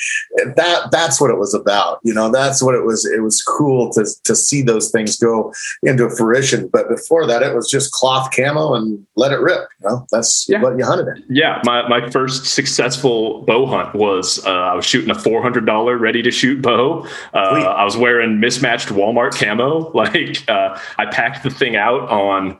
that, 0.55 0.89
that's 0.91 1.21
what 1.21 1.31
it 1.31 1.37
was 1.37 1.53
about. 1.53 1.99
You 2.03 2.13
know, 2.13 2.29
that's 2.29 2.61
what 2.61 2.75
it 2.75 2.85
was. 2.85 3.05
It 3.05 3.21
was 3.21 3.41
cool 3.41 3.91
to, 3.93 4.05
to 4.25 4.35
see 4.35 4.61
those 4.61 4.91
things 4.91 5.17
go 5.17 5.53
into 5.83 6.09
fruition. 6.09 6.67
But 6.67 6.89
before 6.89 7.25
that, 7.27 7.41
it 7.41 7.55
was 7.55 7.69
just 7.69 7.91
cloth 7.93 8.35
camo 8.35 8.73
and 8.73 9.05
let 9.15 9.31
it 9.31 9.39
rip. 9.39 9.61
You 9.81 9.89
know, 9.89 10.07
that's 10.11 10.47
yeah. 10.49 10.61
what 10.61 10.77
you 10.77 10.83
hunted 10.83 11.07
in. 11.07 11.23
Yeah. 11.29 11.61
My, 11.63 11.87
my 11.87 12.09
first 12.09 12.45
successful 12.45 13.43
bow 13.43 13.65
hunt 13.65 13.95
was, 13.95 14.45
uh, 14.45 14.49
I 14.49 14.73
was 14.73 14.85
shooting 14.85 15.09
a 15.09 15.15
$400 15.15 16.00
ready 16.01 16.21
to 16.21 16.31
shoot 16.31 16.61
bow. 16.61 17.07
Uh, 17.33 17.37
I 17.37 17.85
was 17.85 17.95
wearing 17.95 18.39
mismatched 18.39 18.89
Walmart 18.89 19.39
camo. 19.39 19.91
Like 20.01 20.49
uh, 20.49 20.79
I 20.97 21.05
packed 21.05 21.43
the 21.43 21.51
thing 21.51 21.75
out 21.75 22.09
on. 22.09 22.57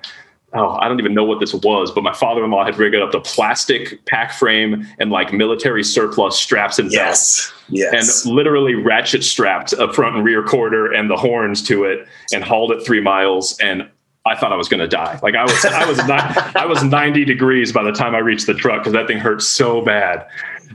Oh, 0.54 0.72
I 0.76 0.88
don't 0.88 1.00
even 1.00 1.14
know 1.14 1.24
what 1.24 1.40
this 1.40 1.54
was, 1.54 1.92
but 1.92 2.04
my 2.04 2.14
father-in-law 2.14 2.66
had 2.66 2.78
rigged 2.78 2.98
up 2.98 3.12
the 3.12 3.22
plastic 3.22 4.06
pack 4.06 4.34
frame 4.34 4.86
and 5.00 5.10
like 5.10 5.32
military 5.34 5.84
surplus 5.84 6.38
straps 6.38 6.78
and 6.78 6.92
belts. 6.92 7.52
Yes. 7.70 7.92
Yes. 7.94 8.26
And 8.26 8.36
literally 8.36 8.76
ratchet 8.76 9.24
strapped 9.24 9.74
a 9.74 9.92
front 9.92 10.18
and 10.18 10.26
rear 10.26 10.44
quarter 10.44 10.92
and 10.92 11.10
the 11.10 11.16
horns 11.16 11.64
to 11.64 11.86
it 11.86 12.06
and 12.34 12.44
hauled 12.44 12.72
it 12.74 12.86
three 12.86 13.00
miles. 13.00 13.58
And 13.60 13.90
I 14.26 14.36
thought 14.36 14.52
I 14.52 14.56
was 14.56 14.68
going 14.68 14.82
to 14.82 14.88
die. 14.88 15.20
Like 15.24 15.36
I 15.36 15.44
was, 15.44 15.66
I 15.66 15.86
was, 15.86 16.00
I 16.56 16.66
was 16.66 16.84
90 16.84 17.26
degrees 17.26 17.72
by 17.72 17.84
the 17.84 17.92
time 17.92 18.14
I 18.14 18.20
reached 18.20 18.46
the 18.46 18.54
truck 18.54 18.82
because 18.82 18.94
that 18.94 19.08
thing 19.08 19.18
hurt 19.18 19.42
so 19.42 19.82
bad. 19.82 20.28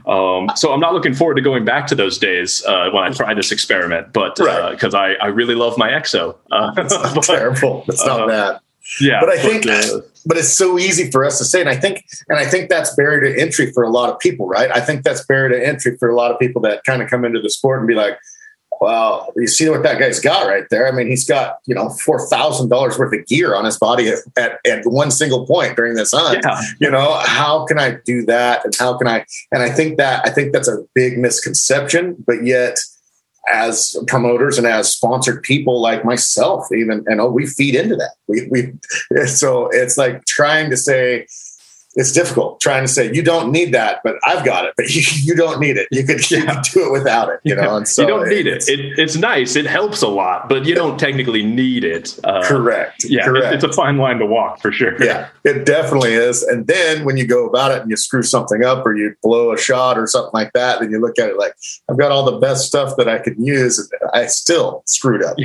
Um, 0.05 0.49
so 0.55 0.73
I'm 0.73 0.79
not 0.79 0.93
looking 0.93 1.13
forward 1.13 1.35
to 1.35 1.41
going 1.41 1.65
back 1.65 1.87
to 1.87 1.95
those 1.95 2.17
days 2.17 2.63
uh, 2.65 2.89
when 2.91 3.03
I 3.03 3.09
try 3.09 3.33
this 3.33 3.51
experiment, 3.51 4.13
but 4.13 4.35
because 4.35 4.93
uh, 4.93 4.99
I, 4.99 5.13
I 5.21 5.27
really 5.27 5.55
love 5.55 5.77
my 5.77 5.89
EXO. 5.89 6.35
Uh, 6.51 6.73
it's 6.77 6.93
not 6.93 7.15
but, 7.15 7.23
terrible. 7.23 7.85
It's 7.87 8.05
not 8.05 8.21
uh, 8.21 8.27
bad. 8.27 8.59
Yeah, 9.01 9.19
but 9.19 9.29
I 9.29 9.37
think, 9.37 9.67
uh, 9.67 10.01
but 10.25 10.37
it's 10.37 10.53
so 10.53 10.79
easy 10.79 11.11
for 11.11 11.25
us 11.25 11.37
to 11.39 11.45
say, 11.45 11.59
and 11.59 11.69
I 11.69 11.75
think, 11.75 12.05
and 12.29 12.39
I 12.39 12.45
think 12.45 12.69
that's 12.69 12.95
barrier 12.95 13.33
to 13.33 13.41
entry 13.41 13.71
for 13.73 13.83
a 13.83 13.89
lot 13.89 14.09
of 14.09 14.17
people, 14.19 14.47
right? 14.47 14.71
I 14.71 14.79
think 14.79 15.03
that's 15.03 15.25
barrier 15.25 15.49
to 15.49 15.67
entry 15.67 15.97
for 15.97 16.09
a 16.09 16.15
lot 16.15 16.31
of 16.31 16.39
people 16.39 16.61
that 16.61 16.85
kind 16.85 17.01
of 17.01 17.09
come 17.09 17.25
into 17.25 17.41
the 17.41 17.49
sport 17.49 17.79
and 17.79 17.87
be 17.87 17.95
like, 17.95 18.17
well, 18.79 19.31
you 19.35 19.47
see 19.47 19.69
what 19.69 19.83
that 19.83 19.99
guy's 19.99 20.19
got 20.19 20.47
right 20.47 20.65
there. 20.69 20.87
I 20.87 20.91
mean, 20.91 21.07
he's 21.07 21.25
got 21.25 21.57
you 21.65 21.75
know 21.75 21.89
four 21.89 22.27
thousand 22.27 22.69
dollars 22.69 22.97
worth 22.97 23.13
of 23.13 23.25
gear 23.25 23.55
on 23.55 23.65
his 23.65 23.77
body 23.77 24.09
at, 24.09 24.19
at, 24.37 24.59
at, 24.65 24.85
one 24.85 25.11
single 25.11 25.45
point 25.45 25.75
during 25.75 25.95
this 25.95 26.11
hunt. 26.13 26.41
Yeah. 26.43 26.61
You 26.79 26.91
know, 26.91 27.19
how 27.25 27.65
can 27.65 27.79
I 27.79 27.97
do 28.05 28.25
that? 28.25 28.65
And 28.65 28.75
how 28.75 28.97
can 28.97 29.07
I? 29.07 29.25
And 29.51 29.63
I 29.63 29.69
think 29.69 29.97
that 29.97 30.25
I 30.25 30.29
think 30.29 30.53
that's 30.53 30.67
a 30.67 30.83
big 30.93 31.17
misconception. 31.17 32.23
But 32.25 32.43
yet, 32.43 32.77
as 33.47 33.97
promoters 34.07 34.57
and 34.57 34.67
as 34.67 34.91
sponsored 34.91 35.43
people 35.43 35.81
like 35.81 36.03
myself, 36.03 36.67
even 36.71 37.03
and 37.07 37.21
oh, 37.21 37.29
we 37.29 37.45
feed 37.45 37.75
into 37.75 37.95
that. 37.95 38.11
We 38.27 38.47
we 38.49 39.25
so 39.27 39.69
it's 39.71 39.97
like 39.97 40.25
trying 40.25 40.69
to 40.69 40.77
say 40.77 41.27
it's 41.97 42.11
difficult 42.11 42.61
trying 42.61 42.83
to 42.83 42.87
say 42.87 43.11
you 43.11 43.23
don't 43.23 43.51
need 43.51 43.73
that, 43.73 44.01
but 44.03 44.17
I've 44.25 44.45
got 44.45 44.65
it. 44.65 44.75
But 44.77 44.93
you, 44.93 45.01
you 45.23 45.35
don't 45.35 45.59
need 45.59 45.77
it. 45.77 45.87
You 45.91 46.03
could, 46.03 46.29
you 46.29 46.45
could 46.45 46.61
do 46.73 46.85
it 46.85 46.91
without 46.91 47.29
it. 47.29 47.39
You 47.43 47.55
know, 47.55 47.75
and 47.75 47.87
so 47.87 48.03
you 48.03 48.07
don't 48.07 48.29
need 48.29 48.47
it. 48.47 48.69
it. 48.69 48.99
It's 48.99 49.15
nice. 49.15 49.55
It 49.55 49.65
helps 49.65 50.01
a 50.01 50.07
lot, 50.07 50.47
but 50.47 50.65
you 50.65 50.75
don't 50.75 50.99
technically 50.99 51.43
need 51.43 51.83
it. 51.83 52.17
Uh, 52.23 52.47
correct. 52.47 53.03
Yeah, 53.03 53.25
correct. 53.25 53.47
It, 53.47 53.53
it's 53.55 53.63
a 53.63 53.73
fine 53.73 53.97
line 53.97 54.19
to 54.19 54.25
walk 54.25 54.61
for 54.61 54.71
sure. 54.71 55.03
Yeah, 55.03 55.29
it 55.43 55.65
definitely 55.65 56.13
is. 56.13 56.43
And 56.43 56.67
then 56.67 57.03
when 57.03 57.17
you 57.17 57.25
go 57.25 57.47
about 57.47 57.71
it 57.71 57.81
and 57.81 57.89
you 57.89 57.97
screw 57.97 58.23
something 58.23 58.63
up 58.63 58.85
or 58.85 58.95
you 58.95 59.15
blow 59.23 59.51
a 59.51 59.57
shot 59.57 59.97
or 59.97 60.05
something 60.05 60.31
like 60.33 60.53
that, 60.53 60.79
then 60.79 60.91
you 60.91 60.99
look 60.99 61.17
at 61.17 61.29
it 61.29 61.37
like 61.37 61.55
I've 61.89 61.97
got 61.97 62.11
all 62.11 62.25
the 62.29 62.37
best 62.37 62.67
stuff 62.67 62.95
that 62.97 63.09
I 63.09 63.17
could 63.17 63.37
use, 63.39 63.79
and 63.79 63.89
I 64.13 64.27
still 64.27 64.83
screwed 64.85 65.23
up. 65.23 65.35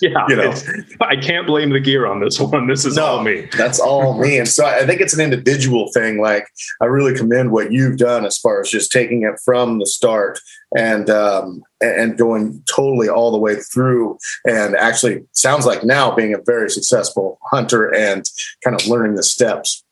Yeah, 0.00 0.26
you 0.28 0.36
know, 0.36 0.54
I 1.02 1.16
can't 1.16 1.46
blame 1.46 1.70
the 1.70 1.80
gear 1.80 2.06
on 2.06 2.20
this 2.20 2.40
one. 2.40 2.66
This 2.66 2.86
is 2.86 2.96
no, 2.96 3.04
all 3.04 3.22
me. 3.22 3.48
That's 3.56 3.78
all 3.78 4.18
me. 4.18 4.38
And 4.38 4.48
so 4.48 4.64
I 4.64 4.86
think 4.86 5.00
it's 5.02 5.12
an 5.12 5.20
individual 5.20 5.90
thing 5.92 5.97
everything. 5.98 6.20
Like 6.20 6.48
I 6.80 6.86
really 6.86 7.16
commend 7.16 7.50
what 7.50 7.72
you've 7.72 7.98
done 7.98 8.24
as 8.24 8.38
far 8.38 8.60
as 8.60 8.70
just 8.70 8.92
taking 8.92 9.22
it 9.22 9.38
from 9.44 9.78
the 9.78 9.86
start 9.86 10.38
and 10.76 11.08
um, 11.10 11.62
and 11.80 12.18
going 12.18 12.62
totally 12.74 13.08
all 13.08 13.30
the 13.30 13.38
way 13.38 13.56
through. 13.56 14.18
And 14.46 14.76
actually, 14.76 15.24
sounds 15.32 15.66
like 15.66 15.84
now 15.84 16.14
being 16.14 16.34
a 16.34 16.42
very 16.44 16.70
successful 16.70 17.38
hunter 17.50 17.94
and 17.94 18.28
kind 18.64 18.80
of 18.80 18.86
learning 18.86 19.16
the 19.16 19.22
steps. 19.22 19.84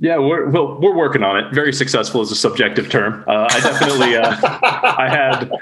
Yeah, 0.00 0.18
we're 0.18 0.48
well, 0.50 0.78
we're 0.80 0.94
working 0.94 1.22
on 1.22 1.36
it. 1.36 1.54
Very 1.54 1.72
successful 1.72 2.20
is 2.20 2.32
a 2.32 2.36
subjective 2.36 2.90
term. 2.90 3.24
Uh, 3.28 3.46
I 3.48 3.60
definitely, 3.60 4.16
uh, 4.16 4.36
I 4.42 5.08
had, 5.08 5.52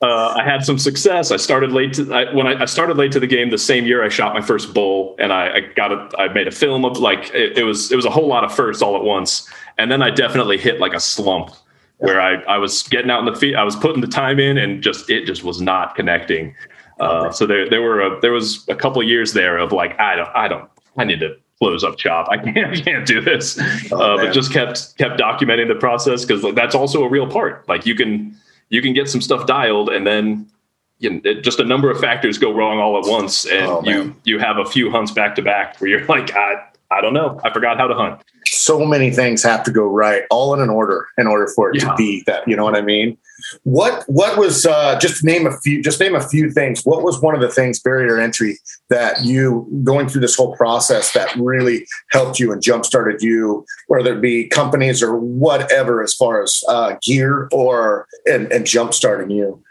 uh, 0.00 0.34
I 0.38 0.44
had 0.44 0.64
some 0.64 0.78
success. 0.78 1.32
I 1.32 1.36
started 1.36 1.72
late 1.72 1.94
to 1.94 2.14
I, 2.14 2.32
when 2.32 2.46
I, 2.46 2.62
I, 2.62 2.64
started 2.66 2.96
late 2.96 3.10
to 3.12 3.20
the 3.20 3.26
game. 3.26 3.50
The 3.50 3.58
same 3.58 3.84
year, 3.84 4.04
I 4.04 4.08
shot 4.08 4.34
my 4.34 4.40
first 4.40 4.72
bull, 4.72 5.16
and 5.18 5.32
I, 5.32 5.56
I 5.56 5.60
got 5.74 5.90
a, 5.90 6.08
I 6.16 6.32
made 6.32 6.46
a 6.46 6.52
film 6.52 6.84
of 6.84 6.98
like 6.98 7.34
it, 7.34 7.58
it, 7.58 7.64
was 7.64 7.90
it 7.90 7.96
was 7.96 8.04
a 8.04 8.10
whole 8.10 8.28
lot 8.28 8.44
of 8.44 8.54
firsts 8.54 8.82
all 8.82 8.94
at 8.96 9.02
once, 9.02 9.50
and 9.78 9.90
then 9.90 10.00
I 10.00 10.10
definitely 10.10 10.58
hit 10.58 10.78
like 10.78 10.94
a 10.94 11.00
slump 11.00 11.50
where 11.98 12.20
I 12.20 12.34
I 12.42 12.58
was 12.58 12.84
getting 12.84 13.10
out 13.10 13.26
in 13.26 13.32
the 13.32 13.38
feet, 13.38 13.56
I 13.56 13.64
was 13.64 13.74
putting 13.74 14.00
the 14.00 14.06
time 14.06 14.38
in, 14.38 14.58
and 14.58 14.80
just 14.80 15.10
it 15.10 15.26
just 15.26 15.42
was 15.42 15.60
not 15.60 15.96
connecting. 15.96 16.54
Uh, 17.00 17.32
so 17.32 17.46
there 17.46 17.68
there 17.68 17.82
were 17.82 18.00
a, 18.00 18.20
there 18.20 18.32
was 18.32 18.64
a 18.68 18.76
couple 18.76 19.02
of 19.02 19.08
years 19.08 19.32
there 19.32 19.58
of 19.58 19.72
like 19.72 19.98
I 19.98 20.14
don't 20.14 20.30
I 20.36 20.46
don't 20.46 20.70
I 20.96 21.04
need 21.04 21.18
to 21.18 21.36
close 21.62 21.84
up 21.84 21.98
shop. 21.98 22.28
I 22.30 22.38
can't, 22.38 22.58
I 22.72 22.80
can't 22.80 23.06
do 23.06 23.20
this. 23.20 23.58
Oh, 23.92 24.00
uh, 24.00 24.16
but 24.16 24.32
just 24.32 24.52
kept 24.52 24.96
kept 24.98 25.20
documenting 25.20 25.68
the 25.68 25.76
process 25.76 26.24
because 26.24 26.42
like, 26.42 26.54
that's 26.54 26.74
also 26.74 27.04
a 27.04 27.08
real 27.08 27.26
part. 27.26 27.68
Like 27.68 27.86
you 27.86 27.94
can 27.94 28.36
you 28.68 28.82
can 28.82 28.92
get 28.92 29.08
some 29.08 29.20
stuff 29.20 29.46
dialed, 29.46 29.88
and 29.90 30.06
then 30.06 30.48
you 30.98 31.10
know, 31.10 31.20
it, 31.24 31.42
just 31.42 31.60
a 31.60 31.64
number 31.64 31.90
of 31.90 32.00
factors 32.00 32.38
go 32.38 32.52
wrong 32.52 32.78
all 32.78 32.98
at 32.98 33.08
once, 33.08 33.44
and 33.46 33.66
oh, 33.66 33.82
you 33.84 34.14
you 34.24 34.38
have 34.38 34.58
a 34.58 34.64
few 34.64 34.90
hunts 34.90 35.12
back 35.12 35.36
to 35.36 35.42
back 35.42 35.80
where 35.80 35.90
you're 35.90 36.06
like, 36.06 36.34
I 36.34 36.64
I 36.90 37.00
don't 37.00 37.14
know, 37.14 37.40
I 37.44 37.52
forgot 37.52 37.78
how 37.78 37.86
to 37.86 37.94
hunt 37.94 38.20
so 38.62 38.84
many 38.84 39.10
things 39.10 39.42
have 39.42 39.62
to 39.64 39.70
go 39.70 39.84
right, 39.84 40.24
all 40.30 40.54
in 40.54 40.60
an 40.60 40.70
order, 40.70 41.08
in 41.18 41.26
order 41.26 41.48
for 41.48 41.70
it 41.70 41.82
yeah. 41.82 41.88
to 41.88 41.96
be 41.96 42.22
that. 42.26 42.46
You 42.46 42.56
know 42.56 42.64
what 42.64 42.76
I 42.76 42.80
mean? 42.80 43.16
What 43.64 44.04
What 44.06 44.38
was 44.38 44.66
uh, 44.66 44.98
just 44.98 45.24
name 45.24 45.46
a 45.46 45.58
few? 45.60 45.82
Just 45.82 46.00
name 46.00 46.14
a 46.14 46.26
few 46.26 46.50
things. 46.50 46.82
What 46.84 47.02
was 47.02 47.20
one 47.20 47.34
of 47.34 47.40
the 47.40 47.48
things 47.48 47.80
barrier 47.80 48.18
entry 48.18 48.58
that 48.90 49.24
you 49.24 49.68
going 49.84 50.08
through 50.08 50.20
this 50.20 50.36
whole 50.36 50.56
process 50.56 51.12
that 51.12 51.34
really 51.36 51.86
helped 52.10 52.38
you 52.38 52.52
and 52.52 52.62
jump 52.62 52.84
started 52.84 53.22
you, 53.22 53.64
whether 53.88 54.16
it 54.16 54.20
be 54.20 54.48
companies 54.48 55.02
or 55.02 55.16
whatever, 55.16 56.02
as 56.02 56.14
far 56.14 56.42
as 56.42 56.62
uh, 56.68 56.96
gear 57.02 57.48
or 57.52 58.06
and, 58.26 58.52
and 58.52 58.66
jump 58.66 58.94
starting 58.94 59.30
you. 59.30 59.62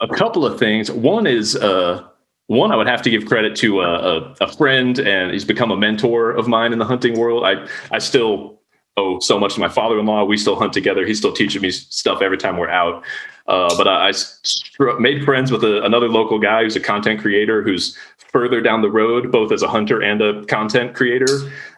A 0.00 0.08
couple 0.08 0.44
of 0.46 0.58
things. 0.58 0.90
One 0.90 1.26
is. 1.26 1.56
Uh, 1.56 2.06
one, 2.46 2.72
I 2.72 2.76
would 2.76 2.88
have 2.88 3.00
to 3.02 3.10
give 3.10 3.26
credit 3.26 3.54
to 3.58 3.80
a, 3.80 4.16
a, 4.18 4.34
a, 4.40 4.52
friend, 4.52 4.98
and 4.98 5.30
he's 5.30 5.44
become 5.44 5.70
a 5.70 5.76
mentor 5.76 6.32
of 6.32 6.48
mine 6.48 6.72
in 6.72 6.80
the 6.80 6.84
hunting 6.84 7.16
world. 7.16 7.44
I 7.44 7.68
I 7.92 8.00
still 8.00 8.59
so 9.20 9.38
much 9.38 9.54
to 9.54 9.60
my 9.60 9.68
father-in-law. 9.68 10.24
We 10.24 10.36
still 10.36 10.56
hunt 10.56 10.72
together. 10.72 11.06
He's 11.06 11.18
still 11.18 11.32
teaching 11.32 11.62
me 11.62 11.70
stuff 11.70 12.22
every 12.22 12.38
time 12.38 12.56
we're 12.56 12.70
out. 12.70 13.04
Uh, 13.46 13.74
but 13.76 13.88
I, 13.88 14.10
I, 14.10 14.98
made 14.98 15.24
friends 15.24 15.50
with 15.50 15.64
a, 15.64 15.82
another 15.82 16.08
local 16.08 16.38
guy 16.38 16.62
who's 16.62 16.76
a 16.76 16.80
content 16.80 17.20
creator 17.20 17.62
who's 17.62 17.98
further 18.32 18.60
down 18.60 18.80
the 18.80 18.90
road, 18.90 19.32
both 19.32 19.50
as 19.50 19.62
a 19.62 19.68
hunter 19.68 20.00
and 20.00 20.22
a 20.22 20.44
content 20.46 20.94
creator. 20.94 21.26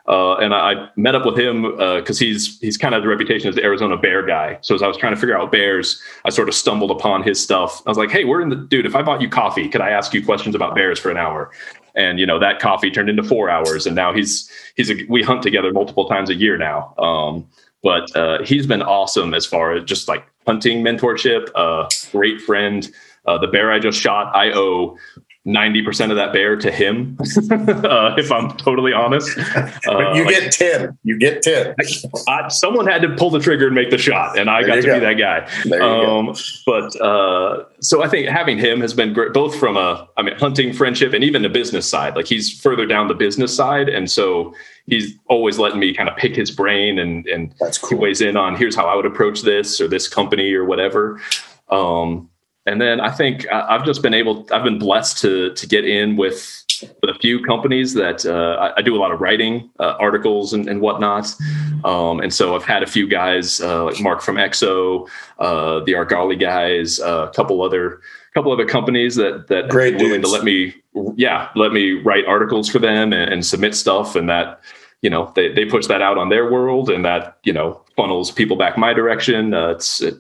Uh, 0.07 0.35
and 0.35 0.53
I, 0.53 0.73
I, 0.73 0.89
met 0.97 1.15
up 1.15 1.25
with 1.25 1.39
him 1.39 1.63
because 1.63 2.21
uh, 2.21 2.25
he's 2.25 2.59
he's 2.61 2.77
kind 2.77 2.95
of 2.95 3.03
the 3.03 3.09
reputation 3.09 3.49
as 3.49 3.55
the 3.55 3.63
Arizona 3.63 3.97
bear 3.97 4.27
guy. 4.27 4.59
So 4.61 4.75
as 4.75 4.83
I 4.83 4.89
was 4.89 4.97
trying 4.97 5.15
to 5.15 5.21
figure 5.21 5.39
out 5.39 5.51
bears, 5.53 6.03
I 6.25 6.31
sort 6.31 6.49
of 6.49 6.55
stumbled 6.55 6.91
upon 6.91 7.23
his 7.23 7.43
stuff. 7.43 7.83
I 7.87 7.91
was 7.91 7.99
like, 7.99 8.11
"Hey, 8.11 8.25
we're 8.25 8.43
in 8.43 8.49
the 8.49 8.57
dude. 8.57 8.85
If 8.85 8.97
I 8.97 9.03
bought 9.03 9.23
you 9.23 9.29
coffee, 9.29 9.69
could 9.69 9.81
I 9.81 9.91
ask 9.91 10.13
you 10.13 10.25
questions 10.25 10.55
about 10.55 10.75
bears 10.75 10.99
for 10.99 11.11
an 11.11 11.17
hour?" 11.17 11.53
And 11.95 12.19
you 12.19 12.27
know 12.27 12.39
that 12.39 12.59
coffee 12.59 12.91
turned 12.91 13.11
into 13.11 13.23
four 13.23 13.51
hours, 13.51 13.87
and 13.87 13.95
now 13.95 14.15
he's 14.15 14.51
he's 14.77 14.91
a, 14.91 14.95
we 15.09 15.23
hunt 15.23 15.43
together 15.43 15.73
multiple 15.73 16.09
times 16.09 16.31
a 16.31 16.35
year 16.35 16.57
now. 16.57 16.95
Um, 16.99 17.47
but 17.83 18.15
uh, 18.17 18.43
he's 18.45 18.67
been 18.67 18.83
awesome 18.83 19.35
as 19.35 19.45
far 19.45 19.73
as 19.73 19.85
just 19.85 20.09
like 20.09 20.25
hunting 20.47 20.83
mentorship. 20.83 21.49
Uh, 21.55 21.89
great 22.13 22.41
friend. 22.41 22.91
Uh, 23.27 23.39
the 23.39 23.47
bear 23.47 23.71
I 23.71 23.79
just 23.79 24.01
shot, 24.01 24.35
I 24.35 24.51
owe 24.53 24.97
90% 25.47 26.11
of 26.11 26.17
that 26.17 26.33
bear 26.33 26.57
to 26.57 26.71
him, 26.71 27.17
uh, 27.51 28.15
if 28.17 28.31
I'm 28.31 28.57
totally 28.57 28.93
honest. 28.93 29.37
Uh, 29.37 30.13
you 30.15 30.25
like, 30.25 30.39
get 30.39 30.53
10. 30.53 30.99
You 31.03 31.19
get 31.19 31.43
10. 31.43 31.75
I, 32.29 32.49
someone 32.49 32.87
had 32.87 33.03
to 33.03 33.09
pull 33.17 33.31
the 33.31 33.41
trigger 33.41 33.67
and 33.67 33.75
make 33.75 33.91
the 33.91 33.99
shot, 33.99 34.39
and 34.39 34.49
I 34.49 34.63
there 34.63 34.69
got 34.69 34.75
to 34.77 34.83
go. 34.83 34.95
be 34.95 35.01
that 35.01 35.15
guy. 35.15 35.79
Um, 35.81 36.35
but 36.65 37.01
uh, 37.01 37.65
so 37.81 38.05
I 38.05 38.09
think 38.09 38.29
having 38.29 38.59
him 38.59 38.81
has 38.81 38.95
been 38.95 39.13
great, 39.13 39.33
both 39.33 39.59
from 39.59 39.77
a, 39.77 40.09
I 40.17 40.23
mean, 40.23 40.37
hunting 40.39 40.73
friendship 40.73 41.13
and 41.13 41.25
even 41.25 41.43
the 41.43 41.49
business 41.49 41.89
side. 41.89 42.15
Like 42.15 42.27
he's 42.27 42.61
further 42.61 42.87
down 42.87 43.09
the 43.09 43.15
business 43.15 43.55
side. 43.55 43.89
And 43.89 44.11
so 44.11 44.55
he's 44.87 45.15
always 45.29 45.59
letting 45.59 45.81
me 45.81 45.93
kind 45.95 46.09
of 46.09 46.17
pick 46.17 46.37
his 46.37 46.51
brain 46.51 46.99
and, 46.99 47.27
and 47.27 47.53
That's 47.59 47.79
cool. 47.79 47.91
he 47.91 47.95
weighs 47.97 48.21
in 48.21 48.37
on 48.37 48.57
here's 48.57 48.77
how 48.77 48.87
I 48.87 48.95
would 48.95 49.07
approach 49.07 49.43
this 49.43 49.81
or 49.81 49.89
this 49.89 50.09
company 50.09 50.53
or 50.55 50.65
whatever. 50.65 51.21
Um, 51.69 52.29
and 52.67 52.81
then 52.81 53.01
I 53.01 53.11
think 53.11 53.47
I've 53.51 53.85
just 53.85 54.03
been 54.03 54.15
able, 54.15 54.47
I've 54.53 54.65
been 54.65 54.79
blessed 54.79 55.19
to 55.19 55.53
to 55.55 55.67
get 55.67 55.85
in 55.85 56.17
with 56.17 56.65
with 57.01 57.15
a 57.15 57.19
few 57.19 57.43
companies 57.43 57.95
that 57.95 58.27
uh, 58.27 58.57
I, 58.61 58.79
I, 58.79 58.83
do 58.83 58.97
a 58.97 58.99
lot 58.99 59.13
of 59.13 59.21
writing 59.21 59.71
uh, 59.79 59.95
articles 60.01 60.53
and, 60.53 60.69
and 60.69 60.81
whatnot. 60.81 61.33
Um, 61.85 62.21
and 62.21 62.35
so 62.35 62.57
I've 62.57 62.65
had 62.65 62.83
a 62.83 62.87
few 62.87 63.07
guys 63.07 63.61
uh, 63.61 63.85
like 63.85 64.01
Mark 64.01 64.21
from 64.21 64.37
EXO, 64.37 65.09
uh, 65.39 65.81
the 65.85 65.93
Argali 65.93 66.39
guys, 66.39 67.01
uh, 67.01 67.29
a 67.31 67.35
couple 67.35 67.63
other 67.63 68.01
couple 68.35 68.51
other 68.51 68.67
companies 68.67 69.17
that 69.17 69.49
that 69.49 69.69
Great 69.69 69.95
are 69.95 69.99
willing 69.99 70.23
to 70.23 70.29
let 70.29 70.45
me, 70.45 70.75
yeah, 71.17 71.51
let 71.55 71.73
me 71.73 71.93
write 71.93 72.25
articles 72.27 72.69
for 72.69 72.79
them 72.79 73.13
and, 73.13 73.33
and 73.33 73.45
submit 73.45 73.75
stuff, 73.75 74.17
and 74.17 74.29
that 74.29 74.61
you 75.03 75.11
know 75.11 75.33
they 75.35 75.53
they 75.53 75.65
push 75.65 75.87
that 75.87 76.03
out 76.03 76.19
on 76.19 76.29
their 76.31 76.51
world, 76.51 76.89
and 76.89 77.05
that 77.05 77.39
you 77.45 77.53
know 77.53 77.81
funnels 77.97 78.31
people 78.31 78.57
back 78.57 78.79
my 78.79 78.93
direction. 78.93 79.55
Uh, 79.55 79.71
it's 79.71 80.01
it, 80.01 80.15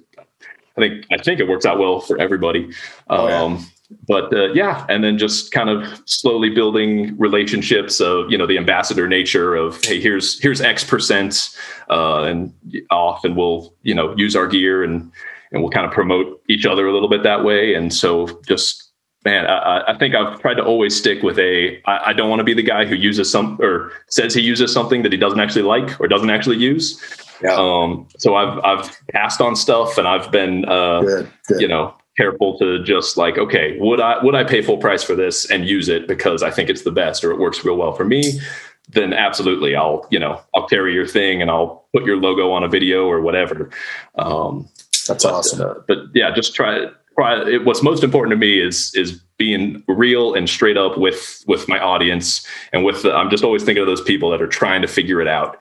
I 0.76 0.80
think 0.80 1.06
I 1.12 1.18
think 1.18 1.40
it 1.40 1.48
works 1.48 1.66
out 1.66 1.78
well 1.78 2.00
for 2.00 2.18
everybody. 2.18 2.70
Oh, 3.08 3.28
yeah. 3.28 3.42
Um, 3.42 3.66
but 4.08 4.32
uh, 4.34 4.52
yeah, 4.52 4.86
and 4.88 5.04
then 5.04 5.18
just 5.18 5.52
kind 5.52 5.68
of 5.68 6.02
slowly 6.06 6.50
building 6.50 7.16
relationships 7.18 8.00
of 8.00 8.30
you 8.30 8.38
know 8.38 8.46
the 8.46 8.58
ambassador 8.58 9.08
nature 9.08 9.54
of 9.54 9.82
hey 9.84 10.00
here's 10.00 10.40
here's 10.40 10.60
X 10.60 10.84
percent, 10.84 11.50
uh, 11.90 12.22
and 12.22 12.52
often 12.90 13.34
we'll 13.34 13.74
you 13.82 13.94
know 13.94 14.14
use 14.16 14.34
our 14.34 14.46
gear 14.46 14.82
and 14.82 15.10
and 15.52 15.62
we'll 15.62 15.70
kind 15.70 15.86
of 15.86 15.92
promote 15.92 16.42
each 16.48 16.66
other 16.66 16.86
a 16.86 16.92
little 16.92 17.08
bit 17.08 17.22
that 17.22 17.44
way. 17.44 17.74
And 17.74 17.92
so 17.92 18.40
just 18.48 18.90
man, 19.24 19.46
I, 19.46 19.82
I 19.88 19.98
think 19.98 20.14
I've 20.14 20.40
tried 20.40 20.54
to 20.54 20.64
always 20.64 20.96
stick 20.96 21.22
with 21.22 21.38
a 21.38 21.80
I, 21.84 22.10
I 22.10 22.12
don't 22.12 22.30
want 22.30 22.40
to 22.40 22.44
be 22.44 22.54
the 22.54 22.62
guy 22.62 22.86
who 22.86 22.94
uses 22.94 23.30
some 23.30 23.58
or 23.60 23.92
says 24.08 24.34
he 24.34 24.40
uses 24.40 24.72
something 24.72 25.02
that 25.02 25.12
he 25.12 25.18
doesn't 25.18 25.40
actually 25.40 25.62
like 25.62 26.00
or 26.00 26.08
doesn't 26.08 26.30
actually 26.30 26.56
use. 26.56 27.00
Yeah. 27.42 27.56
Um, 27.56 28.06
so 28.18 28.34
I've 28.34 28.58
I've 28.64 28.96
passed 29.08 29.40
on 29.40 29.56
stuff 29.56 29.98
and 29.98 30.06
I've 30.06 30.30
been 30.30 30.64
uh, 30.66 31.00
good, 31.00 31.32
good. 31.48 31.60
you 31.60 31.68
know 31.68 31.94
careful 32.16 32.58
to 32.58 32.82
just 32.84 33.16
like 33.16 33.38
okay 33.38 33.78
would 33.80 34.00
I 34.00 34.22
would 34.22 34.34
I 34.34 34.44
pay 34.44 34.60
full 34.60 34.76
price 34.76 35.02
for 35.02 35.14
this 35.14 35.50
and 35.50 35.66
use 35.66 35.88
it 35.88 36.06
because 36.06 36.42
I 36.42 36.50
think 36.50 36.68
it's 36.68 36.82
the 36.82 36.90
best 36.90 37.24
or 37.24 37.30
it 37.30 37.38
works 37.38 37.64
real 37.64 37.76
well 37.76 37.92
for 37.92 38.04
me 38.04 38.38
then 38.88 39.12
absolutely 39.12 39.74
I'll 39.74 40.06
you 40.10 40.18
know 40.18 40.40
I'll 40.54 40.66
carry 40.66 40.94
your 40.94 41.06
thing 41.06 41.40
and 41.40 41.50
I'll 41.50 41.86
put 41.92 42.04
your 42.04 42.16
logo 42.16 42.50
on 42.52 42.62
a 42.62 42.68
video 42.68 43.06
or 43.06 43.20
whatever. 43.20 43.70
Um, 44.16 44.68
That's 45.06 45.24
but, 45.24 45.32
awesome. 45.32 45.60
Uh, 45.60 45.74
but 45.86 45.98
yeah, 46.14 46.32
just 46.34 46.54
try 46.54 46.86
try 47.14 47.42
it, 47.48 47.64
what's 47.64 47.82
most 47.82 48.04
important 48.04 48.32
to 48.32 48.36
me 48.36 48.60
is 48.60 48.94
is 48.94 49.20
being 49.36 49.82
real 49.88 50.34
and 50.34 50.48
straight 50.48 50.76
up 50.76 50.98
with 50.98 51.44
with 51.46 51.68
my 51.68 51.78
audience 51.78 52.46
and 52.72 52.84
with 52.84 53.02
the, 53.02 53.12
I'm 53.12 53.30
just 53.30 53.44
always 53.44 53.64
thinking 53.64 53.82
of 53.82 53.86
those 53.86 54.02
people 54.02 54.30
that 54.30 54.42
are 54.42 54.46
trying 54.46 54.82
to 54.82 54.88
figure 54.88 55.20
it 55.20 55.28
out 55.28 55.58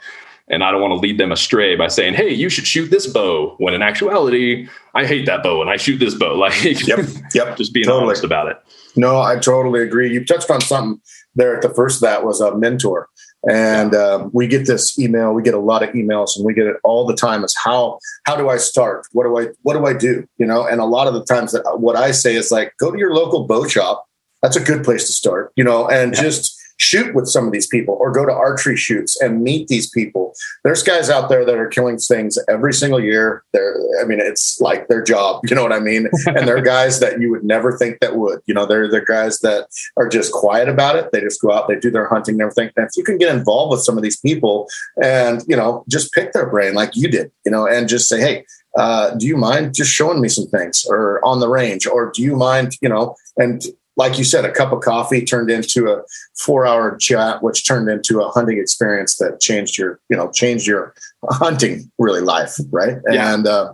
and 0.51 0.65
I 0.65 0.69
don't 0.69 0.81
want 0.81 0.91
to 0.91 0.99
lead 0.99 1.17
them 1.17 1.31
astray 1.31 1.75
by 1.75 1.87
saying, 1.87 2.13
"Hey, 2.13 2.29
you 2.29 2.49
should 2.49 2.67
shoot 2.67 2.91
this 2.91 3.07
bow." 3.07 3.55
When 3.57 3.73
in 3.73 3.81
actuality, 3.81 4.67
I 4.93 5.05
hate 5.05 5.25
that 5.25 5.41
bow 5.41 5.61
and 5.61 5.69
I 5.69 5.77
shoot 5.77 5.97
this 5.97 6.13
bow. 6.13 6.35
Like, 6.41 6.63
yep, 6.87 6.99
yep, 7.33 7.57
just 7.57 7.73
being 7.73 7.85
totally. 7.85 8.05
honest 8.05 8.23
about 8.23 8.47
it. 8.47 8.57
No, 8.95 9.21
I 9.21 9.37
totally 9.37 9.81
agree. 9.81 10.11
You 10.11 10.25
touched 10.25 10.49
on 10.49 10.59
something 10.59 11.01
there 11.35 11.55
at 11.55 11.61
the 11.61 11.69
first. 11.69 12.01
That 12.01 12.25
was 12.25 12.41
a 12.41 12.55
mentor, 12.57 13.07
and 13.49 13.95
um, 13.95 14.29
we 14.33 14.47
get 14.47 14.67
this 14.67 14.99
email. 14.99 15.33
We 15.33 15.41
get 15.41 15.53
a 15.53 15.59
lot 15.59 15.83
of 15.83 15.89
emails, 15.91 16.35
and 16.35 16.45
we 16.45 16.53
get 16.53 16.67
it 16.67 16.75
all 16.83 17.05
the 17.05 17.15
time. 17.15 17.43
Is 17.43 17.55
how 17.63 17.99
how 18.25 18.35
do 18.35 18.49
I 18.49 18.57
start? 18.57 19.07
What 19.13 19.23
do 19.23 19.39
I 19.39 19.47
what 19.61 19.73
do 19.73 19.85
I 19.85 19.93
do? 19.93 20.27
You 20.37 20.45
know, 20.45 20.67
and 20.67 20.81
a 20.81 20.85
lot 20.85 21.07
of 21.07 21.13
the 21.13 21.23
times 21.23 21.53
that 21.53 21.63
what 21.79 21.95
I 21.95 22.11
say 22.11 22.35
is 22.35 22.51
like, 22.51 22.73
go 22.77 22.91
to 22.91 22.97
your 22.97 23.13
local 23.13 23.47
bow 23.47 23.67
shop. 23.67 24.05
That's 24.41 24.55
a 24.55 24.63
good 24.63 24.83
place 24.83 25.05
to 25.05 25.13
start. 25.13 25.53
You 25.55 25.63
know, 25.63 25.87
and 25.87 26.13
yeah. 26.13 26.21
just 26.21 26.61
shoot 26.82 27.13
with 27.13 27.28
some 27.28 27.46
of 27.46 27.54
these 27.54 27.67
people 27.67 27.96
or 28.00 28.12
go 28.12 28.26
to 28.26 28.34
archery 28.34 28.76
shoots 28.76 29.22
and 29.22 29.44
meet 29.44 29.67
these 29.67 29.88
people. 29.91 30.34
There's 30.63 30.82
guys 30.82 31.12
out 31.12 31.30
there 31.30 31.46
that 31.46 31.56
are 31.56 31.67
killing 31.67 32.00
things 32.00 32.39
every 32.50 32.74
single 32.74 33.00
year. 33.00 33.44
They're, 33.54 33.76
I 34.02 34.06
mean, 34.06 34.20
it's 34.20 34.60
like 34.60 34.88
their 34.88 35.04
job, 35.04 35.41
you 35.50 35.56
know 35.56 35.62
what 35.62 35.74
I 35.74 35.80
mean? 35.80 36.10
and 36.26 36.48
they're 36.48 36.62
guys 36.62 37.00
that 37.00 37.22
you 37.22 37.30
would 37.30 37.44
never 37.44 37.78
think 37.78 38.00
that 38.00 38.15
would, 38.15 38.39
you 38.48 38.56
know, 38.56 38.65
they're 38.65 38.89
the 38.89 39.02
guys 39.02 39.40
that 39.42 39.67
are 39.96 40.10
just 40.10 40.34
quiet 40.34 40.69
about 40.69 40.96
it. 40.96 41.12
They 41.12 41.19
just 41.19 41.40
go 41.40 41.52
out, 41.52 41.67
they 41.67 41.79
do 41.79 41.92
their 41.92 42.08
hunting 42.08 42.36
and 42.36 42.42
everything. 42.42 42.71
And 42.75 42.88
if 42.88 42.98
you 42.98 43.04
can 43.04 43.19
get 43.19 43.34
involved 43.34 43.71
with 43.71 43.82
some 43.82 43.96
of 43.96 44.04
these 44.04 44.19
people 44.19 44.67
and, 45.02 45.44
you 45.48 45.56
know, 45.56 45.86
just 45.88 46.12
pick 46.13 46.34
their 46.34 46.50
brain 46.50 46.73
like 46.73 46.96
you 46.96 47.10
did, 47.10 47.32
you 47.46 47.52
know, 47.52 47.67
and 47.67 47.88
just 47.88 48.10
say, 48.10 48.19
Hey, 48.19 48.46
uh, 48.75 49.12
do 49.15 49.27
you 49.27 49.38
mind 49.38 49.75
just 49.75 49.92
showing 49.92 50.19
me 50.19 50.29
some 50.29 50.48
things 50.48 50.86
or 50.90 51.23
on 51.23 51.42
the 51.42 51.50
range 51.50 51.86
or 51.86 52.12
do 52.12 52.23
you 52.23 52.36
mind, 52.36 52.73
you 52.82 52.90
know, 52.90 53.15
and 53.38 53.65
like 53.98 54.17
you 54.17 54.23
said, 54.23 54.46
a 54.46 54.52
cup 54.52 54.71
of 54.71 54.81
coffee 54.81 55.23
turned 55.23 55.52
into 55.52 55.89
a 55.92 56.02
four 56.37 56.65
hour 56.65 56.96
chat, 56.98 57.44
which 57.44 57.67
turned 57.67 57.89
into 57.89 58.21
a 58.21 58.29
hunting 58.29 58.58
experience 58.58 59.17
that 59.17 59.39
changed 59.42 59.77
your, 59.77 60.00
you 60.10 60.15
know, 60.15 60.31
changed 60.31 60.65
your 60.65 60.94
hunting 61.29 61.92
really 62.00 62.21
life. 62.21 62.56
Right. 62.71 62.98
Yeah. 63.10 63.33
And, 63.33 63.48
uh, 63.48 63.73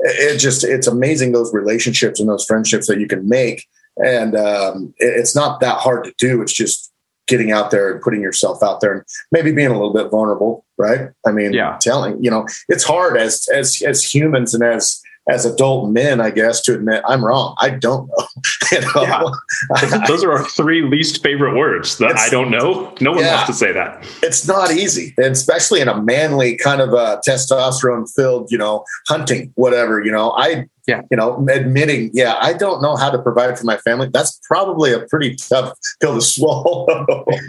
it 0.00 0.38
just, 0.38 0.64
it's 0.64 0.86
amazing 0.86 1.32
those 1.32 1.52
relationships 1.54 2.20
and 2.20 2.28
those 2.28 2.44
friendships 2.44 2.86
that 2.88 3.00
you 3.00 3.06
can 3.06 3.28
make. 3.28 3.66
And, 3.96 4.36
um, 4.36 4.92
it, 4.98 5.14
it's 5.18 5.34
not 5.34 5.60
that 5.60 5.78
hard 5.78 6.04
to 6.04 6.14
do. 6.18 6.42
It's 6.42 6.52
just 6.52 6.92
getting 7.26 7.52
out 7.52 7.70
there 7.70 7.90
and 7.90 8.02
putting 8.02 8.20
yourself 8.20 8.62
out 8.62 8.82
there 8.82 8.92
and 8.92 9.02
maybe 9.32 9.50
being 9.50 9.68
a 9.68 9.72
little 9.72 9.94
bit 9.94 10.10
vulnerable. 10.10 10.66
Right. 10.76 11.08
I 11.24 11.30
mean, 11.30 11.52
Yeah. 11.54 11.78
telling, 11.80 12.22
you 12.22 12.30
know, 12.30 12.46
it's 12.68 12.84
hard 12.84 13.16
as, 13.16 13.48
as, 13.54 13.80
as 13.82 14.04
humans 14.04 14.52
and 14.52 14.62
as, 14.62 15.00
as 15.28 15.44
adult 15.46 15.90
men, 15.90 16.20
I 16.20 16.30
guess, 16.30 16.60
to 16.62 16.74
admit 16.74 17.02
I'm 17.06 17.24
wrong. 17.24 17.54
I 17.58 17.70
don't 17.70 18.08
know. 18.08 18.26
you 18.72 18.80
know? 18.80 19.34
Those 20.06 20.22
are 20.24 20.32
our 20.32 20.44
three 20.44 20.82
least 20.82 21.22
favorite 21.22 21.56
words 21.56 21.98
that 21.98 22.16
I 22.18 22.28
don't 22.28 22.50
know. 22.50 22.94
No 23.00 23.12
one 23.12 23.20
Yeah. 23.20 23.36
wants 23.36 23.46
to 23.46 23.52
say 23.54 23.72
that. 23.72 24.06
it's 24.22 24.46
not 24.46 24.70
easy, 24.70 25.14
and 25.16 25.26
especially 25.32 25.80
in 25.80 25.88
a 25.88 26.00
manly 26.02 26.56
kind 26.56 26.80
of 26.80 26.92
a 26.92 27.20
testosterone 27.26 28.10
filled, 28.14 28.50
you 28.52 28.58
know, 28.58 28.84
hunting, 29.08 29.52
whatever. 29.56 30.02
You 30.04 30.12
know, 30.12 30.32
I, 30.32 30.66
Yeah. 30.86 31.00
you 31.10 31.16
know, 31.16 31.42
admitting, 31.50 32.10
yeah, 32.12 32.34
I 32.40 32.52
don't 32.52 32.82
know 32.82 32.94
how 32.96 33.08
to 33.10 33.18
provide 33.18 33.58
for 33.58 33.64
my 33.64 33.78
family. 33.78 34.10
That's 34.12 34.38
probably 34.46 34.92
a 34.92 35.00
pretty 35.00 35.36
tough 35.36 35.72
pill 36.00 36.14
to 36.16 36.20
swallow. 36.20 36.86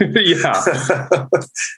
yeah. 0.14 0.62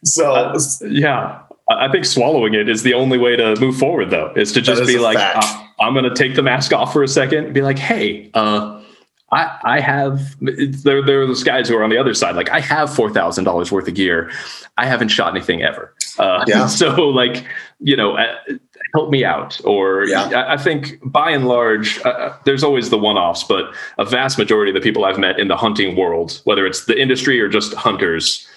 so, 0.04 0.32
Uh, 0.32 0.58
yeah. 0.88 1.40
I 1.70 1.90
think 1.90 2.04
swallowing 2.04 2.54
it 2.54 2.68
is 2.68 2.82
the 2.82 2.94
only 2.94 3.18
way 3.18 3.36
to 3.36 3.54
move 3.60 3.76
forward, 3.76 4.10
though, 4.10 4.32
is 4.34 4.52
to 4.52 4.60
just 4.62 4.82
is 4.82 4.88
be 4.88 4.98
like, 4.98 5.18
uh, 5.18 5.66
I'm 5.80 5.92
going 5.92 6.04
to 6.04 6.14
take 6.14 6.34
the 6.34 6.42
mask 6.42 6.72
off 6.72 6.92
for 6.92 7.02
a 7.02 7.08
second 7.08 7.44
and 7.46 7.54
be 7.54 7.60
like, 7.62 7.78
hey, 7.78 8.30
uh, 8.34 8.82
I, 9.30 9.58
I 9.64 9.80
have, 9.80 10.36
there, 10.40 11.02
there 11.04 11.22
are 11.22 11.26
those 11.26 11.44
guys 11.44 11.68
who 11.68 11.76
are 11.76 11.84
on 11.84 11.90
the 11.90 11.98
other 11.98 12.14
side. 12.14 12.34
Like, 12.34 12.50
I 12.50 12.60
have 12.60 12.88
$4,000 12.88 13.70
worth 13.70 13.86
of 13.86 13.94
gear. 13.94 14.30
I 14.78 14.86
haven't 14.86 15.08
shot 15.08 15.36
anything 15.36 15.62
ever. 15.62 15.94
Uh, 16.18 16.44
Yeah. 16.46 16.66
So, 16.68 16.88
like, 17.08 17.44
you 17.80 17.96
know, 17.96 18.16
uh, 18.16 18.34
help 18.94 19.10
me 19.10 19.24
out. 19.24 19.60
Or 19.64 20.04
Yeah. 20.04 20.30
I, 20.30 20.54
I 20.54 20.56
think 20.56 20.98
by 21.04 21.30
and 21.30 21.46
large, 21.46 22.00
uh, 22.04 22.32
there's 22.44 22.64
always 22.64 22.88
the 22.88 22.98
one 22.98 23.18
offs, 23.18 23.44
but 23.44 23.74
a 23.98 24.06
vast 24.06 24.38
majority 24.38 24.70
of 24.70 24.74
the 24.74 24.80
people 24.80 25.04
I've 25.04 25.18
met 25.18 25.38
in 25.38 25.48
the 25.48 25.56
hunting 25.56 25.94
world, 25.96 26.40
whether 26.44 26.66
it's 26.66 26.86
the 26.86 26.98
industry 26.98 27.38
or 27.38 27.48
just 27.48 27.74
hunters, 27.74 28.48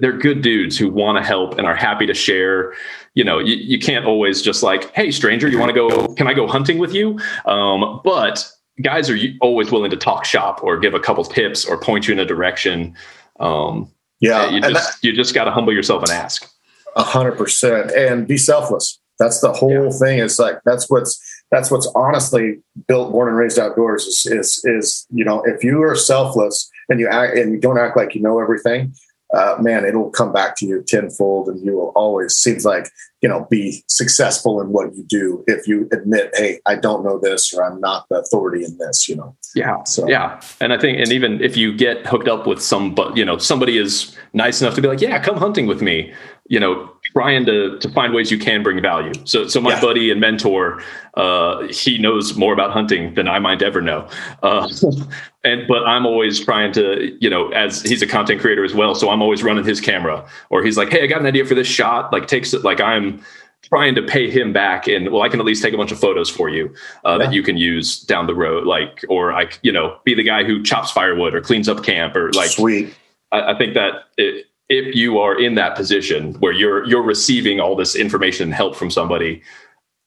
they're 0.00 0.16
good 0.16 0.42
dudes 0.42 0.78
who 0.78 0.90
want 0.90 1.18
to 1.18 1.24
help 1.24 1.58
and 1.58 1.66
are 1.66 1.76
happy 1.76 2.06
to 2.06 2.14
share. 2.14 2.74
You 3.14 3.24
know, 3.24 3.38
you, 3.38 3.56
you 3.56 3.78
can't 3.78 4.04
always 4.04 4.42
just 4.42 4.62
like, 4.62 4.92
hey, 4.94 5.10
stranger, 5.10 5.48
you 5.48 5.58
want 5.58 5.70
to 5.70 5.74
go? 5.74 6.14
Can 6.14 6.26
I 6.26 6.34
go 6.34 6.46
hunting 6.46 6.78
with 6.78 6.94
you? 6.94 7.18
Um, 7.46 8.00
but 8.04 8.50
guys 8.82 9.10
are 9.10 9.16
always 9.40 9.72
willing 9.72 9.90
to 9.90 9.96
talk 9.96 10.24
shop 10.24 10.60
or 10.62 10.78
give 10.78 10.94
a 10.94 11.00
couple 11.00 11.24
tips 11.24 11.64
or 11.64 11.78
point 11.78 12.06
you 12.06 12.12
in 12.12 12.20
a 12.20 12.24
direction. 12.24 12.94
Um, 13.40 13.90
yeah, 14.20 14.50
you 14.50 14.60
just 14.60 15.04
you 15.04 15.12
just 15.12 15.34
got 15.34 15.44
to 15.44 15.50
humble 15.50 15.72
yourself 15.72 16.02
and 16.02 16.10
ask. 16.10 16.48
a 16.96 17.02
hundred 17.02 17.38
percent, 17.38 17.90
and 17.92 18.26
be 18.26 18.36
selfless. 18.36 18.98
That's 19.18 19.40
the 19.40 19.52
whole 19.52 19.92
thing. 19.92 20.18
It's 20.18 20.38
like 20.38 20.60
that's 20.64 20.90
what's 20.90 21.20
that's 21.50 21.70
what's 21.70 21.90
honestly 21.94 22.58
built, 22.86 23.12
born 23.12 23.28
and 23.28 23.36
raised 23.36 23.58
outdoors. 23.58 24.06
Is 24.06 24.26
is 24.26 24.64
is 24.64 25.06
you 25.10 25.24
know 25.24 25.42
if 25.44 25.64
you 25.64 25.82
are 25.82 25.96
selfless 25.96 26.70
and 26.88 27.00
you 27.00 27.08
act 27.08 27.36
and 27.36 27.52
you 27.52 27.60
don't 27.60 27.78
act 27.78 27.96
like 27.96 28.14
you 28.14 28.20
know 28.20 28.40
everything, 28.40 28.94
uh, 29.34 29.56
man, 29.60 29.84
it'll 29.84 30.10
come 30.10 30.32
back 30.32 30.56
to 30.56 30.66
you 30.66 30.82
tenfold, 30.86 31.48
and 31.48 31.64
you 31.64 31.76
will 31.76 31.92
always 31.94 32.34
seems 32.34 32.64
like 32.64 32.88
you 33.20 33.28
know 33.28 33.46
be 33.50 33.82
successful 33.88 34.60
in 34.60 34.68
what 34.68 34.94
you 34.96 35.04
do 35.08 35.44
if 35.46 35.66
you 35.66 35.88
admit, 35.92 36.30
hey, 36.34 36.60
I 36.66 36.76
don't 36.76 37.04
know 37.04 37.18
this 37.18 37.52
or 37.52 37.64
I'm 37.64 37.80
not 37.80 38.06
the 38.08 38.20
authority 38.20 38.64
in 38.64 38.78
this. 38.78 39.08
You 39.08 39.16
know, 39.16 39.36
Yeah. 39.54 39.82
So- 39.84 40.08
yeah. 40.08 40.40
And 40.60 40.72
I 40.72 40.78
think, 40.78 40.98
and 40.98 41.12
even 41.12 41.42
if 41.42 41.56
you 41.56 41.76
get 41.76 42.06
hooked 42.06 42.28
up 42.28 42.46
with 42.46 42.62
some, 42.62 42.94
but 42.94 43.16
you 43.16 43.24
know, 43.24 43.38
somebody 43.38 43.76
is 43.78 44.16
nice 44.32 44.60
enough 44.62 44.74
to 44.76 44.82
be 44.82 44.88
like, 44.88 45.00
yeah, 45.00 45.18
come 45.18 45.36
hunting 45.36 45.66
with 45.66 45.82
me, 45.82 46.12
you 46.48 46.60
know, 46.60 46.90
trying 47.12 47.46
to, 47.46 47.78
to 47.78 47.88
find 47.90 48.12
ways 48.12 48.30
you 48.30 48.38
can 48.38 48.62
bring 48.62 48.80
value. 48.82 49.12
So, 49.24 49.46
so 49.48 49.60
my 49.60 49.70
Yeah. 49.70 49.80
buddy 49.80 50.10
and 50.10 50.20
mentor, 50.20 50.82
uh, 51.14 51.62
he 51.68 51.98
knows 51.98 52.36
more 52.36 52.52
about 52.52 52.70
hunting 52.70 53.14
than 53.14 53.28
I 53.28 53.38
might 53.38 53.62
ever 53.62 53.80
know. 53.80 54.08
Uh, 54.42 54.68
and, 55.44 55.66
but 55.66 55.86
I'm 55.86 56.06
always 56.06 56.38
trying 56.44 56.72
to, 56.72 57.16
you 57.20 57.30
know, 57.30 57.48
as 57.50 57.82
he's 57.82 58.02
a 58.02 58.06
content 58.06 58.40
creator 58.40 58.64
as 58.64 58.74
well. 58.74 58.94
So 58.94 59.10
I'm 59.10 59.22
always 59.22 59.42
running 59.42 59.64
his 59.64 59.80
camera 59.80 60.24
or 60.50 60.62
he's 60.62 60.76
like, 60.76 60.90
Hey, 60.90 61.02
I 61.02 61.06
got 61.06 61.20
an 61.20 61.26
idea 61.26 61.44
for 61.44 61.54
this 61.54 61.66
shot. 61.66 62.12
Like 62.12 62.26
takes 62.26 62.52
it 62.54 62.62
like 62.64 62.80
I'm, 62.80 63.22
trying 63.62 63.94
to 63.96 64.02
pay 64.02 64.30
him 64.30 64.52
back 64.52 64.86
and 64.86 65.10
well 65.10 65.20
i 65.20 65.28
can 65.28 65.40
at 65.40 65.44
least 65.44 65.62
take 65.62 65.74
a 65.74 65.76
bunch 65.76 65.90
of 65.90 65.98
photos 65.98 66.30
for 66.30 66.48
you 66.48 66.72
uh, 67.04 67.18
Yeah. 67.18 67.26
that 67.26 67.32
you 67.34 67.42
can 67.42 67.56
use 67.56 68.00
down 68.00 68.26
the 68.28 68.34
road 68.34 68.66
like 68.66 69.04
or 69.08 69.32
i 69.32 69.50
you 69.62 69.72
know 69.72 69.98
be 70.04 70.14
the 70.14 70.22
guy 70.22 70.44
who 70.44 70.62
chops 70.62 70.92
firewood 70.92 71.34
or 71.34 71.40
cleans 71.40 71.68
up 71.68 71.82
camp 71.82 72.14
or 72.14 72.32
like 72.32 72.50
sweet. 72.50 72.94
I, 73.32 73.52
I 73.52 73.58
think 73.58 73.74
that 73.74 74.04
it, 74.16 74.46
if 74.68 74.94
you 74.94 75.18
are 75.18 75.38
in 75.38 75.54
that 75.54 75.76
position 75.76 76.34
where 76.34 76.52
you're 76.52 76.86
you're 76.86 77.02
receiving 77.02 77.60
all 77.60 77.74
this 77.74 77.94
information 77.94 78.44
and 78.44 78.54
help 78.54 78.76
from 78.76 78.90
somebody 78.90 79.42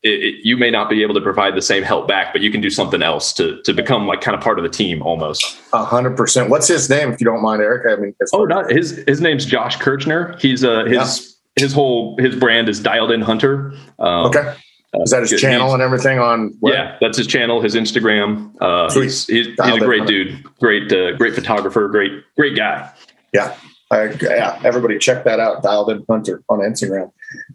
it, 0.04 0.24
it, 0.24 0.36
you 0.44 0.58
may 0.58 0.72
not 0.72 0.90
be 0.90 1.04
able 1.04 1.14
to 1.14 1.22
provide 1.22 1.56
the 1.56 1.62
same 1.62 1.84
help 1.84 2.08
back 2.08 2.34
but 2.34 2.42
you 2.42 2.52
can 2.52 2.62
do 2.62 2.70
something 2.70 3.02
else 3.02 3.34
to 3.34 3.62
to 3.64 3.74
become 3.74 4.08
like 4.08 4.22
kind 4.22 4.36
of 4.36 4.42
part 4.42 4.60
of 4.60 4.64
the 4.64 4.70
team 4.70 5.02
almost 5.02 5.60
A 5.74 5.84
hundred 5.84 6.16
percent. 6.16 6.50
What's 6.50 6.68
his 6.68 6.90
name, 6.90 7.12
if 7.12 7.20
you 7.20 7.26
don't 7.26 7.42
mind, 7.42 7.62
Eric? 7.62 7.86
I 7.88 8.02
mean, 8.02 8.16
oh 8.34 8.46
not 8.46 8.72
his 8.72 9.04
his 9.08 9.22
name's 9.22 9.46
josh 9.46 9.78
kirchner 9.78 10.38
he's 10.40 10.64
uh 10.64 10.86
his 10.86 11.38
his 11.56 11.74
whole 11.74 12.16
his 12.20 12.36
brand 12.36 12.70
is 12.70 12.80
dialed 12.80 13.12
in 13.12 13.22
hunter 13.22 13.74
um, 14.00 14.28
okay. 14.28 14.56
Is 14.94 15.12
that 15.12 15.22
his 15.22 15.32
uh, 15.32 15.38
channel 15.38 15.74
and 15.74 15.82
everything 15.82 16.20
on? 16.20 16.54
Yeah, 16.62 16.98
that's 17.00 17.18
his 17.18 17.26
channel, 17.26 17.62
his 17.62 17.76
Instagram. 17.76 18.54
Uh, 18.60 18.92
he's, 18.92 19.26
he's, 19.26 19.48
he's 19.48 19.58
a 19.58 19.80
great 19.80 20.06
dude, 20.06 20.44
great, 20.60 20.92
uh, 20.92 21.16
great 21.16 21.34
photographer, 21.34 21.88
great, 21.88 22.12
great 22.36 22.58
guy. 22.58 22.92
Yeah. 23.32 23.56
I, 23.92 24.12
yeah. 24.22 24.60
Everybody 24.64 24.98
check 24.98 25.24
that 25.26 25.40
out. 25.40 25.64
Dialed 25.64 25.90
in 25.90 26.06
Hunter 26.10 26.44
on 26.50 26.60
Instagram. 26.60 27.12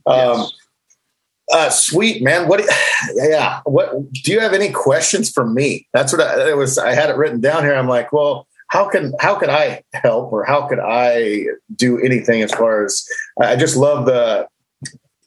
Um, 0.06 0.38
Yes. 0.38 0.52
uh, 1.52 1.70
sweet 1.70 2.22
man. 2.22 2.48
What? 2.48 2.64
Yeah. 3.14 3.60
What? 3.64 4.10
Do 4.12 4.32
you 4.32 4.40
have 4.40 4.54
any 4.54 4.70
questions 4.72 5.30
for 5.30 5.46
me? 5.46 5.86
That's 5.92 6.12
what 6.12 6.22
I, 6.22 6.48
it 6.48 6.56
was. 6.56 6.78
I 6.78 6.94
had 6.94 7.10
it 7.10 7.16
written 7.16 7.40
down 7.40 7.62
here. 7.62 7.74
I'm 7.74 7.88
like, 7.88 8.10
well, 8.12 8.46
how 8.68 8.88
can 8.88 9.12
how 9.20 9.34
could 9.36 9.50
I 9.50 9.82
help 9.92 10.32
or 10.32 10.44
how 10.44 10.66
could 10.66 10.80
I 10.80 11.44
do 11.74 11.98
anything 12.00 12.42
as 12.42 12.52
far 12.52 12.84
as 12.84 13.06
I 13.40 13.54
just 13.56 13.76
love 13.76 14.06
the 14.06 14.48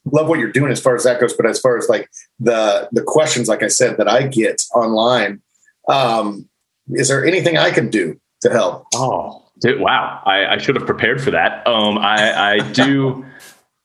love 0.05 0.28
what 0.28 0.39
you're 0.39 0.51
doing 0.51 0.72
as 0.72 0.82
far 0.82 0.95
as 0.95 1.03
that 1.03 1.20
goes. 1.20 1.34
But 1.34 1.45
as 1.45 1.60
far 1.60 1.78
as 1.78 1.88
like 1.89 2.10
the 2.39 2.89
the 2.91 3.03
questions, 3.03 3.47
like 3.47 3.64
I 3.64 3.68
said, 3.68 3.97
that 3.97 4.07
I 4.07 4.24
get 4.28 4.62
online, 4.74 5.41
um, 5.88 6.49
is 6.89 7.07
there 7.07 7.26
anything 7.26 7.57
I 7.57 7.72
can 7.72 7.89
do 7.89 8.20
to 8.41 8.49
help? 8.49 8.86
Oh, 8.95 9.45
dude, 9.60 9.80
wow! 9.80 10.22
I, 10.26 10.45
I 10.45 10.57
should 10.57 10.76
have 10.76 10.86
prepared 10.86 11.22
for 11.22 11.32
that. 11.32 11.66
Um, 11.68 11.97
I, 11.97 12.53
I 12.53 12.72
do. 12.72 13.26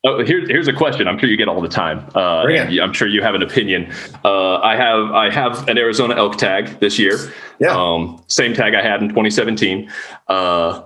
Oh, 0.06 0.22
here's 0.22 0.46
here's 0.50 0.68
a 0.68 0.72
question. 0.74 1.08
I'm 1.08 1.18
sure 1.18 1.30
you 1.30 1.36
get 1.38 1.48
all 1.48 1.62
the 1.62 1.66
time. 1.66 2.06
Uh, 2.14 2.42
Bring 2.42 2.58
and 2.58 2.70
it. 2.70 2.78
I'm 2.78 2.92
sure 2.92 3.08
you 3.08 3.22
have 3.22 3.34
an 3.34 3.42
opinion. 3.42 3.90
Uh, 4.22 4.58
I 4.58 4.76
have 4.76 5.10
I 5.12 5.30
have 5.30 5.66
an 5.66 5.78
Arizona 5.78 6.14
elk 6.16 6.36
tag 6.36 6.78
this 6.78 6.98
year. 6.98 7.16
Yeah. 7.58 7.74
Um, 7.74 8.22
same 8.26 8.52
tag 8.52 8.74
I 8.74 8.82
had 8.82 9.00
in 9.00 9.08
2017. 9.08 9.90
Uh, 10.28 10.82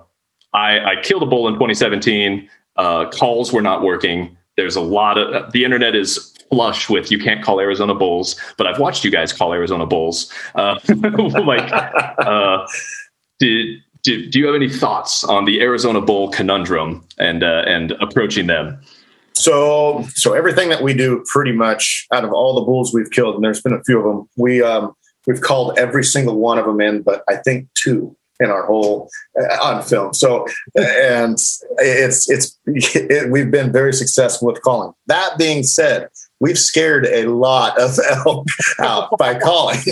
I, 0.53 0.79
I 0.79 1.03
killed 1.03 1.25
a 1.25 1.27
bull 1.27 1.49
in 1.49 1.55
2017. 1.55 2.49
Uh, 2.77 3.11
calls 3.11 3.53
were 3.53 3.61
not 3.61 3.83
working. 3.83 4.37
There's 4.57 4.77
a 4.77 4.81
lot 4.81 5.19
of 5.19 5.53
the 5.53 5.65
internet 5.65 5.97
is 5.97 6.35
flush 6.51 6.89
with 6.89 7.11
you 7.11 7.19
can't 7.19 7.45
call 7.45 7.61
Arizona 7.61 7.95
bulls, 7.95 8.41
but 8.57 8.67
I've 8.67 8.79
watched 8.79 9.05
you 9.05 9.11
guys 9.11 9.33
call 9.33 9.53
Arizona 9.53 9.87
bulls. 9.87 10.33
Uh, 10.55 10.79
like, 11.45 11.71
uh, 11.73 12.67
did, 13.39 13.83
do, 14.09 14.27
do 14.31 14.39
you 14.39 14.47
have 14.47 14.55
any 14.55 14.71
thoughts 14.71 15.25
on 15.25 15.45
the 15.45 15.61
Arizona 15.61 16.01
bull 16.01 16.31
conundrum 16.31 17.07
and 17.19 17.43
uh, 17.43 17.63
and 17.67 17.93
approaching 18.01 18.47
them? 18.47 18.81
So, 19.35 20.05
so 20.15 20.33
everything 20.33 20.69
that 20.71 20.83
we 20.83 20.95
do, 20.95 21.25
pretty 21.29 21.53
much 21.53 22.07
out 22.13 22.25
of 22.25 22.33
all 22.33 22.55
the 22.55 22.63
bulls 22.63 22.93
we've 22.93 23.11
killed, 23.11 23.37
and 23.37 23.45
there's 23.45 23.63
been 23.63 23.75
a 23.75 23.85
few 23.85 23.99
of 23.99 24.05
them, 24.05 24.29
we 24.37 24.63
um, 24.63 24.95
we've 25.27 25.41
called 25.41 25.79
every 25.79 26.05
single 26.05 26.37
one 26.37 26.59
of 26.59 26.65
them 26.65 26.81
in, 26.81 27.03
but 27.03 27.23
I 27.29 27.37
think 27.37 27.69
two 27.75 28.17
in 28.41 28.51
our 28.51 28.65
whole 28.65 29.11
uh, 29.39 29.63
on 29.63 29.83
film. 29.83 30.15
So, 30.15 30.47
and 30.75 31.39
it's 31.79 32.31
it's 32.31 32.59
it, 32.67 33.31
we've 33.31 33.51
been 33.51 33.71
very 33.73 33.93
successful 33.93 34.49
with 34.49 34.63
calling. 34.63 34.93
That 35.07 35.37
being 35.39 35.63
said, 35.63 36.09
we've 36.41 36.59
scared 36.59 37.07
a 37.07 37.27
lot 37.27 37.79
of 37.81 37.99
elk 38.27 38.47
out 38.79 39.17
by 39.19 39.39
calling. 39.39 39.79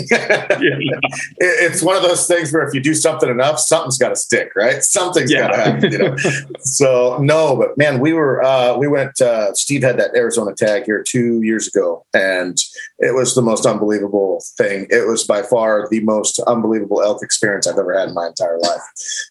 It- 1.39 1.57
it's 1.67 1.81
one 1.83 1.95
of 1.95 2.01
those 2.03 2.27
things 2.27 2.51
where 2.53 2.67
if 2.67 2.73
you 2.73 2.79
do 2.81 2.93
something 2.93 3.29
enough, 3.29 3.59
something's 3.59 3.97
got 3.97 4.09
to 4.09 4.15
stick, 4.15 4.53
right? 4.55 4.83
Something's 4.83 5.31
Yeah. 5.31 5.47
got 5.47 5.47
to 5.49 5.57
happen. 5.57 5.91
You 5.91 5.97
know? 5.99 6.15
so 6.59 7.17
no, 7.21 7.55
but 7.55 7.77
man, 7.77 7.99
we 7.99 8.13
were 8.13 8.43
uh, 8.43 8.77
we 8.77 8.87
went. 8.87 9.19
Uh, 9.21 9.53
Steve 9.53 9.83
had 9.83 9.97
that 9.99 10.15
Arizona 10.15 10.53
tag 10.55 10.83
here 10.85 11.03
two 11.03 11.41
years 11.41 11.67
ago, 11.67 12.05
and 12.13 12.57
it 12.99 13.13
was 13.15 13.35
the 13.35 13.41
most 13.41 13.65
unbelievable 13.65 14.41
thing. 14.57 14.87
It 14.89 15.07
was 15.07 15.23
by 15.25 15.41
far 15.43 15.87
the 15.89 15.99
most 16.01 16.39
unbelievable 16.39 17.01
elk 17.01 17.23
experience 17.23 17.67
I've 17.67 17.77
ever 17.77 17.97
had 17.97 18.09
in 18.09 18.13
my 18.15 18.27
entire 18.27 18.59
life. 18.59 18.81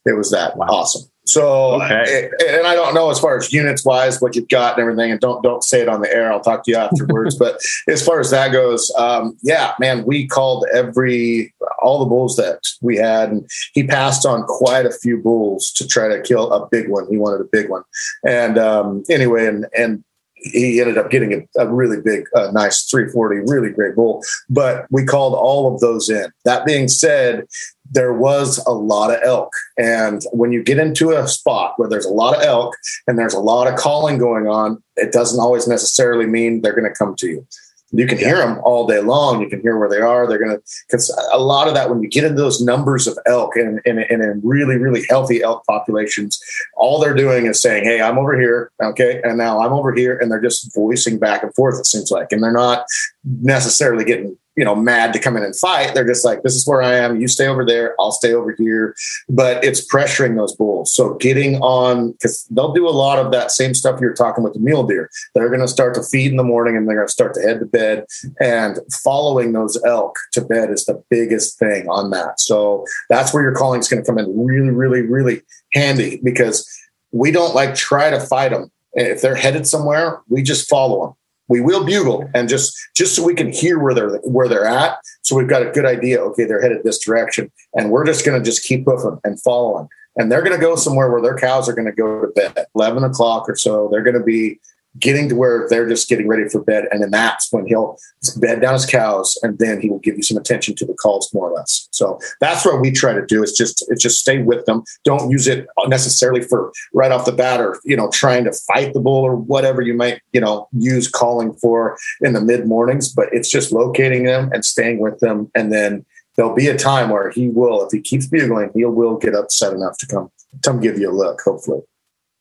It 0.04 0.16
was 0.16 0.30
that 0.30 0.56
Wow. 0.56 0.66
awesome. 0.68 1.02
So, 1.26 1.82
okay. 1.82 2.30
and 2.48 2.66
I 2.66 2.74
don't 2.74 2.94
know 2.94 3.10
as 3.10 3.18
far 3.18 3.36
as 3.36 3.52
units 3.52 3.84
wise 3.84 4.20
what 4.20 4.36
you've 4.36 4.48
got 4.48 4.74
and 4.74 4.82
everything, 4.82 5.10
and 5.10 5.20
don't 5.20 5.42
don't 5.42 5.62
say 5.64 5.80
it 5.80 5.88
on 5.88 6.00
the 6.00 6.12
air. 6.12 6.32
I'll 6.32 6.40
talk 6.40 6.64
to 6.64 6.70
you 6.70 6.76
afterwards. 6.76 7.34
but 7.38 7.60
as 7.88 8.04
far 8.04 8.20
as 8.20 8.30
that 8.30 8.52
goes, 8.52 8.92
um, 8.96 9.36
yeah, 9.42 9.72
man, 9.80 10.04
we 10.04 10.26
called 10.26 10.66
every 10.72 11.52
all 11.82 11.98
the 11.98 12.06
bulls 12.06 12.36
that 12.36 12.60
we 12.80 12.96
had, 12.96 13.30
and 13.30 13.50
he 13.74 13.84
passed 13.84 14.24
on 14.24 14.44
quite 14.44 14.86
a 14.86 14.92
few 14.92 15.18
bulls 15.18 15.72
to 15.72 15.86
try 15.86 16.08
to 16.08 16.22
kill 16.22 16.52
a 16.52 16.68
big 16.68 16.88
one. 16.88 17.06
He 17.10 17.16
wanted 17.16 17.40
a 17.40 17.48
big 17.50 17.68
one, 17.68 17.82
and 18.24 18.56
um, 18.56 19.02
anyway, 19.10 19.46
and 19.46 19.66
and 19.76 20.04
he 20.36 20.80
ended 20.80 20.98
up 20.98 21.10
getting 21.10 21.32
a, 21.32 21.62
a 21.62 21.66
really 21.66 22.00
big, 22.00 22.26
uh, 22.34 22.50
nice 22.52 22.84
340, 22.84 23.50
really 23.50 23.70
great 23.70 23.94
bull. 23.94 24.22
But 24.48 24.86
we 24.90 25.04
called 25.04 25.34
all 25.34 25.72
of 25.72 25.80
those 25.80 26.08
in. 26.08 26.30
That 26.44 26.64
being 26.64 26.88
said, 26.88 27.46
there 27.90 28.12
was 28.12 28.58
a 28.66 28.72
lot 28.72 29.10
of 29.10 29.20
elk. 29.22 29.52
And 29.78 30.22
when 30.32 30.52
you 30.52 30.62
get 30.62 30.78
into 30.78 31.10
a 31.10 31.26
spot 31.28 31.74
where 31.76 31.88
there's 31.88 32.06
a 32.06 32.12
lot 32.12 32.36
of 32.36 32.42
elk 32.42 32.74
and 33.06 33.18
there's 33.18 33.34
a 33.34 33.40
lot 33.40 33.66
of 33.66 33.78
calling 33.78 34.18
going 34.18 34.46
on, 34.46 34.82
it 34.96 35.12
doesn't 35.12 35.40
always 35.40 35.68
necessarily 35.68 36.26
mean 36.26 36.62
they're 36.62 36.74
going 36.74 36.90
to 36.90 36.98
come 36.98 37.14
to 37.16 37.28
you. 37.28 37.46
You 37.92 38.06
can 38.06 38.18
hear 38.18 38.38
them 38.38 38.58
all 38.64 38.86
day 38.86 39.00
long. 39.00 39.40
You 39.40 39.48
can 39.48 39.60
hear 39.60 39.78
where 39.78 39.88
they 39.88 40.00
are. 40.00 40.26
They're 40.26 40.38
going 40.38 40.56
to, 40.56 40.62
because 40.88 41.08
a 41.32 41.38
lot 41.38 41.68
of 41.68 41.74
that, 41.74 41.88
when 41.88 42.02
you 42.02 42.08
get 42.08 42.24
into 42.24 42.36
those 42.36 42.60
numbers 42.60 43.06
of 43.06 43.16
elk 43.26 43.54
and, 43.54 43.80
and, 43.86 44.00
and 44.00 44.22
in 44.22 44.40
really, 44.42 44.76
really 44.76 45.04
healthy 45.08 45.40
elk 45.40 45.64
populations, 45.66 46.40
all 46.76 47.00
they're 47.00 47.14
doing 47.14 47.46
is 47.46 47.62
saying, 47.62 47.84
Hey, 47.84 48.02
I'm 48.02 48.18
over 48.18 48.38
here. 48.38 48.72
Okay. 48.82 49.20
And 49.22 49.38
now 49.38 49.60
I'm 49.60 49.72
over 49.72 49.94
here. 49.94 50.18
And 50.18 50.30
they're 50.30 50.40
just 50.40 50.74
voicing 50.74 51.18
back 51.18 51.44
and 51.44 51.54
forth, 51.54 51.78
it 51.78 51.86
seems 51.86 52.10
like. 52.10 52.32
And 52.32 52.42
they're 52.42 52.52
not 52.52 52.86
necessarily 53.24 54.04
getting 54.04 54.36
you 54.56 54.64
know 54.64 54.74
mad 54.74 55.12
to 55.12 55.18
come 55.18 55.36
in 55.36 55.42
and 55.42 55.54
fight. 55.54 55.94
They're 55.94 56.06
just 56.06 56.24
like 56.24 56.42
this 56.42 56.54
is 56.54 56.66
where 56.66 56.82
i 56.82 56.94
am. 56.94 57.20
You 57.20 57.28
stay 57.28 57.46
over 57.46 57.64
there. 57.64 57.94
I'll 58.00 58.12
stay 58.12 58.32
over 58.32 58.54
here. 58.56 58.94
But 59.28 59.64
it's 59.64 59.86
pressuring 59.86 60.36
those 60.36 60.54
bulls. 60.54 60.92
So 60.92 61.14
getting 61.14 61.56
on 61.56 62.12
because 62.12 62.46
they'll 62.50 62.72
do 62.72 62.88
a 62.88 62.90
lot 62.90 63.18
of 63.18 63.32
that 63.32 63.50
same 63.50 63.74
stuff 63.74 64.00
you're 64.00 64.14
talking 64.14 64.44
with 64.44 64.54
the 64.54 64.60
mule 64.60 64.84
deer. 64.84 65.10
They're 65.34 65.48
going 65.48 65.60
to 65.60 65.68
start 65.68 65.94
to 65.94 66.02
feed 66.02 66.30
in 66.30 66.36
the 66.36 66.44
morning 66.44 66.76
and 66.76 66.88
they're 66.88 66.96
going 66.96 67.08
to 67.08 67.12
start 67.12 67.34
to 67.34 67.40
head 67.40 67.60
to 67.60 67.66
bed. 67.66 68.06
And 68.40 68.78
following 69.04 69.52
those 69.52 69.82
elk 69.84 70.16
to 70.32 70.40
bed 70.40 70.70
is 70.70 70.84
the 70.84 71.02
biggest 71.10 71.58
thing 71.58 71.88
on 71.88 72.10
that. 72.10 72.40
So 72.40 72.84
that's 73.10 73.34
where 73.34 73.42
your 73.42 73.54
calling 73.54 73.80
is 73.80 73.88
going 73.88 74.02
to 74.02 74.06
come 74.06 74.18
in 74.18 74.46
really 74.46 74.70
really 74.70 75.02
really 75.02 75.42
handy 75.72 76.20
because 76.22 76.68
we 77.12 77.30
don't 77.30 77.54
like 77.54 77.74
try 77.74 78.10
to 78.10 78.20
fight 78.20 78.50
them 78.50 78.70
if 78.94 79.20
they're 79.20 79.34
headed 79.34 79.66
somewhere 79.66 80.20
we 80.28 80.42
just 80.42 80.68
follow 80.68 81.06
them 81.06 81.14
we 81.48 81.60
will 81.60 81.84
bugle 81.84 82.28
and 82.34 82.48
just 82.48 82.76
just 82.94 83.14
so 83.14 83.22
we 83.24 83.34
can 83.34 83.52
hear 83.52 83.78
where 83.78 83.94
they're 83.94 84.16
where 84.18 84.48
they're 84.48 84.66
at. 84.66 84.98
So 85.22 85.36
we've 85.36 85.48
got 85.48 85.62
a 85.62 85.70
good 85.70 85.86
idea 85.86 86.20
okay 86.20 86.44
they're 86.44 86.62
headed 86.62 86.82
this 86.84 86.98
direction 86.98 87.50
and 87.74 87.90
we're 87.90 88.04
just 88.04 88.24
going 88.24 88.38
to 88.38 88.44
just 88.44 88.64
keep 88.64 88.84
them 88.84 89.20
and 89.24 89.40
following. 89.42 89.88
And 90.18 90.32
they're 90.32 90.42
going 90.42 90.58
to 90.58 90.64
go 90.64 90.76
somewhere 90.76 91.10
where 91.10 91.20
their 91.20 91.36
cows 91.36 91.68
are 91.68 91.74
going 91.74 91.86
to 91.86 91.92
go 91.92 92.22
to 92.22 92.28
bed. 92.28 92.66
11 92.74 93.04
o'clock 93.04 93.48
or 93.48 93.56
so 93.56 93.88
they're 93.90 94.02
going 94.02 94.18
to 94.18 94.24
be 94.24 94.60
getting 94.98 95.28
to 95.28 95.36
where 95.36 95.68
they're 95.68 95.88
just 95.88 96.08
getting 96.08 96.28
ready 96.28 96.48
for 96.48 96.62
bed. 96.62 96.86
And 96.90 97.02
then 97.02 97.10
that's 97.10 97.52
when 97.52 97.66
he'll 97.66 97.98
bed 98.38 98.60
down 98.60 98.74
his 98.74 98.86
cows 98.86 99.38
and 99.42 99.58
then 99.58 99.80
he 99.80 99.90
will 99.90 99.98
give 99.98 100.16
you 100.16 100.22
some 100.22 100.36
attention 100.36 100.74
to 100.76 100.86
the 100.86 100.94
calls 100.94 101.32
more 101.34 101.50
or 101.50 101.54
less. 101.54 101.88
So 101.90 102.18
that's 102.40 102.64
what 102.64 102.80
we 102.80 102.90
try 102.90 103.12
to 103.12 103.24
do 103.24 103.42
is 103.42 103.52
just, 103.52 103.84
just 103.98 104.20
stay 104.20 104.42
with 104.42 104.64
them. 104.66 104.84
Don't 105.04 105.30
use 105.30 105.46
it 105.46 105.66
necessarily 105.86 106.42
for 106.42 106.72
right 106.92 107.12
off 107.12 107.24
the 107.24 107.32
bat 107.32 107.60
or, 107.60 107.80
you 107.84 107.96
know, 107.96 108.10
trying 108.10 108.44
to 108.44 108.52
fight 108.52 108.94
the 108.94 109.00
bull 109.00 109.22
or 109.22 109.36
whatever 109.36 109.82
you 109.82 109.94
might, 109.94 110.20
you 110.32 110.40
know, 110.40 110.68
use 110.72 111.08
calling 111.08 111.52
for 111.54 111.96
in 112.20 112.32
the 112.32 112.40
mid 112.40 112.66
mornings, 112.66 113.12
but 113.12 113.28
it's 113.32 113.50
just 113.50 113.72
locating 113.72 114.24
them 114.24 114.50
and 114.52 114.64
staying 114.64 114.98
with 114.98 115.18
them. 115.20 115.50
And 115.54 115.72
then 115.72 116.04
there'll 116.36 116.54
be 116.54 116.68
a 116.68 116.76
time 116.76 117.10
where 117.10 117.30
he 117.30 117.48
will, 117.48 117.84
if 117.84 117.92
he 117.92 118.00
keeps 118.00 118.26
bugling, 118.26 118.70
he 118.74 118.84
will 118.84 119.16
get 119.16 119.34
upset 119.34 119.72
enough 119.72 119.98
to 119.98 120.06
come, 120.06 120.30
come 120.62 120.80
give 120.80 120.98
you 120.98 121.10
a 121.10 121.12
look, 121.12 121.40
hopefully. 121.40 121.82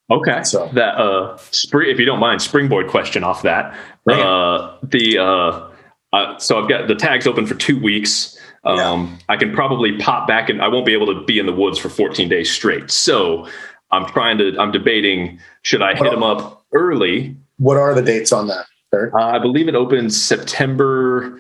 Okay. 0.10 0.43
So 0.43 0.70
that 0.74 0.95
uh, 0.97 1.38
spring, 1.51 1.89
if 1.89 1.99
you 1.99 2.06
don't 2.06 2.20
mind, 2.20 2.41
springboard 2.41 2.88
question 2.88 3.24
off 3.24 3.41
that. 3.41 3.76
Uh, 4.10 4.78
the 4.84 5.18
uh, 5.18 5.70
uh, 6.14 6.38
so 6.38 6.62
I've 6.62 6.70
got 6.70 6.88
the 6.88 6.95
tags 6.95 7.26
open 7.26 7.45
for 7.45 7.56
two 7.56 7.82
weeks. 7.82 8.38
Um, 8.64 8.78
yeah. 8.78 9.18
I 9.30 9.38
can 9.38 9.53
probably 9.53 9.97
pop 9.97 10.28
back 10.28 10.49
and 10.49 10.62
I 10.62 10.68
won't 10.68 10.86
be 10.86 10.93
able 10.93 11.08
to 11.08 11.24
be 11.26 11.39
in 11.39 11.45
the 11.45 11.53
woods 11.53 11.78
for 11.78 11.89
14 11.89 12.30
days 12.30 12.51
straight. 12.51 12.89
So 12.91 13.47
I'm 13.91 14.06
trying 14.08 14.38
to. 14.39 14.56
I'm 14.60 14.72
debating 14.72 15.39
should 15.64 15.82
I 15.82 15.95
hit 15.95 16.12
them 16.12 16.24
up 16.24 16.66
early. 16.74 17.36
What 17.58 17.78
are 17.78 17.93
the 17.93 18.01
dates 18.01 18.32
on 18.32 18.47
that? 18.47 18.66
Uh, 18.93 19.10
I 19.14 19.39
believe 19.39 19.68
it 19.68 19.76
opens 19.76 20.22
September 20.22 21.39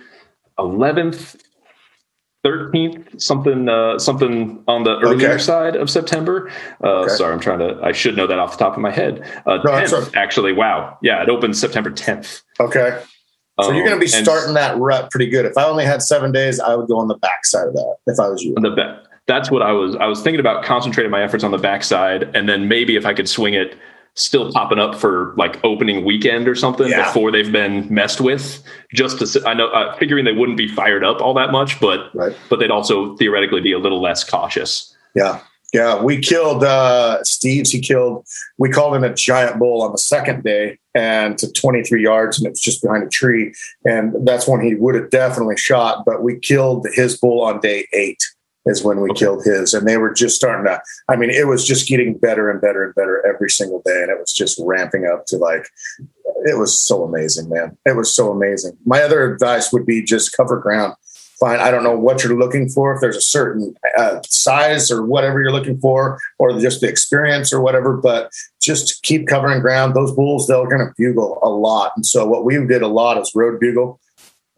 11th 0.59 1.41
13th, 2.45 3.19
something 3.19 3.67
uh, 3.67 3.97
something 3.97 4.63
on 4.67 4.83
the 4.83 4.97
earlier 4.99 5.31
okay. 5.31 5.37
side 5.39 5.75
of 5.75 5.89
September. 5.89 6.51
Uh, 6.83 7.01
okay. 7.01 7.15
Sorry, 7.15 7.33
I'm 7.33 7.39
trying 7.39 7.59
to. 7.59 7.79
I 7.83 7.91
should 7.91 8.15
know 8.15 8.27
that 8.27 8.37
off 8.37 8.57
the 8.57 8.63
top 8.63 8.73
of 8.73 8.79
my 8.79 8.91
head. 8.91 9.21
Uh, 9.45 9.57
no, 9.57 9.71
10th, 9.71 10.15
actually. 10.15 10.53
Wow. 10.53 10.97
Yeah, 11.01 11.23
it 11.23 11.29
opens 11.29 11.59
September 11.59 11.89
10th. 11.89 12.43
Okay. 12.59 13.01
So 13.61 13.69
um, 13.69 13.75
you're 13.75 13.85
going 13.85 13.97
to 13.97 14.01
be 14.01 14.07
starting 14.07 14.53
that 14.55 14.77
rut 14.77 15.09
pretty 15.11 15.29
good. 15.29 15.45
If 15.45 15.57
I 15.57 15.63
only 15.63 15.85
had 15.85 16.01
seven 16.01 16.31
days, 16.31 16.59
I 16.59 16.75
would 16.75 16.87
go 16.87 16.97
on 16.99 17.07
the 17.07 17.17
back 17.17 17.45
side 17.45 17.67
of 17.67 17.73
that. 17.73 17.95
If 18.05 18.19
I 18.19 18.27
was 18.27 18.43
you, 18.43 18.53
the 18.55 18.71
back. 18.71 18.99
That's 19.27 19.49
what 19.49 19.63
I 19.63 19.71
was. 19.71 19.95
I 19.95 20.05
was 20.05 20.21
thinking 20.21 20.39
about 20.39 20.63
concentrating 20.63 21.09
my 21.09 21.23
efforts 21.23 21.43
on 21.43 21.51
the 21.51 21.57
backside, 21.57 22.35
and 22.35 22.47
then 22.47 22.67
maybe 22.67 22.95
if 22.95 23.05
I 23.05 23.13
could 23.13 23.27
swing 23.27 23.55
it 23.55 23.75
still 24.15 24.51
popping 24.51 24.79
up 24.79 24.95
for 24.95 25.33
like 25.37 25.63
opening 25.63 26.05
weekend 26.05 26.47
or 26.47 26.55
something 26.55 26.87
yeah. 26.87 27.05
before 27.05 27.31
they've 27.31 27.51
been 27.51 27.93
messed 27.93 28.21
with. 28.21 28.63
Just 28.93 29.19
to, 29.19 29.47
I 29.47 29.53
know, 29.53 29.67
uh, 29.67 29.95
figuring 29.97 30.25
they 30.25 30.31
wouldn't 30.31 30.57
be 30.57 30.67
fired 30.67 31.03
up 31.03 31.21
all 31.21 31.33
that 31.35 31.51
much, 31.51 31.79
but 31.79 32.15
right. 32.15 32.35
but 32.49 32.59
they'd 32.59 32.71
also 32.71 33.15
theoretically 33.17 33.61
be 33.61 33.73
a 33.73 33.79
little 33.79 34.01
less 34.01 34.23
cautious. 34.23 34.95
Yeah, 35.13 35.41
yeah. 35.73 36.01
We 36.01 36.19
killed 36.19 36.63
uh, 36.63 37.23
Steve's. 37.23 37.69
He 37.69 37.81
killed. 37.81 38.25
We 38.57 38.69
called 38.69 38.95
him 38.95 39.03
a 39.03 39.13
giant 39.13 39.59
bull 39.59 39.81
on 39.81 39.91
the 39.91 39.97
second 39.97 40.43
day, 40.43 40.79
and 40.93 41.37
to 41.37 41.51
23 41.51 42.01
yards, 42.01 42.37
and 42.37 42.47
it 42.47 42.51
was 42.51 42.61
just 42.61 42.81
behind 42.81 43.03
a 43.03 43.09
tree, 43.09 43.53
and 43.85 44.15
that's 44.25 44.47
when 44.47 44.61
he 44.61 44.75
would 44.75 44.95
have 44.95 45.09
definitely 45.09 45.57
shot. 45.57 46.05
But 46.05 46.23
we 46.23 46.39
killed 46.39 46.87
his 46.93 47.17
bull 47.17 47.41
on 47.41 47.59
day 47.59 47.87
eight 47.93 48.23
is 48.65 48.83
when 48.83 49.01
we 49.01 49.09
okay. 49.11 49.19
killed 49.19 49.43
his. 49.43 49.73
And 49.73 49.87
they 49.87 49.97
were 49.97 50.13
just 50.13 50.35
starting 50.35 50.65
to, 50.65 50.81
I 51.07 51.15
mean, 51.15 51.29
it 51.29 51.47
was 51.47 51.65
just 51.65 51.87
getting 51.87 52.17
better 52.17 52.49
and 52.49 52.59
better 52.59 52.83
and 52.83 52.95
better 52.95 53.25
every 53.25 53.49
single 53.49 53.81
day. 53.85 54.01
And 54.01 54.11
it 54.11 54.19
was 54.19 54.33
just 54.33 54.59
ramping 54.63 55.05
up 55.05 55.25
to 55.27 55.37
like, 55.37 55.67
it 56.45 56.57
was 56.57 56.79
so 56.79 57.03
amazing, 57.03 57.49
man. 57.49 57.77
It 57.85 57.95
was 57.95 58.15
so 58.15 58.31
amazing. 58.31 58.77
My 58.85 59.01
other 59.01 59.31
advice 59.31 59.71
would 59.71 59.85
be 59.85 60.03
just 60.03 60.35
cover 60.35 60.59
ground. 60.59 60.95
Fine. 61.39 61.59
I 61.59 61.69
don't 61.69 61.83
know 61.83 61.97
what 61.97 62.23
you're 62.23 62.39
looking 62.39 62.69
for, 62.69 62.95
if 62.95 63.01
there's 63.01 63.17
a 63.17 63.21
certain 63.21 63.75
uh, 63.97 64.21
size 64.25 64.89
or 64.89 65.05
whatever 65.05 65.41
you're 65.41 65.51
looking 65.51 65.77
for, 65.79 66.17
or 66.39 66.57
just 66.61 66.79
the 66.79 66.87
experience 66.87 67.51
or 67.51 67.59
whatever, 67.59 67.97
but 67.97 68.31
just 68.61 69.03
keep 69.03 69.27
covering 69.27 69.59
ground. 69.59 69.93
Those 69.95 70.13
bulls, 70.13 70.47
they're 70.47 70.65
going 70.65 70.79
to 70.79 70.93
bugle 70.97 71.39
a 71.43 71.49
lot. 71.49 71.91
And 71.97 72.05
so 72.05 72.25
what 72.25 72.45
we 72.45 72.55
did 72.65 72.81
a 72.81 72.87
lot 72.87 73.17
is 73.17 73.33
road 73.35 73.59
bugle. 73.59 73.99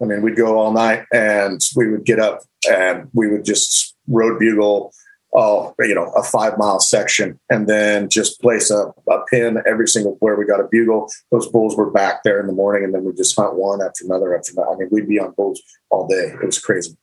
I 0.01 0.05
mean, 0.05 0.21
we'd 0.21 0.35
go 0.35 0.57
all 0.57 0.71
night 0.71 1.05
and 1.11 1.61
we 1.75 1.89
would 1.89 2.05
get 2.05 2.19
up 2.19 2.41
and 2.69 3.09
we 3.13 3.27
would 3.27 3.45
just 3.45 3.95
road 4.07 4.39
bugle 4.39 4.93
oh, 5.33 5.75
you 5.79 5.93
know, 5.93 6.11
a 6.15 6.23
five 6.23 6.57
mile 6.57 6.79
section 6.79 7.39
and 7.49 7.67
then 7.67 8.09
just 8.09 8.41
place 8.41 8.71
a, 8.71 8.93
a 9.09 9.25
pin 9.29 9.61
every 9.67 9.87
single 9.87 10.17
where 10.19 10.35
we 10.35 10.45
got 10.45 10.59
a 10.59 10.67
bugle. 10.69 11.09
Those 11.31 11.47
bulls 11.47 11.75
were 11.75 11.91
back 11.91 12.23
there 12.23 12.39
in 12.39 12.47
the 12.47 12.53
morning 12.53 12.83
and 12.83 12.93
then 12.93 13.03
we 13.03 13.13
just 13.13 13.35
hunt 13.35 13.55
one 13.55 13.81
after 13.81 14.05
another 14.05 14.35
after 14.35 14.53
another. 14.53 14.71
I 14.71 14.77
mean, 14.77 14.89
we'd 14.91 15.07
be 15.07 15.19
on 15.19 15.31
bulls 15.31 15.61
all 15.89 16.07
day. 16.07 16.33
It 16.41 16.45
was 16.45 16.59
crazy. 16.59 16.97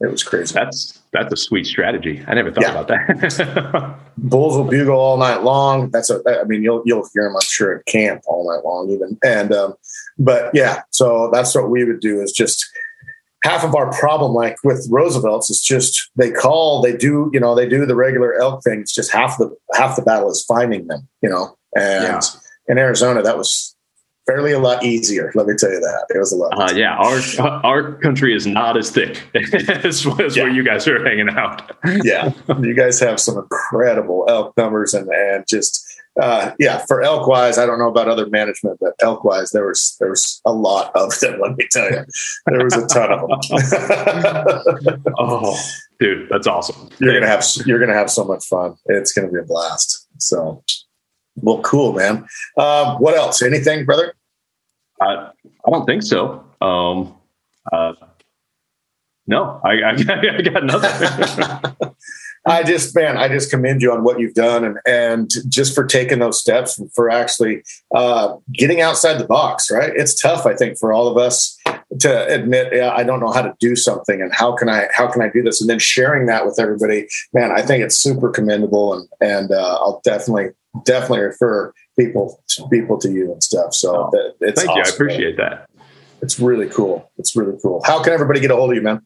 It 0.00 0.10
was 0.10 0.22
crazy. 0.22 0.54
That's 0.54 1.00
that's 1.12 1.32
a 1.32 1.36
sweet 1.36 1.66
strategy. 1.66 2.24
I 2.28 2.34
never 2.34 2.52
thought 2.52 2.62
yeah. 2.62 2.70
about 2.70 2.88
that. 2.88 3.98
bulls 4.18 4.56
will 4.56 4.64
bugle 4.64 4.96
all 4.96 5.16
night 5.16 5.42
long. 5.42 5.90
That's 5.90 6.08
a. 6.08 6.20
I 6.40 6.44
mean, 6.44 6.62
you'll 6.62 6.82
you'll 6.86 7.08
hear 7.12 7.24
them. 7.24 7.34
I'm 7.34 7.42
sure 7.42 7.78
at 7.78 7.86
camp 7.86 8.22
all 8.26 8.48
night 8.48 8.64
long, 8.64 8.90
even. 8.90 9.18
And 9.24 9.52
um, 9.52 9.74
but 10.16 10.52
yeah, 10.54 10.82
so 10.90 11.30
that's 11.32 11.52
what 11.54 11.68
we 11.68 11.84
would 11.84 12.00
do 12.00 12.20
is 12.20 12.30
just 12.30 12.64
half 13.42 13.64
of 13.64 13.74
our 13.74 13.90
problem, 13.92 14.34
like 14.34 14.56
with 14.62 14.86
Roosevelt's, 14.90 15.50
is 15.50 15.60
just 15.60 16.10
they 16.16 16.30
call, 16.30 16.82
they 16.82 16.96
do, 16.96 17.30
you 17.32 17.40
know, 17.40 17.54
they 17.54 17.68
do 17.68 17.86
the 17.86 17.96
regular 17.96 18.40
elk 18.40 18.62
thing. 18.62 18.80
It's 18.80 18.94
just 18.94 19.12
half 19.12 19.38
the 19.38 19.54
half 19.74 19.96
the 19.96 20.02
battle 20.02 20.30
is 20.30 20.44
finding 20.44 20.86
them, 20.86 21.08
you 21.22 21.28
know. 21.28 21.56
And 21.76 22.04
yeah. 22.04 22.20
in 22.68 22.78
Arizona, 22.78 23.22
that 23.22 23.36
was 23.36 23.74
fairly 24.28 24.52
a 24.52 24.58
lot 24.58 24.84
easier. 24.84 25.32
Let 25.34 25.46
me 25.46 25.54
tell 25.58 25.70
you 25.70 25.80
that 25.80 26.06
it 26.14 26.18
was 26.18 26.32
a 26.32 26.36
lot. 26.36 26.52
Uh, 26.56 26.74
yeah, 26.74 26.96
our 26.96 27.64
our 27.64 27.92
country 27.94 28.34
is 28.34 28.46
not 28.46 28.76
as 28.76 28.90
thick 28.90 29.22
as, 29.34 30.06
as 30.20 30.36
yeah. 30.36 30.42
where 30.44 30.52
you 30.52 30.62
guys 30.62 30.86
are 30.86 31.02
hanging 31.04 31.30
out. 31.30 31.76
yeah, 32.04 32.32
you 32.60 32.74
guys 32.74 33.00
have 33.00 33.18
some 33.18 33.38
incredible 33.38 34.26
elk 34.28 34.56
numbers 34.56 34.94
and 34.94 35.08
and 35.08 35.44
just 35.48 35.84
uh, 36.20 36.52
yeah, 36.58 36.84
for 36.86 37.02
elk 37.02 37.26
wise, 37.28 37.58
I 37.58 37.66
don't 37.66 37.78
know 37.78 37.88
about 37.88 38.08
other 38.08 38.28
management, 38.28 38.78
but 38.80 38.94
elk 39.00 39.22
wise, 39.22 39.50
there 39.50 39.66
was 39.66 39.96
there 40.00 40.10
was 40.10 40.40
a 40.44 40.52
lot 40.52 40.90
of 40.94 41.18
them. 41.20 41.40
Let 41.42 41.56
me 41.56 41.66
tell 41.70 41.90
you, 41.90 42.04
there 42.46 42.64
was 42.64 42.74
a 42.74 42.86
ton 42.86 43.12
of 43.12 43.20
them. 43.20 45.02
oh, 45.18 45.56
dude, 46.00 46.28
that's 46.28 46.46
awesome! 46.46 46.90
You're 46.98 47.14
gonna 47.14 47.28
have 47.28 47.44
you're 47.66 47.78
gonna 47.78 47.94
have 47.94 48.10
so 48.10 48.24
much 48.24 48.44
fun. 48.46 48.74
It's 48.86 49.12
gonna 49.12 49.30
be 49.30 49.38
a 49.38 49.44
blast. 49.44 50.08
So, 50.18 50.64
well, 51.42 51.60
cool, 51.60 51.92
man. 51.92 52.26
Um, 52.56 52.96
what 52.96 53.14
else? 53.14 53.42
Anything, 53.42 53.84
brother? 53.84 54.14
I 55.00 55.30
I 55.66 55.70
don't 55.70 55.86
think 55.86 56.02
so. 56.02 56.44
Um, 56.60 57.14
uh, 57.72 57.92
no, 59.26 59.60
I, 59.62 59.80
I, 59.82 59.90
I 60.38 60.42
got 60.42 60.64
nothing. 60.64 61.90
I 62.46 62.62
just, 62.62 62.94
man, 62.94 63.18
I 63.18 63.28
just 63.28 63.50
commend 63.50 63.82
you 63.82 63.92
on 63.92 64.02
what 64.04 64.18
you've 64.18 64.34
done 64.34 64.64
and, 64.64 64.78
and 64.86 65.30
just 65.48 65.74
for 65.74 65.84
taking 65.84 66.18
those 66.18 66.40
steps 66.40 66.80
for 66.94 67.10
actually 67.10 67.62
uh, 67.94 68.36
getting 68.52 68.80
outside 68.80 69.18
the 69.18 69.26
box, 69.26 69.70
right? 69.70 69.92
It's 69.94 70.18
tough, 70.18 70.46
I 70.46 70.54
think, 70.54 70.78
for 70.78 70.92
all 70.92 71.08
of 71.08 71.18
us 71.18 71.58
to 72.00 72.26
admit, 72.28 72.72
yeah, 72.72 72.90
I 72.90 73.02
don't 73.02 73.20
know 73.20 73.32
how 73.32 73.42
to 73.42 73.54
do 73.60 73.76
something 73.76 74.22
and 74.22 74.32
how 74.32 74.52
can 74.52 74.70
I, 74.70 74.88
how 74.94 75.08
can 75.08 75.20
I 75.20 75.28
do 75.28 75.42
this? 75.42 75.60
And 75.60 75.68
then 75.68 75.78
sharing 75.78 76.26
that 76.26 76.46
with 76.46 76.58
everybody, 76.58 77.06
man, 77.34 77.50
I 77.50 77.60
think 77.60 77.84
it's 77.84 77.96
super 77.96 78.30
commendable 78.30 78.94
and, 78.94 79.08
and 79.20 79.52
uh, 79.52 79.74
I'll 79.80 80.00
definitely, 80.02 80.50
definitely 80.84 81.20
refer 81.20 81.72
people 81.98 82.42
to 82.48 82.68
people 82.68 82.98
to 82.98 83.10
you 83.10 83.32
and 83.32 83.42
stuff. 83.42 83.74
So 83.74 84.10
oh, 84.12 84.32
it's 84.40 84.62
thank 84.62 84.70
awesome, 84.70 84.76
you. 84.76 84.82
I 84.84 84.88
appreciate 84.88 85.38
man. 85.38 85.50
that. 85.50 85.70
It's 86.20 86.40
really 86.40 86.68
cool. 86.68 87.10
It's 87.18 87.36
really 87.36 87.58
cool. 87.62 87.82
How 87.84 88.02
can 88.02 88.12
everybody 88.12 88.40
get 88.40 88.50
a 88.50 88.56
hold 88.56 88.70
of 88.70 88.76
you, 88.76 88.82
man? 88.82 89.02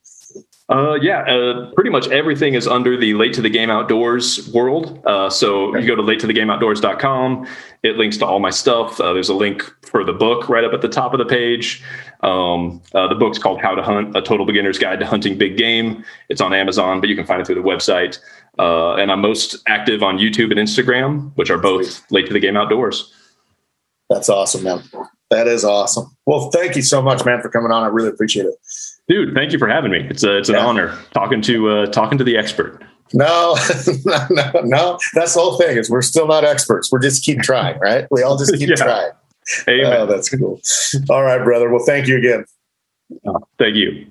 Uh, 0.68 0.94
yeah, 0.94 1.20
uh, 1.22 1.70
pretty 1.74 1.90
much 1.90 2.08
everything 2.08 2.54
is 2.54 2.66
under 2.66 2.96
the 2.96 3.12
Late 3.12 3.34
to 3.34 3.42
the 3.42 3.50
Game 3.50 3.68
Outdoors 3.68 4.50
world. 4.54 5.02
Uh, 5.04 5.28
so 5.28 5.66
okay. 5.66 5.80
you 5.80 5.86
go 5.86 5.94
to 5.94 6.00
late 6.00 6.18
to 6.20 6.26
the 6.26 6.32
game 6.32 6.48
outdoors.com. 6.48 7.46
It 7.82 7.96
links 7.96 8.16
to 8.18 8.26
all 8.26 8.38
my 8.38 8.48
stuff. 8.48 8.98
Uh, 8.98 9.12
there's 9.12 9.28
a 9.28 9.34
link 9.34 9.62
for 9.82 10.02
the 10.02 10.14
book 10.14 10.48
right 10.48 10.64
up 10.64 10.72
at 10.72 10.80
the 10.80 10.88
top 10.88 11.12
of 11.12 11.18
the 11.18 11.26
page. 11.26 11.82
Um, 12.20 12.80
uh, 12.94 13.08
the 13.08 13.16
book's 13.16 13.38
called 13.38 13.60
How 13.60 13.74
to 13.74 13.82
Hunt: 13.82 14.16
A 14.16 14.22
Total 14.22 14.46
Beginner's 14.46 14.78
Guide 14.78 15.00
to 15.00 15.06
Hunting 15.06 15.36
Big 15.36 15.58
Game. 15.58 16.04
It's 16.30 16.40
on 16.40 16.54
Amazon, 16.54 17.00
but 17.00 17.10
you 17.10 17.16
can 17.16 17.26
find 17.26 17.40
it 17.40 17.46
through 17.46 17.56
the 17.56 17.68
website. 17.68 18.18
Uh, 18.58 18.94
and 18.94 19.10
I'm 19.10 19.20
most 19.20 19.56
active 19.66 20.02
on 20.02 20.18
YouTube 20.18 20.50
and 20.50 20.60
Instagram, 20.60 21.32
which 21.36 21.50
are 21.50 21.58
both 21.58 22.10
Late 22.10 22.26
to 22.26 22.32
the 22.32 22.40
Game 22.40 22.56
Outdoors. 22.56 23.12
That's 24.10 24.28
awesome, 24.28 24.64
man. 24.64 24.82
That 25.30 25.48
is 25.48 25.64
awesome. 25.64 26.14
Well, 26.26 26.50
thank 26.50 26.76
you 26.76 26.82
so 26.82 27.00
much, 27.00 27.24
man, 27.24 27.40
for 27.40 27.48
coming 27.48 27.72
on. 27.72 27.82
I 27.82 27.86
really 27.86 28.10
appreciate 28.10 28.44
it. 28.44 28.54
Dude, 29.08 29.34
thank 29.34 29.52
you 29.52 29.58
for 29.58 29.68
having 29.68 29.90
me. 29.90 30.06
It's 30.10 30.22
a, 30.22 30.36
it's 30.36 30.50
an 30.50 30.56
yeah. 30.56 30.66
honor 30.66 30.98
talking 31.14 31.40
to 31.42 31.70
uh, 31.70 31.86
talking 31.86 32.18
to 32.18 32.24
the 32.24 32.36
expert. 32.36 32.84
No, 33.14 33.56
no, 34.04 34.26
no, 34.62 34.98
That's 35.14 35.34
the 35.34 35.40
whole 35.40 35.56
thing. 35.56 35.76
Is 35.76 35.90
we're 35.90 36.02
still 36.02 36.26
not 36.26 36.44
experts. 36.44 36.92
We're 36.92 37.00
just 37.00 37.24
keep 37.24 37.40
trying, 37.40 37.78
right? 37.78 38.06
We 38.10 38.22
all 38.22 38.36
just 38.36 38.54
keep 38.58 38.68
yeah. 38.68 38.76
trying. 38.76 39.10
Amen. 39.68 39.92
Oh, 39.92 40.06
that's 40.06 40.28
cool. 40.28 40.60
All 41.10 41.22
right, 41.22 41.42
brother. 41.42 41.70
Well, 41.70 41.84
thank 41.84 42.06
you 42.06 42.18
again. 42.18 42.44
Oh, 43.26 43.40
thank 43.58 43.76
you. 43.76 44.06